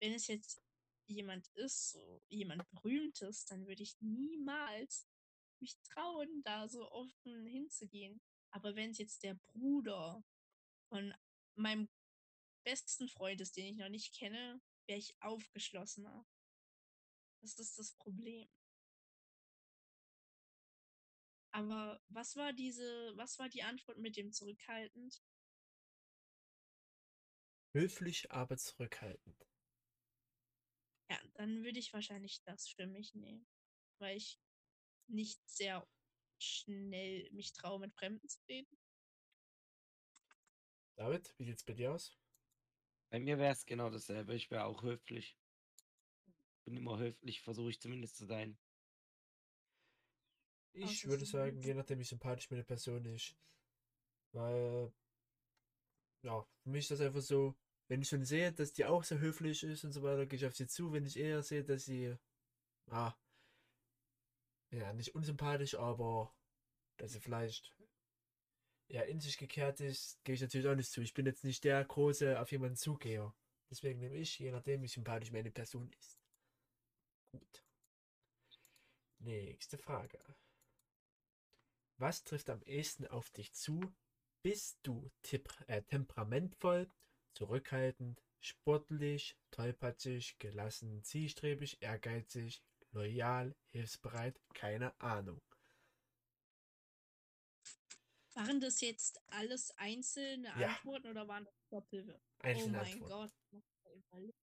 Wenn 0.00 0.12
es 0.12 0.26
jetzt 0.26 0.62
jemand 1.06 1.48
ist, 1.54 1.90
so 1.90 2.22
jemand 2.28 2.68
Berühmtes, 2.70 3.44
dann 3.46 3.66
würde 3.66 3.82
ich 3.82 4.00
niemals 4.00 5.06
mich 5.60 5.78
trauen, 5.82 6.42
da 6.44 6.68
so 6.68 6.90
offen 6.90 7.46
hinzugehen. 7.46 8.20
Aber 8.50 8.74
wenn 8.74 8.90
es 8.90 8.98
jetzt 8.98 9.22
der 9.22 9.34
Bruder 9.34 10.24
von 10.88 11.14
meinem 11.54 11.88
besten 12.64 13.08
Freund 13.08 13.40
ist, 13.40 13.56
den 13.56 13.66
ich 13.66 13.76
noch 13.76 13.88
nicht 13.88 14.14
kenne, 14.14 14.60
wäre 14.86 14.98
ich 14.98 15.16
aufgeschlossener. 15.20 16.26
Das 17.40 17.58
ist 17.58 17.78
das 17.78 17.92
Problem. 17.92 18.48
Aber 21.54 22.00
was 22.08 22.36
war 22.36 22.52
diese, 22.52 23.12
was 23.16 23.38
war 23.38 23.48
die 23.48 23.62
Antwort 23.62 23.98
mit 23.98 24.16
dem 24.16 24.32
zurückhaltend? 24.32 25.22
Höflich, 27.74 28.30
aber 28.30 28.56
zurückhaltend. 28.56 29.46
Ja, 31.10 31.18
dann 31.34 31.62
würde 31.64 31.78
ich 31.78 31.92
wahrscheinlich 31.92 32.42
das 32.44 32.68
für 32.68 32.86
mich 32.86 33.14
nehmen, 33.14 33.46
weil 33.98 34.16
ich 34.16 34.38
nicht 35.08 35.40
sehr 35.48 35.86
schnell 36.38 37.30
mich 37.32 37.52
traue, 37.52 37.80
mit 37.80 37.94
Fremden 37.94 38.28
zu 38.28 38.40
reden. 38.48 38.78
David, 40.96 41.34
wie 41.38 41.44
sieht's 41.44 41.64
bei 41.64 41.72
dir 41.72 41.92
aus? 41.92 42.18
Bei 43.10 43.18
mir 43.18 43.38
wäre 43.38 43.52
es 43.52 43.64
genau 43.64 43.90
dasselbe. 43.90 44.34
Ich 44.34 44.50
wäre 44.50 44.64
auch 44.64 44.82
höflich. 44.82 45.38
Bin 46.64 46.76
immer 46.76 46.98
höflich, 46.98 47.40
versuche 47.42 47.70
ich 47.70 47.80
zumindest 47.80 48.16
zu 48.16 48.26
sein. 48.26 48.58
Ich 50.74 51.06
würde 51.06 51.26
sagen, 51.26 51.60
je 51.60 51.74
nachdem, 51.74 51.98
wie 51.98 52.04
sympathisch 52.04 52.50
mir 52.50 52.56
eine 52.56 52.64
Person 52.64 53.04
ist. 53.04 53.36
Weil, 54.32 54.92
ja, 56.22 56.42
für 56.62 56.70
mich 56.70 56.84
ist 56.84 56.92
das 56.92 57.00
einfach 57.00 57.20
so, 57.20 57.54
wenn 57.92 58.00
ich 58.00 58.08
schon 58.08 58.24
sehe, 58.24 58.50
dass 58.50 58.72
die 58.72 58.86
auch 58.86 59.04
so 59.04 59.18
höflich 59.18 59.62
ist 59.64 59.84
und 59.84 59.92
so 59.92 60.02
weiter, 60.02 60.24
gehe 60.24 60.38
ich 60.38 60.46
auf 60.46 60.56
sie 60.56 60.66
zu. 60.66 60.94
Wenn 60.94 61.04
ich 61.04 61.18
eher 61.18 61.42
sehe, 61.42 61.62
dass 61.62 61.84
sie, 61.84 62.16
ah, 62.88 63.12
ja, 64.70 64.94
nicht 64.94 65.14
unsympathisch, 65.14 65.74
aber 65.74 66.34
dass 66.96 67.12
sie 67.12 67.20
vielleicht 67.20 67.76
eher 68.88 69.04
in 69.08 69.20
sich 69.20 69.36
gekehrt 69.36 69.80
ist, 69.80 70.24
gehe 70.24 70.34
ich 70.34 70.40
natürlich 70.40 70.66
auch 70.68 70.74
nicht 70.74 70.90
zu. 70.90 71.02
Ich 71.02 71.12
bin 71.12 71.26
jetzt 71.26 71.44
nicht 71.44 71.64
der 71.64 71.84
große 71.84 72.40
auf 72.40 72.50
jemanden 72.50 72.76
Zugeher. 72.76 73.34
Deswegen 73.70 74.00
nehme 74.00 74.16
ich, 74.16 74.38
je 74.38 74.52
nachdem, 74.52 74.80
wie 74.80 74.88
sympathisch 74.88 75.30
mir 75.30 75.40
eine 75.40 75.50
Person 75.50 75.92
ist. 75.98 76.18
Gut. 77.30 77.62
Nächste 79.18 79.76
Frage. 79.76 80.18
Was 81.98 82.24
trifft 82.24 82.48
am 82.48 82.62
ehesten 82.62 83.06
auf 83.06 83.28
dich 83.32 83.52
zu? 83.52 83.82
Bist 84.40 84.78
du 84.82 85.10
äh, 85.66 85.82
temperamentvoll, 85.82 86.90
zurückhaltend, 87.34 88.22
sportlich, 88.40 89.36
tollpatschig, 89.50 90.38
gelassen, 90.38 91.02
zielstrebig, 91.04 91.80
ehrgeizig, 91.80 92.62
loyal, 92.92 93.54
hilfsbereit? 93.70 94.40
Keine 94.54 94.98
Ahnung. 95.00 95.40
Waren 98.34 98.60
das 98.60 98.80
jetzt 98.80 99.20
alles 99.26 99.70
einzelne 99.76 100.48
Ja. 100.58 100.68
Antworten 100.68 101.08
oder 101.08 101.28
waren 101.28 101.44
das 101.44 101.54
Doppel? 101.68 102.18
Oh 102.38 102.46
Einzelne 102.46 102.78
mein 102.78 102.92
Antworten. 102.92 103.34
Gott. 103.50 104.34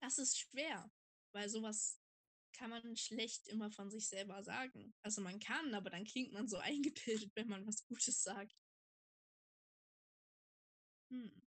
Das 0.00 0.18
ist 0.18 0.38
schwer, 0.38 0.90
weil 1.32 1.48
sowas 1.48 2.00
kann 2.52 2.70
man 2.70 2.96
schlecht 2.96 3.48
immer 3.48 3.70
von 3.70 3.90
sich 3.90 4.08
selber 4.08 4.42
sagen. 4.42 4.94
Also 5.02 5.20
man 5.20 5.38
kann, 5.38 5.74
aber 5.74 5.90
dann 5.90 6.04
klingt 6.04 6.32
man 6.32 6.48
so 6.48 6.56
eingebildet, 6.58 7.30
wenn 7.34 7.48
man 7.48 7.66
was 7.66 7.84
Gutes 7.86 8.22
sagt. 8.22 8.54
Hm. 11.10 11.42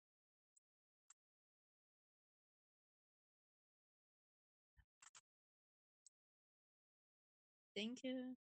Ich 7.67 7.73
denke, 7.75 8.37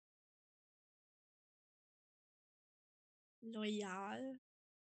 loyal 3.40 4.40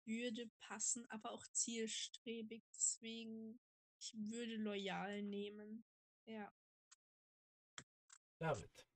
würde 0.05 0.47
passen, 0.59 1.05
aber 1.09 1.31
auch 1.31 1.45
zielstrebig. 1.53 2.63
Deswegen, 2.75 3.59
ich 3.99 4.13
würde 4.15 4.57
loyal 4.57 5.23
nehmen. 5.23 5.83
Ja. 6.25 6.51
David. 8.37 8.87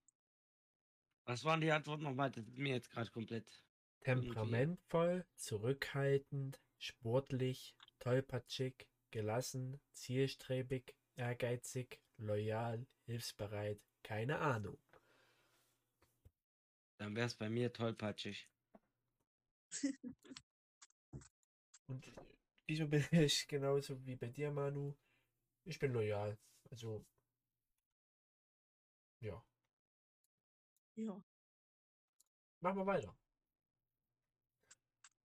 Was 1.26 1.44
waren 1.44 1.62
die 1.62 1.72
Antworten 1.72 2.04
nochmal? 2.04 2.32
Das 2.32 2.48
ist 2.48 2.58
mir 2.58 2.74
jetzt 2.74 2.90
gerade 2.90 3.10
komplett. 3.12 3.64
Irgendwie. 4.02 4.28
Temperamentvoll, 4.28 5.26
zurückhaltend, 5.36 6.62
sportlich, 6.80 7.76
tollpatschig, 8.00 8.88
gelassen, 9.12 9.80
zielstrebig, 9.92 10.96
ehrgeizig, 11.16 12.00
loyal, 12.18 12.86
hilfsbereit. 13.06 13.82
Keine 14.04 14.40
Ahnung. 14.40 14.80
Dann 16.98 17.16
wäre 17.16 17.28
es 17.28 17.36
bei 17.36 17.50
mir 17.50 17.72
tollpatschig. 17.72 18.50
Und 21.88 22.06
diesmal 22.68 22.88
bin 22.90 23.06
ich 23.12 23.48
genauso 23.48 24.06
wie 24.06 24.16
bei 24.16 24.30
dir, 24.30 24.52
Manu. 24.52 24.96
Ich 25.66 25.80
bin 25.80 25.94
loyal. 25.94 26.38
Also, 26.70 27.06
ja. 29.22 29.44
Ja. 30.96 31.22
Machen 32.62 32.78
wir 32.78 32.86
weiter. 32.86 33.16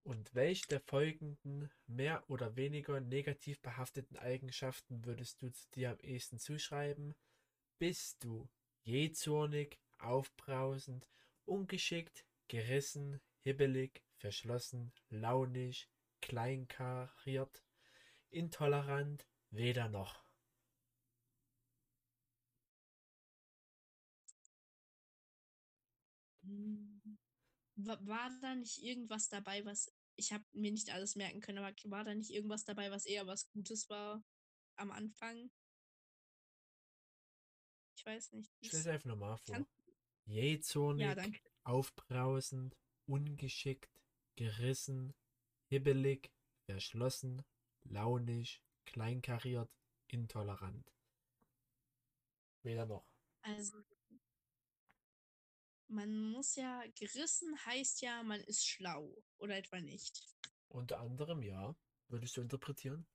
Und 0.04 0.32
welche 0.32 0.68
der 0.68 0.78
folgenden 0.78 1.68
mehr 1.88 2.22
oder 2.30 2.54
weniger 2.54 3.00
negativ 3.00 3.60
behafteten 3.62 4.16
Eigenschaften 4.16 5.04
würdest 5.04 5.42
du 5.42 5.50
dir 5.74 5.90
am 5.90 5.98
ehesten 5.98 6.38
zuschreiben? 6.38 7.16
Bist 7.78 8.24
du 8.24 8.48
jähzornig, 8.84 9.78
aufbrausend, 9.98 11.08
ungeschickt, 11.46 12.24
gerissen, 12.48 13.20
hibbelig, 13.42 14.02
verschlossen, 14.18 14.92
launisch, 15.10 15.88
kleinkariert, 16.20 17.62
intolerant, 18.30 19.26
weder 19.50 19.88
noch? 19.88 20.24
Hm. 26.44 27.18
Wa- 27.76 27.98
War 28.02 28.30
da 28.42 28.54
nicht 28.56 28.82
irgendwas 28.82 29.28
dabei, 29.28 29.64
was 29.64 29.91
ich 30.16 30.32
habe 30.32 30.44
mir 30.52 30.70
nicht 30.70 30.90
alles 30.90 31.16
merken 31.16 31.40
können, 31.40 31.58
aber 31.58 31.74
war 31.84 32.04
da 32.04 32.14
nicht 32.14 32.30
irgendwas 32.30 32.64
dabei, 32.64 32.90
was 32.90 33.06
eher 33.06 33.26
was 33.26 33.48
Gutes 33.50 33.88
war 33.88 34.22
am 34.76 34.90
Anfang? 34.90 35.50
Ich 37.96 38.06
weiß 38.06 38.32
nicht. 38.32 38.50
Ich 38.60 38.70
das- 38.70 38.80
lese 38.80 38.92
einfach 38.92 39.08
nochmal 39.08 39.36
vor. 39.38 39.66
Jähzornig, 40.26 41.04
Ja, 41.04 41.16
aufbrausend, 41.64 42.76
ungeschickt, 43.06 43.90
gerissen, 44.36 45.14
hibbelig, 45.68 46.30
verschlossen, 46.66 47.42
launisch, 47.84 48.62
kleinkariert, 48.84 49.70
intolerant. 50.08 50.92
Weder 52.62 52.86
noch. 52.86 53.04
Also, 53.42 53.82
man 55.92 56.30
muss 56.30 56.56
ja, 56.56 56.82
gerissen 56.94 57.54
heißt 57.66 58.00
ja, 58.02 58.22
man 58.22 58.40
ist 58.40 58.66
schlau. 58.66 59.22
Oder 59.38 59.56
etwa 59.56 59.80
nicht. 59.80 60.24
Unter 60.68 61.00
anderem, 61.00 61.42
ja. 61.42 61.76
Würdest 62.08 62.36
du 62.36 62.40
interpretieren? 62.40 63.06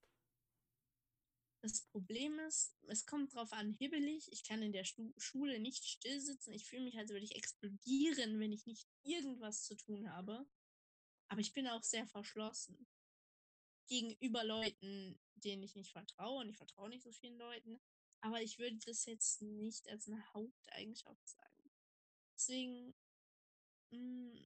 Das 1.61 1.81
Problem 1.87 2.39
ist, 2.39 2.77
es 2.87 3.05
kommt 3.05 3.33
drauf 3.33 3.51
an, 3.51 3.73
hibbelig. 3.73 4.31
Ich 4.31 4.43
kann 4.43 4.61
in 4.61 4.71
der 4.71 4.83
Stu 4.83 5.11
Schule 5.17 5.59
nicht 5.59 5.85
still 5.85 6.19
sitzen. 6.19 6.53
Ich 6.53 6.65
fühle 6.65 6.83
mich, 6.83 6.97
als 6.97 7.09
würde 7.09 7.25
ich 7.25 7.35
explodieren, 7.35 8.39
wenn 8.39 8.51
ich 8.51 8.67
nicht 8.67 8.87
irgendwas 9.03 9.63
zu 9.63 9.75
tun 9.75 10.11
habe. 10.11 10.47
Aber 11.29 11.41
ich 11.41 11.53
bin 11.53 11.67
auch 11.67 11.83
sehr 11.83 12.07
verschlossen. 12.07 12.87
Gegenüber 13.87 14.43
Leuten, 14.43 15.19
denen 15.35 15.63
ich 15.63 15.75
nicht 15.75 15.91
vertraue. 15.91 16.41
Und 16.41 16.49
ich 16.49 16.57
vertraue 16.57 16.89
nicht 16.89 17.03
so 17.03 17.11
vielen 17.11 17.37
Leuten. 17.37 17.79
Aber 18.21 18.41
ich 18.41 18.59
würde 18.59 18.77
das 18.85 19.05
jetzt 19.05 19.41
nicht 19.41 19.87
als 19.89 20.07
eine 20.07 20.33
Haupteigenschaft 20.33 21.27
sagen. 21.27 21.56
Deswegen, 22.37 22.93
mh, 23.91 24.39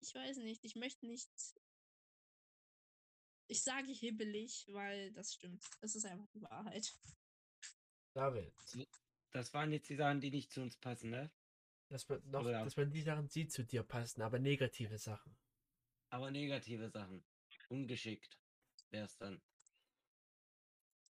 ich 0.00 0.14
weiß 0.14 0.36
nicht, 0.38 0.62
ich 0.62 0.76
möchte 0.76 1.06
nicht. 1.06 1.30
Ich 3.48 3.62
sage 3.62 3.90
hibbelig, 3.92 4.66
weil 4.68 5.10
das 5.12 5.34
stimmt. 5.34 5.64
Das 5.80 5.94
ist 5.96 6.04
einfach 6.04 6.28
die 6.34 6.42
Wahrheit. 6.42 6.92
David, 8.14 8.52
Das 9.32 9.54
waren 9.54 9.72
jetzt 9.72 9.88
die 9.88 9.96
Sachen, 9.96 10.20
die 10.20 10.30
nicht 10.30 10.52
zu 10.52 10.60
uns 10.60 10.76
passen, 10.76 11.10
ne? 11.10 11.30
dass 11.88 12.08
man, 12.08 12.20
noch, 12.30 12.42
Oder- 12.42 12.64
dass 12.64 12.76
man 12.76 12.90
die 12.90 13.02
Sachen 13.02 13.28
sieht, 13.28 13.52
zu 13.52 13.64
dir 13.64 13.82
passen, 13.82 14.22
aber 14.22 14.38
negative 14.38 14.98
Sachen. 14.98 15.36
Aber 16.10 16.30
negative 16.30 16.90
Sachen. 16.90 17.24
Ungeschickt 17.68 18.38
wäre 18.90 19.06
es 19.06 19.16
dann. 19.16 19.40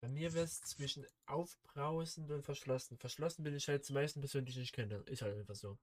Bei 0.00 0.08
mir 0.08 0.32
wäre 0.32 0.44
es 0.44 0.60
zwischen 0.60 1.06
aufbrausend 1.26 2.30
und 2.30 2.42
verschlossen. 2.42 2.98
Verschlossen 2.98 3.42
bin 3.42 3.54
ich 3.54 3.68
halt 3.68 3.84
zu 3.84 3.92
meisten 3.92 4.20
Personen, 4.20 4.46
die 4.46 4.52
ich 4.52 4.58
nicht 4.58 4.72
kenne. 4.74 4.96
Ist 5.06 5.22
halt 5.22 5.36
einfach 5.36 5.54
so. 5.56 5.78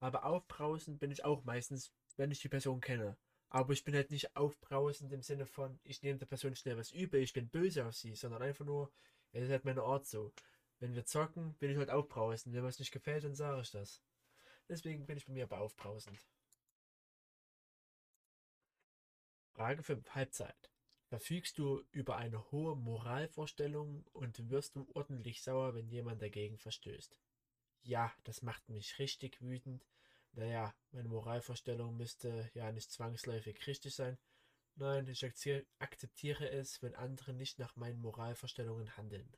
Aber 0.00 0.24
aufbrausend 0.24 0.98
bin 0.98 1.10
ich 1.10 1.24
auch 1.24 1.44
meistens, 1.44 1.92
wenn 2.16 2.30
ich 2.30 2.40
die 2.40 2.48
Person 2.48 2.80
kenne. 2.80 3.16
Aber 3.50 3.72
ich 3.72 3.84
bin 3.84 3.94
halt 3.94 4.10
nicht 4.10 4.36
aufbrausend 4.36 5.12
im 5.12 5.22
Sinne 5.22 5.46
von, 5.46 5.80
ich 5.82 6.02
nehme 6.02 6.18
der 6.18 6.26
Person 6.26 6.54
schnell 6.54 6.76
was 6.76 6.92
übel, 6.92 7.22
ich 7.22 7.32
bin 7.32 7.48
böse 7.48 7.86
auf 7.86 7.94
sie, 7.94 8.14
sondern 8.14 8.42
einfach 8.42 8.64
nur, 8.64 8.92
es 9.32 9.44
ist 9.44 9.50
halt 9.50 9.64
meine 9.64 9.82
Art 9.82 10.06
so. 10.06 10.32
Wenn 10.80 10.94
wir 10.94 11.04
zocken, 11.06 11.54
bin 11.54 11.70
ich 11.70 11.76
halt 11.78 11.90
aufbrausend. 11.90 12.54
Wenn 12.54 12.62
mir 12.62 12.68
was 12.68 12.78
nicht 12.78 12.92
gefällt, 12.92 13.24
dann 13.24 13.34
sage 13.34 13.60
ich 13.62 13.70
das. 13.70 14.02
Deswegen 14.68 15.06
bin 15.06 15.16
ich 15.16 15.26
bei 15.26 15.32
mir 15.32 15.44
aber 15.44 15.60
aufbrausend. 15.60 16.18
Frage 19.54 19.82
5. 19.82 20.14
Halbzeit. 20.14 20.70
Verfügst 21.08 21.58
du 21.58 21.82
über 21.90 22.16
eine 22.16 22.50
hohe 22.52 22.76
Moralvorstellung 22.76 24.04
und 24.12 24.50
wirst 24.50 24.76
du 24.76 24.86
ordentlich 24.94 25.42
sauer, 25.42 25.74
wenn 25.74 25.88
jemand 25.88 26.20
dagegen 26.20 26.58
verstößt? 26.58 27.18
Ja, 27.82 28.12
das 28.22 28.42
macht 28.42 28.68
mich 28.68 29.00
richtig 29.00 29.40
wütend. 29.42 29.84
Naja, 30.32 30.72
meine 30.92 31.08
Moralvorstellung 31.08 31.96
müsste 31.96 32.48
ja 32.54 32.70
nicht 32.70 32.92
zwangsläufig 32.92 33.66
richtig 33.66 33.96
sein. 33.96 34.16
Nein, 34.76 35.08
ich 35.08 35.24
akze- 35.24 35.66
akzeptiere 35.78 36.50
es, 36.50 36.82
wenn 36.82 36.94
andere 36.96 37.32
nicht 37.34 37.58
nach 37.58 37.76
meinen 37.76 38.00
Moralvorstellungen 38.00 38.96
handeln. 38.96 39.32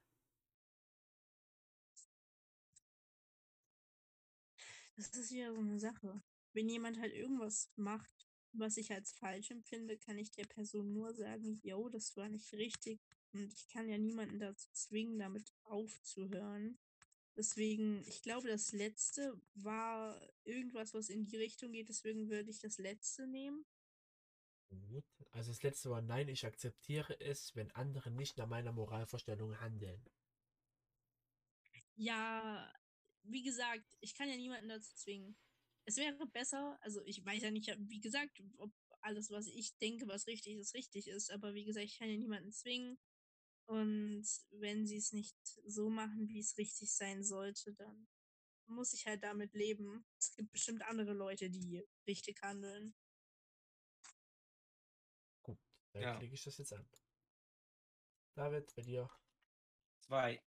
Das 4.97 5.09
ist 5.09 5.33
wieder 5.33 5.53
so 5.53 5.61
eine 5.61 5.79
Sache. 5.79 6.23
Wenn 6.53 6.69
jemand 6.69 6.99
halt 7.01 7.13
irgendwas 7.13 7.71
macht, 7.77 8.27
was 8.53 8.77
ich 8.77 8.93
als 8.93 9.13
falsch 9.13 9.51
empfinde, 9.51 9.97
kann 9.99 10.19
ich 10.19 10.31
der 10.31 10.45
Person 10.47 10.93
nur 10.93 11.15
sagen, 11.15 11.61
yo, 11.63 11.89
das 11.89 12.17
war 12.17 12.29
nicht 12.29 12.53
richtig. 12.55 13.01
Und 13.33 13.53
ich 13.53 13.69
kann 13.69 13.89
ja 13.89 13.99
niemanden 13.99 14.39
dazu 14.39 14.69
zwingen, 14.73 15.19
damit 15.19 15.53
aufzuhören. 15.65 16.79
Deswegen, 17.37 18.03
ich 18.07 18.23
glaube, 18.23 18.49
das 18.49 18.73
letzte 18.73 19.41
war 19.55 20.21
irgendwas, 20.45 20.95
was 20.95 21.09
in 21.09 21.25
die 21.25 21.37
Richtung 21.37 21.73
geht. 21.73 21.89
Deswegen 21.89 22.29
würde 22.29 22.51
ich 22.51 22.59
das 22.59 22.79
letzte 22.79 23.27
nehmen. 23.27 23.65
Gut. 24.69 25.05
Also 25.33 25.51
das 25.51 25.63
letzte 25.63 25.91
war 25.91 26.03
nein, 26.03 26.29
ich 26.29 26.47
akzeptiere 26.47 27.19
es, 27.21 27.55
wenn 27.57 27.71
andere 27.73 28.11
nicht 28.11 28.37
nach 28.37 28.47
meiner 28.47 28.73
Moralvorstellung 28.73 29.61
handeln. 29.61 30.05
Ja, 31.97 32.73
wie 33.25 33.43
gesagt, 33.43 33.85
ich 34.01 34.15
kann 34.15 34.29
ja 34.29 34.37
niemanden 34.37 34.69
dazu 34.69 34.95
zwingen. 34.95 35.37
Es 35.85 35.97
wäre 35.97 36.27
besser, 36.27 36.79
also 36.83 37.03
ich 37.05 37.25
weiß 37.25 37.43
ja 37.43 37.51
nicht, 37.51 37.75
wie 37.79 38.01
gesagt, 38.01 38.43
ob 38.59 38.73
alles, 39.01 39.31
was 39.31 39.47
ich 39.47 39.77
denke, 39.79 40.07
was 40.09 40.27
richtig 40.27 40.57
ist, 40.57 40.75
richtig 40.75 41.09
ist. 41.09 41.31
Aber 41.31 41.55
wie 41.55 41.65
gesagt, 41.65 41.87
ich 41.87 41.99
kann 41.99 42.09
ja 42.09 42.17
niemanden 42.17 42.53
zwingen. 42.53 42.99
Und 43.71 44.27
wenn 44.51 44.85
sie 44.85 44.97
es 44.97 45.13
nicht 45.13 45.37
so 45.65 45.91
machen, 45.91 46.27
wie 46.27 46.41
es 46.41 46.59
richtig 46.59 46.93
sein 46.93 47.23
sollte, 47.23 47.73
dann 47.75 48.09
muss 48.67 48.93
ich 48.93 49.07
halt 49.07 49.23
damit 49.23 49.55
leben. 49.55 50.05
Es 50.19 50.35
gibt 50.35 50.51
bestimmt 50.51 50.83
andere 50.83 51.13
Leute, 51.13 51.49
die 51.51 51.87
richtig 52.05 52.43
handeln. 52.43 52.93
Gut, 55.45 55.57
dann 55.93 56.03
Ja. 56.03 56.19
klicke 56.19 56.35
ich 56.35 56.43
das 56.43 56.59
jetzt 56.59 56.73
an. 56.73 56.85
David, 58.35 58.75
bei 58.75 58.83
dir. 58.83 59.09
Zwei. 60.01 60.43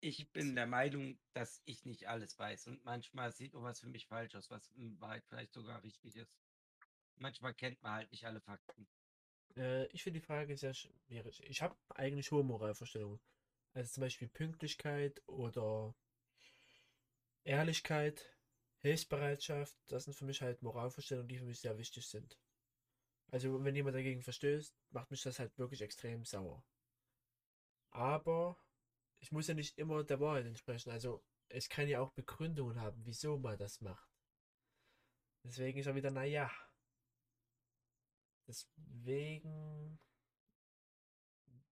Ich 0.00 0.30
bin 0.30 0.54
der 0.54 0.68
Meinung, 0.68 1.18
dass 1.32 1.60
ich 1.64 1.84
nicht 1.84 2.06
alles 2.06 2.38
weiß. 2.38 2.68
Und 2.68 2.84
manchmal 2.84 3.32
sieht 3.32 3.52
irgendwas 3.52 3.80
für 3.80 3.88
mich 3.88 4.06
falsch 4.06 4.36
aus, 4.36 4.48
was 4.48 4.68
in 4.76 5.00
Wahrheit 5.00 5.24
vielleicht 5.26 5.54
sogar 5.54 5.82
richtig 5.82 6.14
ist. 6.14 6.36
Manchmal 7.16 7.54
kennt 7.54 7.82
man 7.82 7.94
halt 7.94 8.12
nicht 8.12 8.24
alle 8.26 8.40
Fakten. 8.40 8.86
Äh, 9.56 9.86
ich 9.86 10.02
finde 10.02 10.20
die 10.20 10.26
Frage 10.26 10.56
sehr 10.56 10.74
schwierig. 10.74 11.42
Ich 11.48 11.62
habe 11.62 11.76
eigentlich 11.94 12.30
hohe 12.30 12.44
Moralvorstellungen. 12.44 13.20
Also 13.74 13.92
zum 13.92 14.02
Beispiel 14.02 14.28
Pünktlichkeit 14.28 15.22
oder 15.26 15.94
Ehrlichkeit, 17.44 18.36
Hilfsbereitschaft. 18.80 19.78
Das 19.86 20.04
sind 20.04 20.14
für 20.14 20.24
mich 20.24 20.42
halt 20.42 20.60
Moralvorstellungen, 20.60 21.28
die 21.28 21.38
für 21.38 21.44
mich 21.44 21.60
sehr 21.60 21.78
wichtig 21.78 22.08
sind. 22.08 22.36
Also 23.32 23.64
wenn 23.64 23.74
jemand 23.76 23.96
dagegen 23.96 24.22
verstößt, 24.22 24.74
macht 24.92 25.10
mich 25.10 25.22
das 25.22 25.38
halt 25.38 25.58
wirklich 25.58 25.82
extrem 25.82 26.24
sauer. 26.24 26.64
Aber 27.92 28.58
ich 29.20 29.32
muss 29.32 29.46
ja 29.48 29.54
nicht 29.54 29.78
immer 29.78 30.04
der 30.04 30.20
Wahrheit 30.20 30.46
entsprechen. 30.46 30.90
Also 30.90 31.22
es 31.48 31.68
kann 31.68 31.88
ja 31.88 32.00
auch 32.00 32.12
Begründungen 32.12 32.80
haben, 32.80 33.00
wieso 33.04 33.38
man 33.38 33.56
das 33.58 33.80
macht. 33.80 34.10
Deswegen 35.44 35.78
ist 35.78 35.86
er 35.86 35.94
wieder, 35.94 36.10
naja. 36.10 36.50
Deswegen 38.46 39.98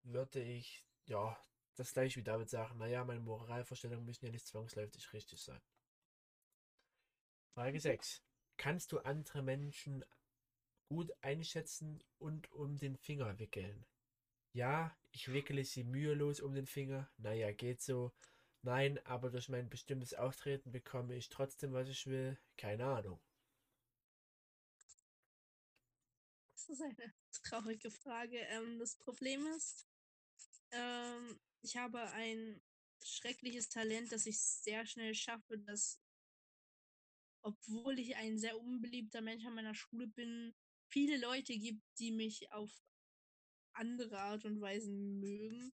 würde 0.02 0.42
ich, 0.42 0.84
ja, 1.06 1.36
das 1.76 1.92
gleiche 1.92 2.20
wie 2.20 2.24
David 2.24 2.51
sagen. 2.51 2.78
Naja, 2.78 3.05
meine 3.05 3.20
Moralvorstellungen 3.20 4.05
müssen 4.05 4.26
ja 4.26 4.32
nicht 4.32 4.47
zwangsläufig 4.47 5.12
richtig 5.12 5.40
sein. 5.40 5.60
Frage 7.55 7.78
6. 7.78 8.22
Kannst 8.56 8.92
du 8.92 9.01
andere 9.01 9.42
Menschen 9.42 10.02
gut 10.88 11.12
einschätzen 11.22 12.02
und 12.18 12.51
um 12.52 12.78
den 12.78 12.97
Finger 12.97 13.38
wickeln? 13.38 13.86
Ja, 14.55 14.97
ich 15.12 15.32
wickele 15.32 15.64
sie 15.64 15.84
mühelos 15.84 16.40
um 16.40 16.55
den 16.55 16.66
Finger. 16.66 17.10
Naja, 17.18 17.52
geht 17.52 17.82
so. 17.82 18.12
Nein, 18.62 18.98
aber 19.06 19.30
durch 19.30 19.48
mein 19.48 19.68
bestimmtes 19.68 20.14
Auftreten 20.14 20.72
bekomme 20.72 21.16
ich 21.16 21.28
trotzdem, 21.28 21.72
was 21.72 21.88
ich 21.88 22.06
will. 22.06 22.38
Keine 22.56 22.86
Ahnung. 22.86 23.20
Das 26.68 26.80
ist 26.80 26.82
eine 26.82 27.14
traurige 27.44 27.90
Frage. 27.90 28.38
Ähm, 28.38 28.78
das 28.78 28.94
Problem 28.96 29.46
ist, 29.56 29.86
ähm, 30.70 31.40
ich 31.62 31.76
habe 31.76 32.00
ein 32.12 32.60
schreckliches 33.02 33.70
Talent, 33.70 34.12
dass 34.12 34.26
ich 34.26 34.38
sehr 34.38 34.84
schnell 34.84 35.14
schaffe, 35.14 35.58
dass, 35.58 35.98
obwohl 37.42 37.98
ich 37.98 38.16
ein 38.16 38.38
sehr 38.38 38.60
unbeliebter 38.60 39.22
Mensch 39.22 39.46
an 39.46 39.54
meiner 39.54 39.74
Schule 39.74 40.08
bin, 40.08 40.54
viele 40.90 41.16
Leute 41.16 41.56
gibt, 41.56 41.82
die 41.98 42.12
mich 42.12 42.52
auf 42.52 42.70
andere 43.72 44.18
Art 44.18 44.44
und 44.44 44.60
Weise 44.60 44.90
mögen. 44.90 45.72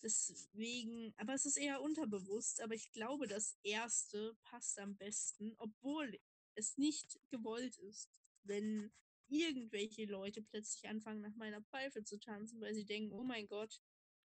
Deswegen, 0.00 1.14
aber 1.18 1.34
es 1.34 1.44
ist 1.44 1.58
eher 1.58 1.82
unterbewusst, 1.82 2.60
aber 2.60 2.74
ich 2.74 2.90
glaube, 2.92 3.26
das 3.26 3.58
erste 3.62 4.34
passt 4.42 4.78
am 4.78 4.96
besten, 4.96 5.54
obwohl 5.58 6.18
es 6.54 6.78
nicht 6.78 7.20
gewollt 7.28 7.76
ist. 7.76 8.08
Wenn 8.44 8.92
irgendwelche 9.28 10.04
Leute 10.04 10.42
plötzlich 10.42 10.88
anfangen, 10.88 11.20
nach 11.20 11.34
meiner 11.36 11.62
Pfeife 11.62 12.04
zu 12.04 12.18
tanzen, 12.18 12.60
weil 12.60 12.74
sie 12.74 12.84
denken, 12.84 13.12
oh 13.12 13.22
mein 13.22 13.46
Gott, 13.46 13.80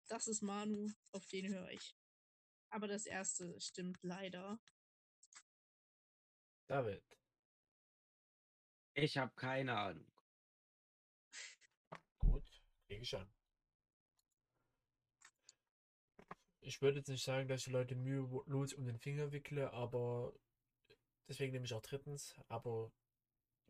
das 0.09 0.29
ist 0.29 0.43
Manu, 0.43 0.91
auf 1.13 1.27
den 1.27 1.53
höre 1.53 1.71
ich. 1.71 1.97
Aber 2.71 2.89
das 2.89 3.07
erste 3.07 3.61
stimmt 3.61 4.03
leider. 4.03 4.59
David. 6.67 7.03
Ich 8.95 9.19
habe 9.19 9.33
keine 9.35 9.77
Ahnung. 9.77 10.13
Gut, 12.19 12.45
kriege 12.87 13.03
ich 13.03 13.17
an. 13.17 13.31
Ich 16.61 16.81
würde 16.81 16.99
jetzt 16.99 17.09
nicht 17.09 17.25
sagen, 17.25 17.47
dass 17.47 17.61
ich 17.61 17.65
die 17.67 17.73
Leute 17.73 17.95
mühelos 17.95 18.73
um 18.73 18.87
den 18.87 18.99
Finger 18.99 19.33
wickle, 19.33 19.71
aber 19.73 20.33
deswegen 21.29 21.53
nehme 21.53 21.67
ich 21.67 21.75
auch 21.75 21.83
drittens. 21.83 22.35
Aber 22.49 22.91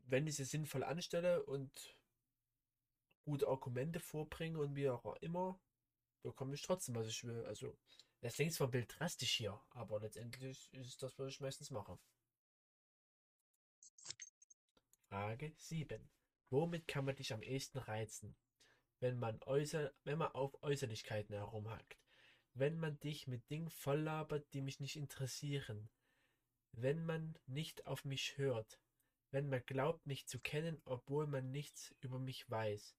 wenn 0.07 0.27
ich 0.27 0.37
sie 0.37 0.45
sinnvoll 0.45 0.85
anstelle 0.85 1.45
und 1.45 1.97
gute 3.25 3.49
Argumente 3.49 4.01
vorbringe 4.01 4.59
und 4.59 4.77
wie 4.77 4.89
auch 4.89 5.17
immer, 5.17 5.59
bekomme 6.23 6.55
ich 6.55 6.63
trotzdem, 6.63 6.95
was 6.95 7.07
ich 7.07 7.25
will. 7.25 7.45
Also, 7.47 7.77
das 8.21 8.35
klingt 8.35 8.53
zwar 8.53 8.69
Bild 8.69 8.95
drastisch 8.99 9.33
hier, 9.33 9.61
aber 9.71 10.01
letztendlich 10.01 10.73
ist 10.73 10.89
es 10.89 10.97
das, 10.97 11.19
was 11.19 11.29
ich 11.29 11.41
meistens 11.41 11.71
mache. 11.71 11.99
Frage 15.09 15.53
7. 15.57 16.11
Womit 16.51 16.89
kann 16.89 17.05
man 17.05 17.17
dich 17.17 17.33
am 17.33 17.43
ehesten 17.43 17.79
reizen? 17.79 18.37
Wenn 19.01 19.19
man, 19.19 19.43
äußer, 19.43 19.93
wenn 20.05 20.19
man 20.19 20.33
auf 20.33 20.63
Äußerlichkeiten 20.63 21.35
herumhackt. 21.35 21.99
Wenn 22.55 22.79
man 22.79 22.99
dich 23.01 23.27
mit 23.27 23.49
Dingen 23.51 23.71
volllabert, 23.71 24.53
die 24.55 24.63
mich 24.63 24.81
nicht 24.81 24.97
interessieren. 24.97 25.89
Wenn 26.73 27.05
man 27.05 27.39
nicht 27.47 27.87
auf 27.87 28.05
mich 28.05 28.39
hört. 28.39 28.81
Wenn 29.35 29.48
man 29.48 29.66
glaubt, 29.66 30.06
mich 30.06 30.28
zu 30.28 30.39
kennen, 30.39 30.81
obwohl 30.85 31.27
man 31.27 31.51
nichts 31.51 31.93
über 31.98 32.20
mich 32.20 32.48
weiß. 32.48 32.97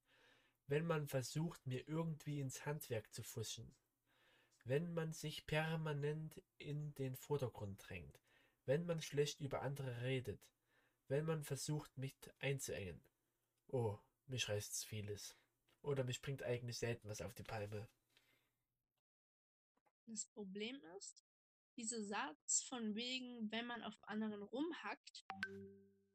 Wenn 0.67 0.85
man 0.85 1.07
versucht, 1.07 1.65
mir 1.65 1.87
irgendwie 1.87 2.41
ins 2.41 2.65
Handwerk 2.65 3.13
zu 3.13 3.23
fuschen. 3.23 3.73
Wenn 4.65 4.93
man 4.93 5.13
sich 5.13 5.47
permanent 5.47 6.43
in 6.57 6.93
den 6.95 7.15
Vordergrund 7.15 7.87
drängt. 7.87 8.19
Wenn 8.65 8.85
man 8.85 8.99
schlecht 9.01 9.39
über 9.39 9.61
andere 9.61 10.01
redet. 10.01 10.45
Wenn 11.07 11.23
man 11.23 11.45
versucht, 11.45 11.97
mich 11.97 12.17
einzuengen. 12.39 13.01
Oh, 13.67 13.97
mich 14.25 14.49
reißt's 14.49 14.83
vieles. 14.83 15.37
Oder 15.83 16.03
mich 16.03 16.21
bringt 16.21 16.43
eigentlich 16.43 16.79
selten 16.79 17.07
was 17.07 17.21
auf 17.21 17.33
die 17.33 17.43
Palme. 17.43 17.87
Das 20.05 20.25
Problem 20.25 20.83
ist, 20.97 21.25
dieser 21.77 22.03
Satz 22.03 22.61
von 22.63 22.93
wegen, 22.93 23.49
wenn 23.53 23.67
man 23.67 23.83
auf 23.83 23.97
anderen 24.03 24.43
rumhackt, 24.43 25.23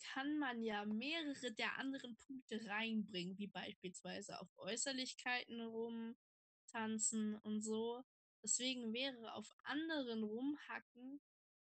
kann 0.00 0.38
man 0.38 0.62
ja 0.62 0.84
mehrere 0.84 1.52
der 1.52 1.76
anderen 1.78 2.16
Punkte 2.16 2.64
reinbringen, 2.66 3.38
wie 3.38 3.48
beispielsweise 3.48 4.40
auf 4.40 4.48
Äußerlichkeiten 4.58 5.60
rumtanzen 5.60 7.36
und 7.36 7.60
so. 7.60 8.02
Deswegen 8.42 8.92
wäre 8.92 9.34
auf 9.34 9.54
anderen 9.64 10.22
rumhacken 10.22 11.20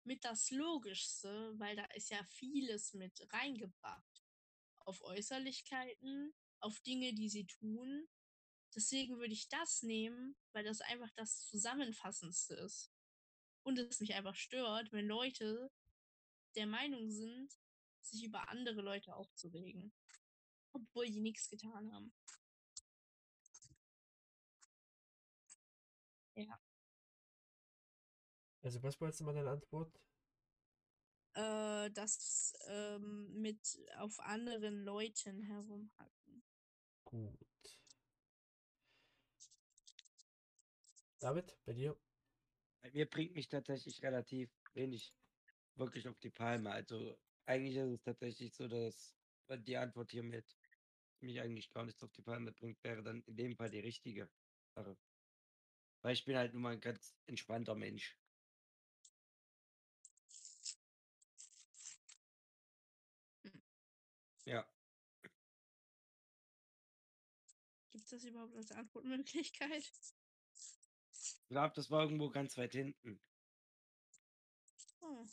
mit 0.05 0.25
das 0.25 0.51
Logischste, 0.51 1.53
weil 1.59 1.77
da 1.77 1.85
ist 1.95 2.11
ja 2.11 2.23
vieles 2.25 2.95
mit 2.95 3.27
reingebracht. 3.33 4.25
Auf 4.79 5.03
Äußerlichkeiten, 5.03 6.35
auf 6.61 6.81
Dinge, 6.81 7.15
die 7.15 7.29
sie 7.29 7.47
tun. 7.47 8.09
Deswegen 8.75 9.19
würde 9.19 9.33
ich 9.35 9.49
das 9.49 9.83
nehmen, 9.83 10.37
weil 10.53 10.65
das 10.65 10.81
einfach 10.81 11.11
das 11.17 11.47
Zusammenfassendste 11.47 12.55
ist. 12.55 12.93
Und 13.65 13.79
es 13.79 14.01
mich 14.01 14.15
einfach 14.15 14.35
stört, 14.35 14.93
wenn 14.93 15.07
Leute 15.07 15.71
der 16.57 16.67
Meinung 16.67 17.11
sind, 17.11 17.53
sich 18.05 18.25
über 18.25 18.49
andere 18.49 18.81
Leute 18.83 19.15
aufzuregen. 19.15 19.93
Obwohl 20.73 21.07
die 21.07 21.21
nichts 21.21 21.49
getan 21.49 21.93
haben. 21.93 22.13
Ja. 26.35 26.59
Also 28.63 28.83
was 28.83 29.01
war 29.01 29.09
jetzt 29.09 29.21
mal 29.21 29.35
deine 29.35 29.51
Antwort? 29.51 29.93
Äh, 31.35 31.91
das 31.91 32.55
ähm, 32.69 33.41
mit 33.41 33.79
auf 33.97 34.19
anderen 34.21 34.85
Leuten 34.85 35.43
herumhacken. 35.43 36.43
Gut. 37.05 37.39
David, 41.19 41.57
bei 41.65 41.73
dir? 41.73 41.97
Bei 42.81 42.91
mir 42.91 43.09
bringt 43.09 43.35
mich 43.35 43.49
tatsächlich 43.49 44.03
relativ 44.03 44.51
wenig 44.75 45.15
wirklich 45.77 46.09
auf 46.09 46.19
die 46.19 46.31
Palme. 46.31 46.71
Also 46.71 47.17
eigentlich 47.47 47.77
ist 47.77 47.91
es 47.91 48.03
tatsächlich 48.03 48.55
so, 48.55 48.69
dass 48.69 49.15
äh, 49.49 49.59
die 49.59 49.77
Antwort 49.77 50.11
hiermit 50.11 50.57
mich 51.21 51.41
eigentlich 51.41 51.71
gar 51.71 51.85
nichts 51.85 52.03
auf 52.03 52.13
die 52.13 52.23
Palme 52.23 52.53
bringt, 52.53 52.83
wäre 52.85 53.03
dann 53.03 53.23
in 53.23 53.37
dem 53.37 53.57
Fall 53.57 53.71
die 53.71 53.81
richtige 53.81 54.29
Sache. 54.75 54.97
Weil 56.03 56.15
ich 56.15 56.25
bin 56.25 56.37
halt 56.37 56.53
nun 56.53 56.63
mal 56.63 56.73
ein 56.73 56.81
ganz 56.81 57.15
entspannter 57.27 57.75
Mensch. 57.75 58.17
Hm. 63.45 63.63
Ja, 64.47 64.67
Gibt 67.93 68.05
es 68.05 68.11
das 68.11 68.25
überhaupt 68.25 68.57
als 68.57 68.73
Antwortmöglichkeit? 68.73 69.85
ich 71.13 71.49
glaube, 71.49 71.75
das 71.77 71.91
war 71.91 72.03
irgendwo 72.03 72.31
ganz 72.31 72.57
weit 72.57 72.73
hinten. 72.73 73.21
Oh. 75.03 75.27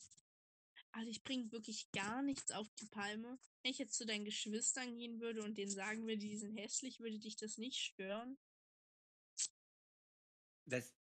Also 0.92 1.10
ich 1.10 1.24
bringe 1.24 1.52
wirklich 1.52 1.92
gar 1.92 2.22
nichts 2.22 2.52
auf 2.52 2.68
die 2.80 2.88
Palme. 2.88 3.40
Wenn 3.62 3.72
ich 3.72 3.78
jetzt 3.78 3.96
zu 3.96 4.06
deinen 4.06 4.26
Geschwistern 4.26 4.98
gehen 4.98 5.20
würde 5.20 5.44
und 5.44 5.58
denen 5.58 5.72
sagen 5.72 6.04
würde, 6.04 6.18
die 6.18 6.38
sind 6.38 6.58
hässlich, 6.58 7.00
würde 7.00 7.20
dich 7.20 7.36
das 7.36 7.58
nicht 7.58 7.80
stören? 7.80 8.38
Das, 10.66 10.94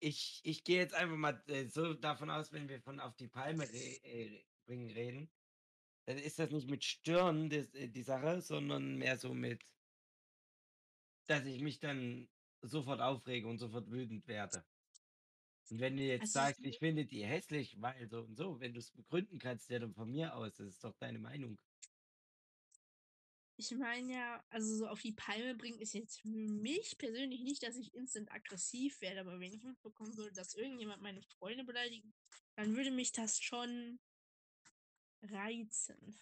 ich, 0.00 0.40
ich 0.44 0.64
gehe 0.64 0.78
jetzt 0.78 0.94
einfach 0.94 1.16
mal 1.16 1.42
äh, 1.46 1.66
so 1.66 1.94
davon 1.94 2.30
aus, 2.30 2.52
wenn 2.52 2.68
wir 2.68 2.80
von 2.80 3.00
auf 3.00 3.16
die 3.16 3.28
Palme 3.28 3.68
re 3.68 4.00
äh, 4.02 4.44
bringen 4.66 4.90
reden, 4.90 5.30
dann 6.06 6.18
ist 6.18 6.38
das 6.38 6.50
nicht 6.50 6.68
mit 6.68 6.84
Stirn 6.84 7.50
das, 7.50 7.72
äh, 7.74 7.88
die 7.88 8.02
Sache, 8.02 8.40
sondern 8.40 8.96
mehr 8.96 9.18
so 9.18 9.34
mit, 9.34 9.64
dass 11.26 11.46
ich 11.46 11.60
mich 11.62 11.80
dann 11.80 12.28
sofort 12.62 13.00
aufrege 13.00 13.48
und 13.48 13.58
sofort 13.58 13.90
wütend 13.90 14.26
werde. 14.26 14.64
Und 15.70 15.80
wenn 15.80 15.96
du 15.96 16.02
jetzt 16.04 16.22
Also 16.22 16.32
sagst, 16.32 16.62
so- 16.62 16.68
ich 16.68 16.78
finde 16.78 17.06
die 17.06 17.24
hässlich, 17.24 17.80
weil 17.80 18.08
so 18.08 18.20
und 18.22 18.36
so, 18.36 18.60
wenn 18.60 18.72
du 18.74 18.78
es 18.80 18.92
begründen 18.92 19.38
kannst, 19.38 19.70
ja 19.70 19.78
dann 19.78 19.94
von 19.94 20.10
mir 20.10 20.34
aus, 20.36 20.54
das 20.56 20.68
ist 20.68 20.84
doch 20.84 20.94
deine 20.98 21.18
Meinung. 21.18 21.58
Ich 23.56 23.70
meine 23.72 24.12
ja, 24.12 24.44
also 24.50 24.76
so 24.76 24.88
auf 24.88 25.00
die 25.00 25.12
Palme 25.12 25.54
bringen 25.54 25.78
ist 25.80 25.94
jetzt 25.94 26.20
für 26.20 26.28
mich 26.28 26.98
persönlich 26.98 27.42
nicht, 27.42 27.62
dass 27.62 27.76
ich 27.76 27.94
instant 27.94 28.32
aggressiv 28.32 29.00
werde, 29.00 29.20
aber 29.20 29.38
wenn 29.38 29.52
ich 29.52 29.62
mitbekommen 29.62 30.16
würde, 30.16 30.32
dass 30.32 30.54
irgendjemand 30.54 31.02
meine 31.02 31.22
Freunde 31.22 31.64
beleidigt, 31.64 32.06
dann 32.56 32.74
würde 32.74 32.90
mich 32.90 33.12
das 33.12 33.40
schon 33.40 34.00
reizen. 35.22 36.18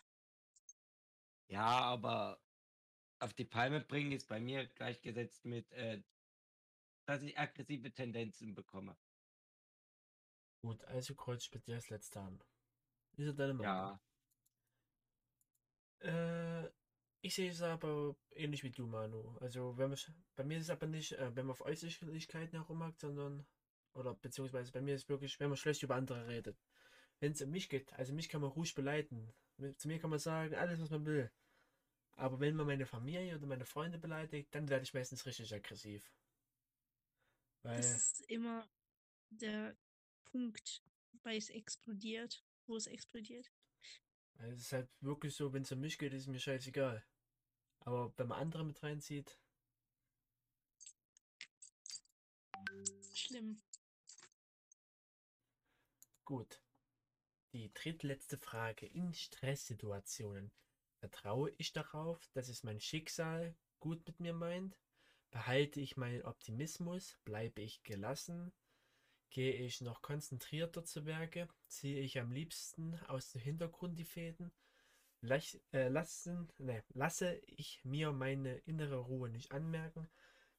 Ja, 1.48 1.66
aber 1.80 2.42
auf 3.20 3.34
die 3.34 3.44
Palme 3.46 3.80
bringen 3.82 4.12
ist 4.12 4.28
bei 4.28 4.40
mir 4.40 4.66
gleichgesetzt 4.68 5.44
mit, 5.46 5.70
äh, 5.72 6.02
dass 7.06 7.22
ich 7.22 7.38
aggressive 7.38 7.92
Tendenzen 7.92 8.54
bekomme. 8.54 8.98
Gut, 10.62 10.82
also 10.86 11.14
kreuz 11.14 11.46
bei 11.48 11.58
dir 11.58 11.74
als 11.74 11.90
letzter 11.90 12.22
an. 12.22 12.42
Ist 13.16 13.26
er 13.26 13.34
deine 13.34 13.54
Meinung? 13.54 13.72
Ja, 13.74 14.00
Äh, 16.00 16.68
ich 17.22 17.34
sehe 17.34 17.50
es 17.50 17.62
aber 17.62 18.16
ähnlich 18.34 18.62
wie 18.64 18.70
du, 18.70 18.86
Manu. 18.86 19.36
Also, 19.40 19.76
wenn 19.78 19.90
man, 19.90 19.98
bei 20.36 20.44
mir 20.44 20.58
ist 20.58 20.64
es 20.64 20.70
aber 20.70 20.86
nicht, 20.86 21.12
äh, 21.12 21.34
wenn 21.36 21.46
man 21.46 21.52
auf 21.52 21.60
Äußerlichkeiten 21.62 22.58
herumhackt, 22.58 23.00
sondern, 23.00 23.46
oder 23.94 24.14
beziehungsweise 24.14 24.72
bei 24.72 24.80
mir 24.80 24.94
ist 24.94 25.08
wirklich, 25.08 25.38
wenn 25.40 25.48
man 25.48 25.56
schlecht 25.56 25.82
über 25.82 25.94
andere 25.96 26.26
redet. 26.28 26.56
Wenn 27.20 27.32
es 27.32 27.42
um 27.42 27.50
mich 27.50 27.68
geht, 27.68 27.92
also 27.94 28.12
mich 28.14 28.28
kann 28.28 28.42
man 28.42 28.50
ruhig 28.50 28.74
beleidigen. 28.74 29.32
Mi- 29.58 29.76
Zu 29.76 29.88
mir 29.88 29.98
kann 30.00 30.10
man 30.10 30.18
sagen, 30.20 30.54
alles, 30.54 30.80
was 30.80 30.90
man 30.90 31.06
will. 31.06 31.30
Aber 32.16 32.40
wenn 32.40 32.56
man 32.56 32.66
meine 32.66 32.86
Familie 32.86 33.36
oder 33.36 33.46
meine 33.46 33.66
Freunde 33.66 33.98
beleidigt, 33.98 34.54
dann 34.54 34.68
werde 34.70 34.84
ich 34.84 34.94
meistens 34.94 35.26
richtig 35.26 35.54
aggressiv. 35.54 36.12
Weil, 37.62 37.76
Das 37.80 37.94
ist 37.94 38.20
immer 38.30 38.68
der 39.30 39.76
Punkt, 40.32 40.82
bei 41.22 41.36
es 41.36 41.50
explodiert, 41.50 42.42
wo 42.66 42.76
es 42.76 42.86
explodiert. 42.86 43.52
weil 44.34 44.50
es 44.52 44.60
ist 44.60 44.72
halt 44.72 44.88
wirklich 45.00 45.36
so, 45.36 45.52
wenn 45.52 45.62
es 45.62 45.72
um 45.72 45.80
mich 45.80 45.98
geht, 45.98 46.14
ist 46.14 46.26
mir 46.26 46.40
scheißegal. 46.40 47.04
Aber 47.80 48.12
wenn 48.16 48.28
man 48.28 48.40
andere 48.40 48.64
mit 48.64 48.82
reinzieht, 48.82 49.38
Schlimm. 53.14 53.62
Gut. 56.24 56.62
Die 57.52 57.72
drittletzte 57.74 58.38
Frage. 58.38 58.86
In 58.86 59.12
Stresssituationen 59.12 60.50
vertraue 61.00 61.52
ich 61.58 61.72
darauf, 61.72 62.26
dass 62.32 62.48
es 62.48 62.62
mein 62.62 62.80
Schicksal 62.80 63.54
gut 63.80 64.06
mit 64.06 64.20
mir 64.20 64.32
meint? 64.32 64.78
Behalte 65.30 65.80
ich 65.80 65.96
meinen 65.96 66.22
Optimismus? 66.22 67.18
Bleibe 67.24 67.60
ich 67.60 67.82
gelassen? 67.82 68.52
Gehe 69.32 69.54
ich 69.54 69.80
noch 69.80 70.02
konzentrierter 70.02 70.84
zu 70.84 71.06
Werke? 71.06 71.48
Ziehe 71.66 72.00
ich 72.00 72.20
am 72.20 72.30
liebsten 72.30 72.98
aus 73.08 73.32
dem 73.32 73.40
Hintergrund 73.40 73.98
die 73.98 74.04
Fäden? 74.04 74.52
Lach, 75.22 75.42
äh, 75.72 75.88
lassen, 75.88 76.50
ne, 76.58 76.84
lasse 76.94 77.40
ich 77.46 77.84
mir 77.84 78.12
meine 78.12 78.58
innere 78.66 78.98
Ruhe 78.98 79.30
nicht 79.30 79.52
anmerken? 79.52 80.08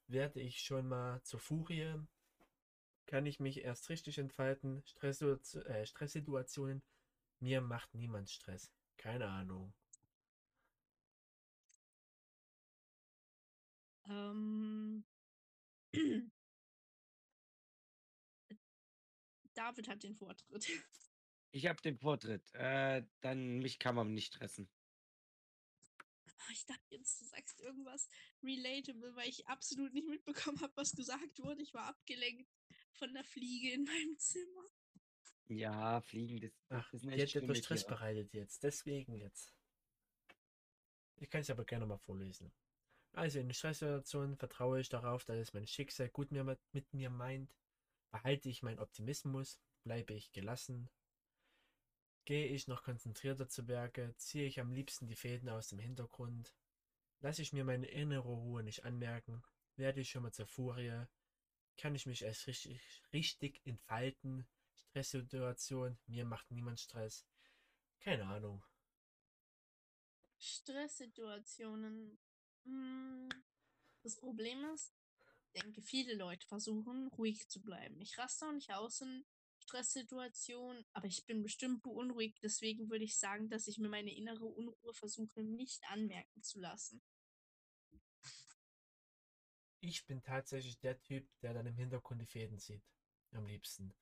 Werde 0.08 0.40
ich 0.40 0.60
schon 0.60 0.88
mal 0.88 1.22
zur 1.22 1.40
Furie? 1.40 1.94
kann 3.06 3.26
ich 3.26 3.40
mich 3.40 3.64
erst 3.64 3.88
richtig 3.90 4.18
entfalten. 4.18 4.82
Stresssitu 4.86 5.60
äh, 5.60 5.86
Stresssituationen. 5.86 6.82
Mir 7.40 7.60
macht 7.60 7.94
niemand 7.94 8.30
Stress. 8.30 8.72
Keine 8.96 9.28
Ahnung. 9.28 9.72
Ähm. 14.08 15.04
David 19.54 19.88
hat 19.88 20.02
den 20.02 20.14
Vortritt. 20.14 20.68
ich 21.50 21.66
habe 21.66 21.80
den 21.82 21.98
Vortritt. 21.98 22.52
Äh, 22.54 23.04
dann 23.20 23.58
mich 23.58 23.78
kann 23.78 23.94
man 23.94 24.12
nicht 24.12 24.34
stressen. 24.34 24.68
Ich 26.52 26.66
dachte 26.66 26.82
jetzt, 26.90 27.20
du 27.20 27.24
sagst 27.24 27.60
irgendwas 27.60 28.08
relatable, 28.42 29.16
weil 29.16 29.28
ich 29.28 29.46
absolut 29.48 29.94
nicht 29.94 30.08
mitbekommen 30.08 30.60
habe, 30.60 30.76
was 30.76 30.92
gesagt 30.92 31.38
wurde. 31.38 31.62
Ich 31.62 31.72
war 31.72 31.86
abgelenkt 31.86 32.50
von 32.92 33.12
der 33.14 33.24
Fliege 33.24 33.72
in 33.72 33.84
meinem 33.84 34.18
Zimmer. 34.18 34.68
Ja, 35.46 36.00
fliegen, 36.00 36.40
das, 36.40 36.52
das 36.68 36.84
Ach, 36.84 36.92
ist 36.92 37.04
die 37.04 37.08
echt 37.08 37.20
hat 37.20 37.20
etwas 37.20 37.32
schlimme 37.34 37.56
Stress 37.56 37.86
bereitet 37.86 38.32
jetzt. 38.32 38.62
Deswegen 38.62 39.14
jetzt. 39.14 39.54
Ich 41.16 41.30
kann 41.30 41.42
es 41.42 41.50
aber 41.50 41.64
gerne 41.64 41.86
mal 41.86 41.98
vorlesen. 41.98 42.52
Also 43.12 43.38
in 43.38 43.52
Stresssituationen 43.52 44.36
vertraue 44.36 44.80
ich 44.80 44.88
darauf, 44.88 45.24
dass 45.24 45.38
es 45.38 45.52
mein 45.52 45.66
Schicksal 45.66 46.08
gut 46.08 46.32
mir, 46.32 46.58
mit 46.72 46.92
mir 46.92 47.10
meint. 47.10 47.54
Behalte 48.14 48.48
ich 48.48 48.62
meinen 48.62 48.78
Optimismus, 48.78 49.58
bleibe 49.82 50.14
ich 50.14 50.30
gelassen. 50.30 50.88
Gehe 52.26 52.46
ich 52.46 52.68
noch 52.68 52.84
konzentrierter 52.84 53.48
zu 53.48 53.66
Werke, 53.66 54.14
ziehe 54.18 54.46
ich 54.46 54.60
am 54.60 54.70
liebsten 54.70 55.08
die 55.08 55.16
Fäden 55.16 55.48
aus 55.48 55.66
dem 55.66 55.80
Hintergrund. 55.80 56.54
Lasse 57.18 57.42
ich 57.42 57.52
mir 57.52 57.64
meine 57.64 57.88
innere 57.88 58.28
Ruhe 58.28 58.62
nicht 58.62 58.84
anmerken, 58.84 59.42
werde 59.74 60.00
ich 60.00 60.10
schon 60.10 60.22
mal 60.22 60.30
zur 60.30 60.46
Furie, 60.46 61.06
kann 61.76 61.96
ich 61.96 62.06
mich 62.06 62.22
erst 62.22 62.46
richtig, 62.46 62.80
richtig 63.12 63.60
entfalten. 63.66 64.46
Stresssituation, 64.76 65.98
mir 66.06 66.24
macht 66.24 66.52
niemand 66.52 66.78
Stress. 66.78 67.26
Keine 67.98 68.26
Ahnung. 68.26 68.62
Stresssituationen. 70.38 72.16
Hm, 72.64 73.28
Das 74.02 74.16
Problem 74.16 74.64
ist, 74.74 74.94
denke, 75.54 75.82
viele 75.82 76.14
Leute 76.14 76.46
versuchen, 76.46 77.08
ruhig 77.08 77.48
zu 77.48 77.62
bleiben. 77.62 78.00
Ich 78.00 78.18
raste 78.18 78.46
auch 78.46 78.52
nicht 78.52 78.72
aus 78.72 79.00
in 79.00 79.24
Stresssituationen, 79.58 80.84
aber 80.92 81.06
ich 81.06 81.24
bin 81.24 81.42
bestimmt 81.42 81.82
beunruhigt. 81.82 82.38
Deswegen 82.42 82.90
würde 82.90 83.04
ich 83.04 83.18
sagen, 83.18 83.48
dass 83.48 83.66
ich 83.66 83.78
mir 83.78 83.88
meine 83.88 84.14
innere 84.14 84.44
Unruhe 84.44 84.94
versuche, 84.94 85.42
nicht 85.42 85.82
anmerken 85.88 86.42
zu 86.42 86.60
lassen. 86.60 87.02
Ich 89.80 90.06
bin 90.06 90.22
tatsächlich 90.22 90.78
der 90.78 91.00
Typ, 91.02 91.28
der 91.40 91.54
dann 91.54 91.66
im 91.66 91.76
Hintergrund 91.76 92.20
die 92.20 92.26
Fäden 92.26 92.58
zieht. 92.58 92.82
Am 93.32 93.46
liebsten. 93.46 93.92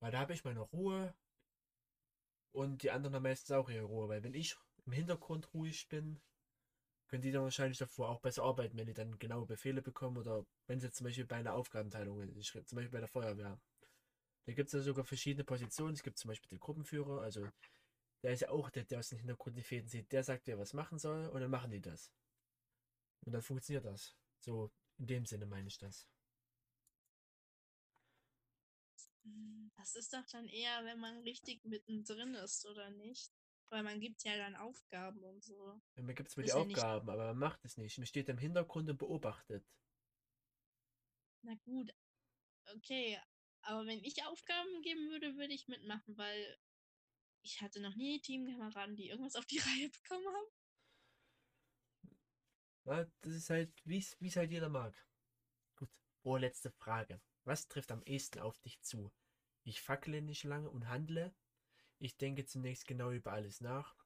Weil 0.00 0.10
da 0.10 0.18
habe 0.18 0.34
ich 0.34 0.44
meine 0.44 0.60
Ruhe 0.60 1.14
und 2.52 2.82
die 2.82 2.90
anderen 2.90 3.14
haben 3.14 3.22
meistens 3.22 3.52
auch 3.52 3.70
ihre 3.70 3.84
Ruhe. 3.84 4.08
Weil 4.08 4.22
wenn 4.22 4.34
ich 4.34 4.56
im 4.84 4.92
Hintergrund 4.92 5.54
ruhig 5.54 5.88
bin, 5.88 6.20
können 7.14 7.22
die 7.22 7.30
dann 7.30 7.44
wahrscheinlich 7.44 7.78
davor 7.78 8.08
auch 8.08 8.18
besser 8.18 8.42
arbeiten, 8.42 8.76
wenn 8.76 8.88
die 8.88 8.92
dann 8.92 9.16
genaue 9.20 9.46
Befehle 9.46 9.80
bekommen 9.82 10.16
oder 10.16 10.44
wenn 10.66 10.80
sie 10.80 10.90
zum 10.90 11.04
Beispiel 11.04 11.24
bei 11.24 11.36
einer 11.36 11.54
Aufgabenteilung 11.54 12.20
ist, 12.22 12.36
ich, 12.36 12.50
zum 12.66 12.74
Beispiel 12.74 12.90
bei 12.90 12.98
der 12.98 13.06
Feuerwehr. 13.06 13.56
Da 14.46 14.52
gibt 14.52 14.66
es 14.66 14.72
ja 14.72 14.80
sogar 14.80 15.04
verschiedene 15.04 15.44
Positionen. 15.44 15.94
Es 15.94 16.02
gibt 16.02 16.18
zum 16.18 16.30
Beispiel 16.30 16.48
den 16.48 16.58
Gruppenführer, 16.58 17.20
also 17.20 17.46
der 18.24 18.32
ist 18.32 18.40
ja 18.40 18.50
auch 18.50 18.68
der, 18.68 18.82
der 18.82 18.98
aus 18.98 19.10
dem 19.10 19.18
Hintergrund 19.18 19.56
die 19.56 19.62
Fäden 19.62 19.88
sieht. 19.88 20.10
Der 20.10 20.24
sagt, 20.24 20.48
wer 20.48 20.58
was 20.58 20.72
machen 20.72 20.98
soll 20.98 21.28
und 21.28 21.40
dann 21.40 21.52
machen 21.52 21.70
die 21.70 21.80
das. 21.80 22.10
Und 23.24 23.30
dann 23.32 23.42
funktioniert 23.42 23.84
das. 23.84 24.16
So, 24.40 24.72
in 24.98 25.06
dem 25.06 25.24
Sinne 25.24 25.46
meine 25.46 25.68
ich 25.68 25.78
das. 25.78 26.08
Das 29.76 29.94
ist 29.94 30.12
doch 30.12 30.26
dann 30.32 30.48
eher, 30.48 30.84
wenn 30.84 30.98
man 30.98 31.20
richtig 31.20 31.64
mittendrin 31.64 32.34
ist, 32.34 32.66
oder 32.66 32.90
nicht? 32.90 33.30
Weil 33.74 33.82
man 33.82 33.98
gibt 33.98 34.22
ja 34.22 34.36
dann 34.36 34.54
Aufgaben 34.54 35.20
und 35.24 35.42
so. 35.42 35.80
Ja, 35.96 36.04
Mir 36.04 36.14
gibt 36.14 36.28
es 36.28 36.34
zwar 36.34 36.44
die 36.44 36.52
Aufgaben, 36.52 37.10
aber 37.10 37.24
man 37.26 37.38
macht 37.38 37.64
es 37.64 37.76
nicht. 37.76 37.98
Man 37.98 38.06
steht 38.06 38.28
im 38.28 38.38
Hintergrund 38.38 38.88
und 38.88 38.98
beobachtet. 38.98 39.66
Na 41.42 41.56
gut, 41.64 41.92
okay. 42.72 43.18
Aber 43.62 43.84
wenn 43.84 43.98
ich 44.04 44.22
Aufgaben 44.26 44.80
geben 44.82 45.10
würde, 45.10 45.36
würde 45.36 45.54
ich 45.54 45.66
mitmachen, 45.66 46.16
weil 46.16 46.56
ich 47.42 47.62
hatte 47.62 47.80
noch 47.80 47.96
nie 47.96 48.20
Teamkameraden, 48.20 48.94
die 48.94 49.08
irgendwas 49.08 49.34
auf 49.34 49.46
die 49.46 49.58
Reihe 49.66 49.90
bekommen 49.90 50.24
haben. 50.24 50.46
Ja, 52.84 53.10
das 53.22 53.32
ist 53.32 53.50
halt, 53.50 53.72
wie 53.84 53.98
es 53.98 54.36
halt 54.36 54.52
jeder 54.52 54.68
mag. 54.68 54.94
Gut, 55.74 55.90
vorletzte 56.22 56.70
Frage. 56.70 57.20
Was 57.42 57.66
trifft 57.66 57.90
am 57.90 58.04
ehesten 58.04 58.38
auf 58.38 58.56
dich 58.60 58.80
zu? 58.82 59.10
Ich 59.64 59.82
fackle 59.82 60.22
nicht 60.22 60.44
lange 60.44 60.70
und 60.70 60.86
handle. 60.86 61.34
Ich 61.98 62.16
denke 62.16 62.44
zunächst 62.46 62.86
genau 62.86 63.10
über 63.10 63.32
alles 63.32 63.60
nach. 63.60 63.96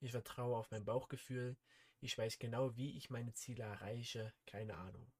Ich 0.00 0.12
vertraue 0.12 0.56
auf 0.56 0.70
mein 0.70 0.84
Bauchgefühl. 0.84 1.56
Ich 2.00 2.16
weiß 2.16 2.38
genau, 2.38 2.76
wie 2.76 2.96
ich 2.96 3.10
meine 3.10 3.34
Ziele 3.34 3.64
erreiche. 3.64 4.32
Keine 4.46 4.76
Ahnung. 4.76 5.12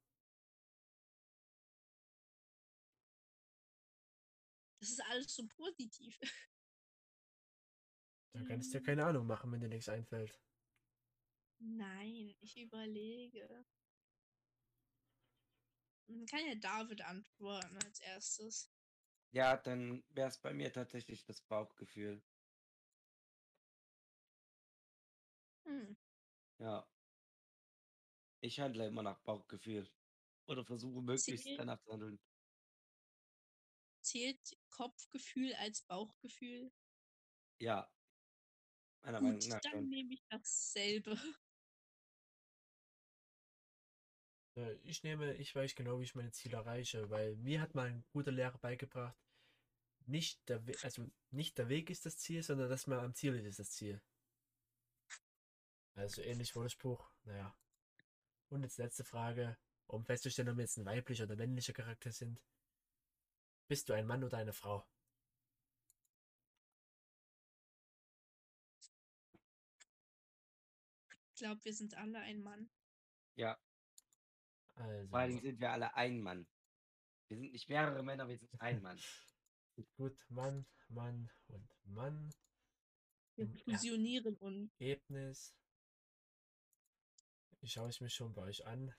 Das 4.80 4.90
ist 4.90 5.00
alles 5.04 5.34
so 5.34 5.46
positiv. 5.46 6.18
Da 8.32 8.42
kannst 8.42 8.72
du 8.72 8.78
dir 8.78 8.82
Hm. 8.82 8.86
keine 8.86 9.04
Ahnung 9.04 9.26
machen, 9.26 9.52
wenn 9.52 9.60
dir 9.60 9.68
nichts 9.68 9.90
einfällt. 9.90 10.40
Nein, 11.60 12.34
ich 12.40 12.56
überlege. 12.56 13.64
Man 16.08 16.26
kann 16.26 16.44
ja 16.46 16.54
David 16.56 17.00
antworten 17.02 17.76
als 17.78 18.00
erstes. 18.00 18.70
Ja, 19.32 19.56
dann 19.58 20.04
wäre 20.08 20.28
es 20.28 20.38
bei 20.40 20.54
mir 20.54 20.72
tatsächlich 20.72 21.24
das 21.24 21.42
Bauchgefühl. 21.42 22.22
Hm. 25.66 25.94
Ja. 26.60 26.88
Ich 28.42 28.60
handle 28.60 28.86
immer 28.86 29.02
nach 29.02 29.20
Bauchgefühl. 29.22 29.90
Oder 30.46 30.64
versuche 30.64 31.02
möglichst 31.02 31.44
Zählt- 31.44 31.58
danach 31.58 31.78
zu 31.80 31.92
handeln. 31.92 32.18
Zählt 34.04 34.56
Kopfgefühl 34.70 35.54
als 35.54 35.82
Bauchgefühl? 35.82 36.72
Ja. 37.60 37.88
Meiner 39.04 39.20
Meinung 39.20 39.40
Gut, 39.40 39.48
nach 39.48 39.60
dann 39.62 39.72
schon. 39.72 39.88
nehme 39.88 40.14
ich 40.14 40.22
dasselbe. 40.28 41.16
Ich 44.84 45.02
nehme, 45.02 45.34
ich 45.34 45.54
weiß 45.54 45.74
genau, 45.74 46.00
wie 46.00 46.04
ich 46.04 46.14
meine 46.14 46.32
Ziele 46.32 46.56
erreiche, 46.56 47.10
weil 47.10 47.36
mir 47.36 47.60
hat 47.60 47.74
mal 47.74 47.88
ein 47.88 48.04
guter 48.12 48.32
Lehrer 48.32 48.58
beigebracht, 48.58 49.16
nicht 50.06 50.48
der, 50.48 50.66
We 50.66 50.74
also 50.82 51.10
nicht 51.30 51.58
der 51.58 51.68
Weg 51.68 51.90
ist 51.90 52.06
das 52.06 52.18
Ziel, 52.18 52.42
sondern 52.42 52.68
dass 52.70 52.86
man 52.86 52.98
am 53.00 53.14
Ziel 53.14 53.34
ist, 53.34 53.44
ist 53.44 53.58
das 53.58 53.70
Ziel. 53.72 54.00
Also 55.94 56.22
ähnlich 56.22 56.54
war 56.56 56.62
der 56.62 56.70
Spruch, 56.70 57.10
naja. 57.24 57.54
Und 58.48 58.62
jetzt 58.62 58.78
letzte 58.78 59.04
Frage, 59.04 59.58
um 59.86 60.04
festzustellen, 60.04 60.48
ob 60.48 60.56
wir 60.56 60.62
jetzt 60.62 60.78
ein 60.78 60.86
weiblicher 60.86 61.24
oder 61.24 61.36
männlicher 61.36 61.72
Charakter 61.72 62.12
sind. 62.12 62.40
Bist 63.68 63.88
du 63.88 63.92
ein 63.92 64.06
Mann 64.06 64.24
oder 64.24 64.38
eine 64.38 64.52
Frau? 64.52 64.86
Ich 71.34 71.40
glaube, 71.40 71.64
wir 71.64 71.74
sind 71.74 71.94
alle 71.94 72.18
ein 72.20 72.42
Mann. 72.42 72.70
Ja. 73.36 73.58
Also, 74.78 75.08
Vor 75.08 75.18
allen 75.18 75.30
Dingen 75.30 75.42
sind 75.42 75.60
wir 75.60 75.72
alle 75.72 75.94
ein 75.94 76.20
Mann. 76.20 76.46
Wir 77.28 77.36
sind 77.36 77.52
nicht 77.52 77.68
mehrere 77.68 78.02
Männer, 78.02 78.28
wir 78.28 78.38
sind 78.38 78.60
ein 78.60 78.80
Mann. 78.80 78.98
gut, 79.96 80.16
Mann, 80.28 80.66
Mann 80.88 81.30
und 81.48 81.68
Mann. 81.84 82.30
Wir 83.36 83.48
fusionieren 83.64 84.36
und 84.36 84.70
Ergebnis. 84.78 85.54
Ich 87.60 87.72
schaue 87.72 87.88
es 87.88 88.00
mir 88.00 88.10
schon 88.10 88.32
bei 88.34 88.42
euch 88.42 88.64
an. 88.66 88.94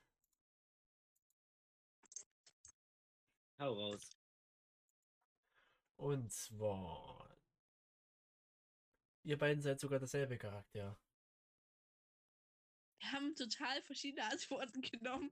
Hau 3.58 3.74
raus. 3.74 4.10
Und 5.96 6.32
zwar. 6.32 7.38
Ihr 9.24 9.38
beiden 9.38 9.62
seid 9.62 9.80
sogar 9.80 10.00
derselbe 10.00 10.38
Charakter. 10.38 10.98
Wir 13.00 13.12
haben 13.12 13.36
total 13.36 13.82
verschiedene 13.84 14.24
Antworten 14.26 14.82
genommen. 14.82 15.32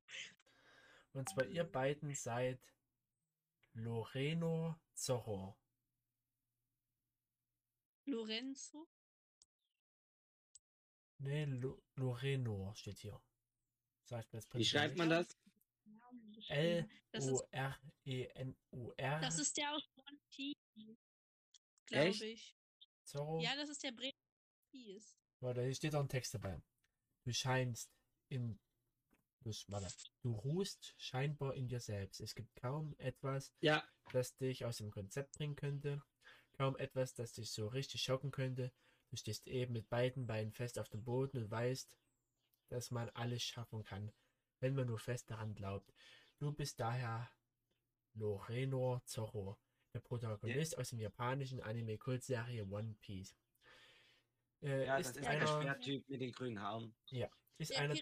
Und 1.13 1.29
zwar 1.29 1.45
ihr 1.45 1.63
beiden 1.63 2.13
seid 2.13 2.59
Loreno 3.73 4.79
Zorro. 4.93 5.57
Lorenzo? 8.05 8.87
Ne, 11.19 11.45
Lo 11.45 11.81
Loreno 11.95 12.73
steht 12.75 12.99
hier. 12.99 13.19
Sagt 14.03 14.31
mir 14.31 14.39
jetzt 14.39 14.53
Wie 14.53 14.63
schreibt 14.63 14.97
man 14.97 15.09
das? 15.09 15.37
Namen 15.85 16.29
nicht. 16.29 16.49
L 16.49 16.83
geschrieben. 16.83 17.01
Das 17.11 17.25
ist, 17.25 17.31
O 17.31 17.47
R 17.51 17.79
E 18.05 18.25
N 18.35 18.55
U 18.71 18.91
R. 18.95 19.19
das 19.19 19.39
ist 19.39 19.57
der 19.57 19.73
aus. 19.73 19.83
Echt? 21.91 22.19
Glaube 22.19 22.33
ich. 22.33 22.55
Zorro. 23.03 23.39
Ja, 23.41 23.55
das 23.55 23.69
ist 23.69 23.83
der 23.83 23.91
Bre 23.91 24.13
Piece. 24.69 25.17
Warte, 25.39 25.63
hier 25.63 25.75
steht 25.75 25.95
auch 25.95 26.01
ein 26.01 26.09
Text 26.09 26.33
dabei. 26.33 26.61
Du 27.27 27.33
scheinst 27.33 27.91
in. 28.29 28.57
Du, 30.21 30.31
ruhst 30.31 30.93
scheinbar 30.97 31.55
in 31.55 31.67
dir 31.67 31.81
selbst. 31.81 32.21
Es 32.21 32.35
gibt 32.35 32.55
kaum 32.55 32.95
etwas, 32.99 33.53
Ja, 33.59 33.83
das 34.13 34.37
dich 34.37 34.63
aus 34.63 34.77
dem 34.77 34.91
Konzept 34.91 35.33
bringen 35.33 35.57
könnte. 35.57 36.01
Kaum 36.53 36.77
etwas, 36.77 37.15
das 37.15 37.33
dich 37.33 37.51
so 37.51 37.67
richtig 37.67 38.01
schocken 38.01 38.31
könnte. 38.31 38.71
Du 39.09 39.17
stehst 39.17 39.45
eben 39.47 39.73
mit 39.73 39.89
beiden 39.89 40.25
Beinen 40.25 40.53
fest 40.53 40.79
auf 40.79 40.87
dem 40.87 41.03
Boden 41.03 41.37
und 41.37 41.51
weißt, 41.51 41.97
dass 42.69 42.91
man 42.91 43.09
alles 43.09 43.43
schaffen 43.43 43.83
kann, 43.83 44.13
wenn 44.61 44.73
man 44.73 44.87
nur 44.87 44.99
fest 44.99 45.29
daran 45.29 45.53
glaubt. 45.53 45.93
Du 46.39 46.53
bist 46.53 46.79
daher 46.79 47.29
Loreno 48.13 49.01
Zorro, 49.03 49.59
der 49.93 49.99
Protagonist 49.99 50.77
aus 50.77 50.91
dem 50.91 50.99
japanischen 51.01 51.59
Anime-Kultserie 51.59 52.65
One 52.65 52.95
Piece. 53.01 53.35
Äh, 54.63 54.85
ja, 54.85 54.97
ist, 54.97 55.09
das 55.09 55.17
ist 55.17 55.23
der 55.23 55.29
einer, 55.29 55.47
Schwerttyp 55.47 56.09
mit 56.09 56.21
den 56.21 56.31
grünen 56.31 56.59
Haaren. 56.59 56.93
ist, 57.57 57.71
Der 57.71 57.79
einer, 57.81 57.95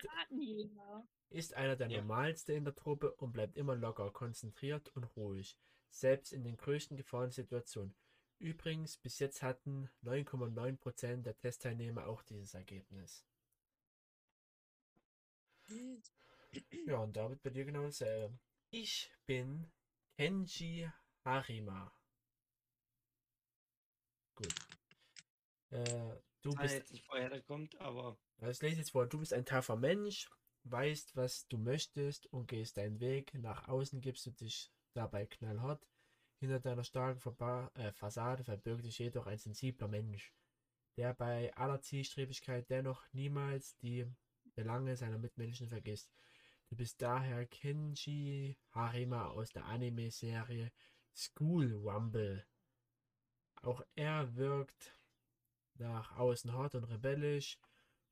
ist 1.30 1.54
einer 1.54 1.76
der 1.76 1.90
Ja. 1.90 1.98
normalste 1.98 2.54
in 2.54 2.64
der 2.66 2.76
Truppe 2.76 3.12
und 3.16 3.34
bleibt 3.34 3.58
immer 3.58 3.76
locker, 3.76 4.10
konzentriert 4.12 4.90
und 4.96 5.04
ruhig, 5.16 5.58
selbst 5.90 6.34
in 6.34 6.44
den 6.44 6.58
größten 6.58 6.98
Gefahrensituationen. 6.98 7.94
Übrigens, 8.40 8.98
bis 8.98 9.20
jetzt 9.20 9.42
hatten 9.44 9.90
9,9% 10.02 11.26
der 11.26 11.38
Testteilnehmer 11.38 12.08
auch 12.08 12.22
dieses 12.24 12.54
Ergebnis. 12.54 13.26
Ja, 16.86 16.98
und 17.00 17.16
damit 17.16 17.42
bei 17.42 17.50
dir 17.50 17.66
genau 17.66 17.84
dasselbe. 17.84 18.38
Ich 18.72 19.12
bin 19.26 19.72
Kenji 20.18 20.90
Harima. 21.24 21.92
Gut. 24.36 24.54
Äh, 25.72 26.16
du 26.46 26.52
Ich 26.52 26.58
bist 26.58 26.76
jetzt 26.76 26.92
nicht, 26.92 27.10
woher 27.10 27.42
kommt, 27.42 27.80
aber 27.82 28.18
ich 28.40 28.62
lese 28.62 28.78
jetzt 28.78 28.92
vor, 28.92 29.08
du 29.08 29.20
bist 29.20 29.34
ein 29.34 29.46
taffer 29.46 29.76
Mensch, 29.76 30.30
weißt, 30.64 31.16
was 31.16 31.48
du 31.48 31.58
möchtest 31.58 32.28
und 32.28 32.48
gehst 32.48 32.78
deinen 32.78 33.00
Weg. 33.00 33.34
Nach 33.34 33.68
außen 33.68 34.00
gibst 34.02 34.26
du 34.26 34.32
dich 34.32 34.72
dabei 34.94 35.26
knallhart. 35.26 35.86
Hinter 36.40 36.60
deiner 36.60 36.84
starken 36.84 37.20
Verba 37.20 37.72
äh, 37.76 37.92
Fassade 37.94 38.44
verbirgt 38.44 38.84
sich 38.84 39.00
jedoch 39.00 39.26
ein 39.26 39.38
sensibler 39.38 39.88
Mensch, 39.88 40.34
der 40.98 41.14
bei 41.14 41.54
aller 41.56 41.82
Zielstrebigkeit 41.82 42.70
dennoch 42.70 43.02
niemals 43.14 43.78
die 43.78 44.06
Belange 44.54 44.96
seiner 44.96 45.18
Mitmenschen 45.18 45.70
vergisst. 45.70 46.14
Du 46.70 46.76
bist 46.76 47.02
daher 47.02 47.46
Kenji 47.46 48.58
Harima 48.72 49.28
aus 49.28 49.52
der 49.52 49.66
Anime-Serie 49.66 50.72
School 51.16 51.74
Rumble. 51.74 52.46
Auch 53.62 53.82
er 53.96 54.36
wirkt 54.36 55.00
nach 55.76 56.18
außen 56.18 56.54
hart 56.54 56.76
und 56.76 56.86
rebellisch, 56.86 57.60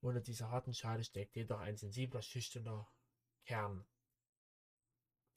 unter 0.02 0.22
dieser 0.22 0.50
harten 0.50 0.74
Schale 0.74 1.04
steckt 1.04 1.36
jedoch 1.36 1.60
ein 1.60 1.78
sensibler, 1.78 2.22
schüchterner 2.22 2.88
Kern, 3.46 3.86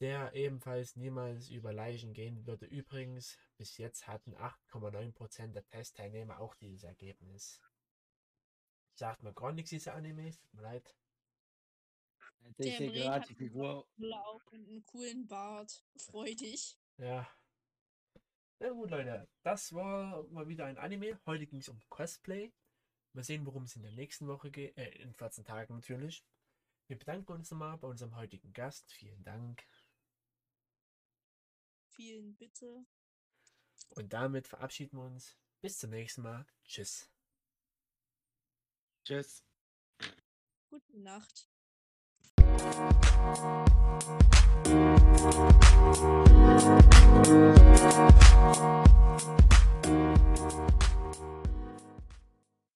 der 0.01 0.35
ebenfalls 0.35 0.97
niemals 0.97 1.48
über 1.51 1.73
Leichen 1.73 2.12
gehen 2.12 2.47
würde. 2.47 2.66
Übrigens, 2.66 3.39
bis 3.57 3.78
jetzt 3.78 4.07
hatten 4.07 4.35
8,9% 4.35 5.53
der 5.53 5.66
Testteilnehmer 5.66 6.40
auch 6.40 6.55
dieses 6.57 6.85
Ergebnis. 6.85 7.61
Sagt 8.94 9.23
mir 9.23 9.32
gar 9.35 9.53
nichts, 9.53 9.70
diese 9.70 9.93
Animes, 9.93 10.39
tut 10.39 10.55
mir 10.55 10.62
leid. 10.62 10.97
ich 12.48 12.57
Der 12.57 12.78
sehe 12.78 12.93
gerade 12.93 13.20
hat 13.20 13.28
die 13.28 13.35
Figur. 13.35 13.86
Blau 13.97 14.40
und 14.51 14.69
einen 14.69 14.85
coolen 14.85 15.27
Bart. 15.27 15.85
Freudig. 15.97 16.78
Ja. 16.98 17.28
Na 18.59 18.70
gut, 18.70 18.91
Leute, 18.91 19.28
das 19.43 19.73
war 19.74 20.23
mal 20.28 20.49
wieder 20.49 20.65
ein 20.65 20.78
Anime. 20.78 21.20
Heute 21.27 21.47
ging 21.47 21.61
es 21.61 21.69
um 21.69 21.78
Cosplay. 21.91 22.53
Mal 23.12 23.23
sehen, 23.23 23.45
worum 23.45 23.65
es 23.65 23.77
in 23.77 23.83
der 23.83 23.93
nächsten 23.93 24.27
Woche 24.28 24.51
geht. 24.51 24.77
Äh, 24.78 24.91
in 25.03 25.12
14 25.12 25.45
Tagen 25.45 25.74
natürlich. 25.74 26.24
Wir 26.87 26.99
bedanken 26.99 27.33
uns 27.33 27.51
nochmal 27.51 27.77
bei 27.77 27.89
unserem 27.89 28.16
heutigen 28.16 28.53
Gast. 28.53 28.91
Vielen 28.93 29.23
Dank. 29.24 29.66
Vielen 31.89 32.35
Bitte. 32.37 32.87
Und 33.91 34.12
damit 34.12 34.49
verabschieden 34.49 34.99
wir 34.99 35.05
uns. 35.05 35.37
Bis 35.61 35.78
zum 35.78 35.91
nächsten 35.91 36.23
Mal. 36.23 36.47
Tschüss. 36.65 37.11
Tschüss. 39.05 39.45
Gute 40.70 40.99
Nacht. 40.99 41.49
Thank 42.67 42.91
you. 42.91 43.07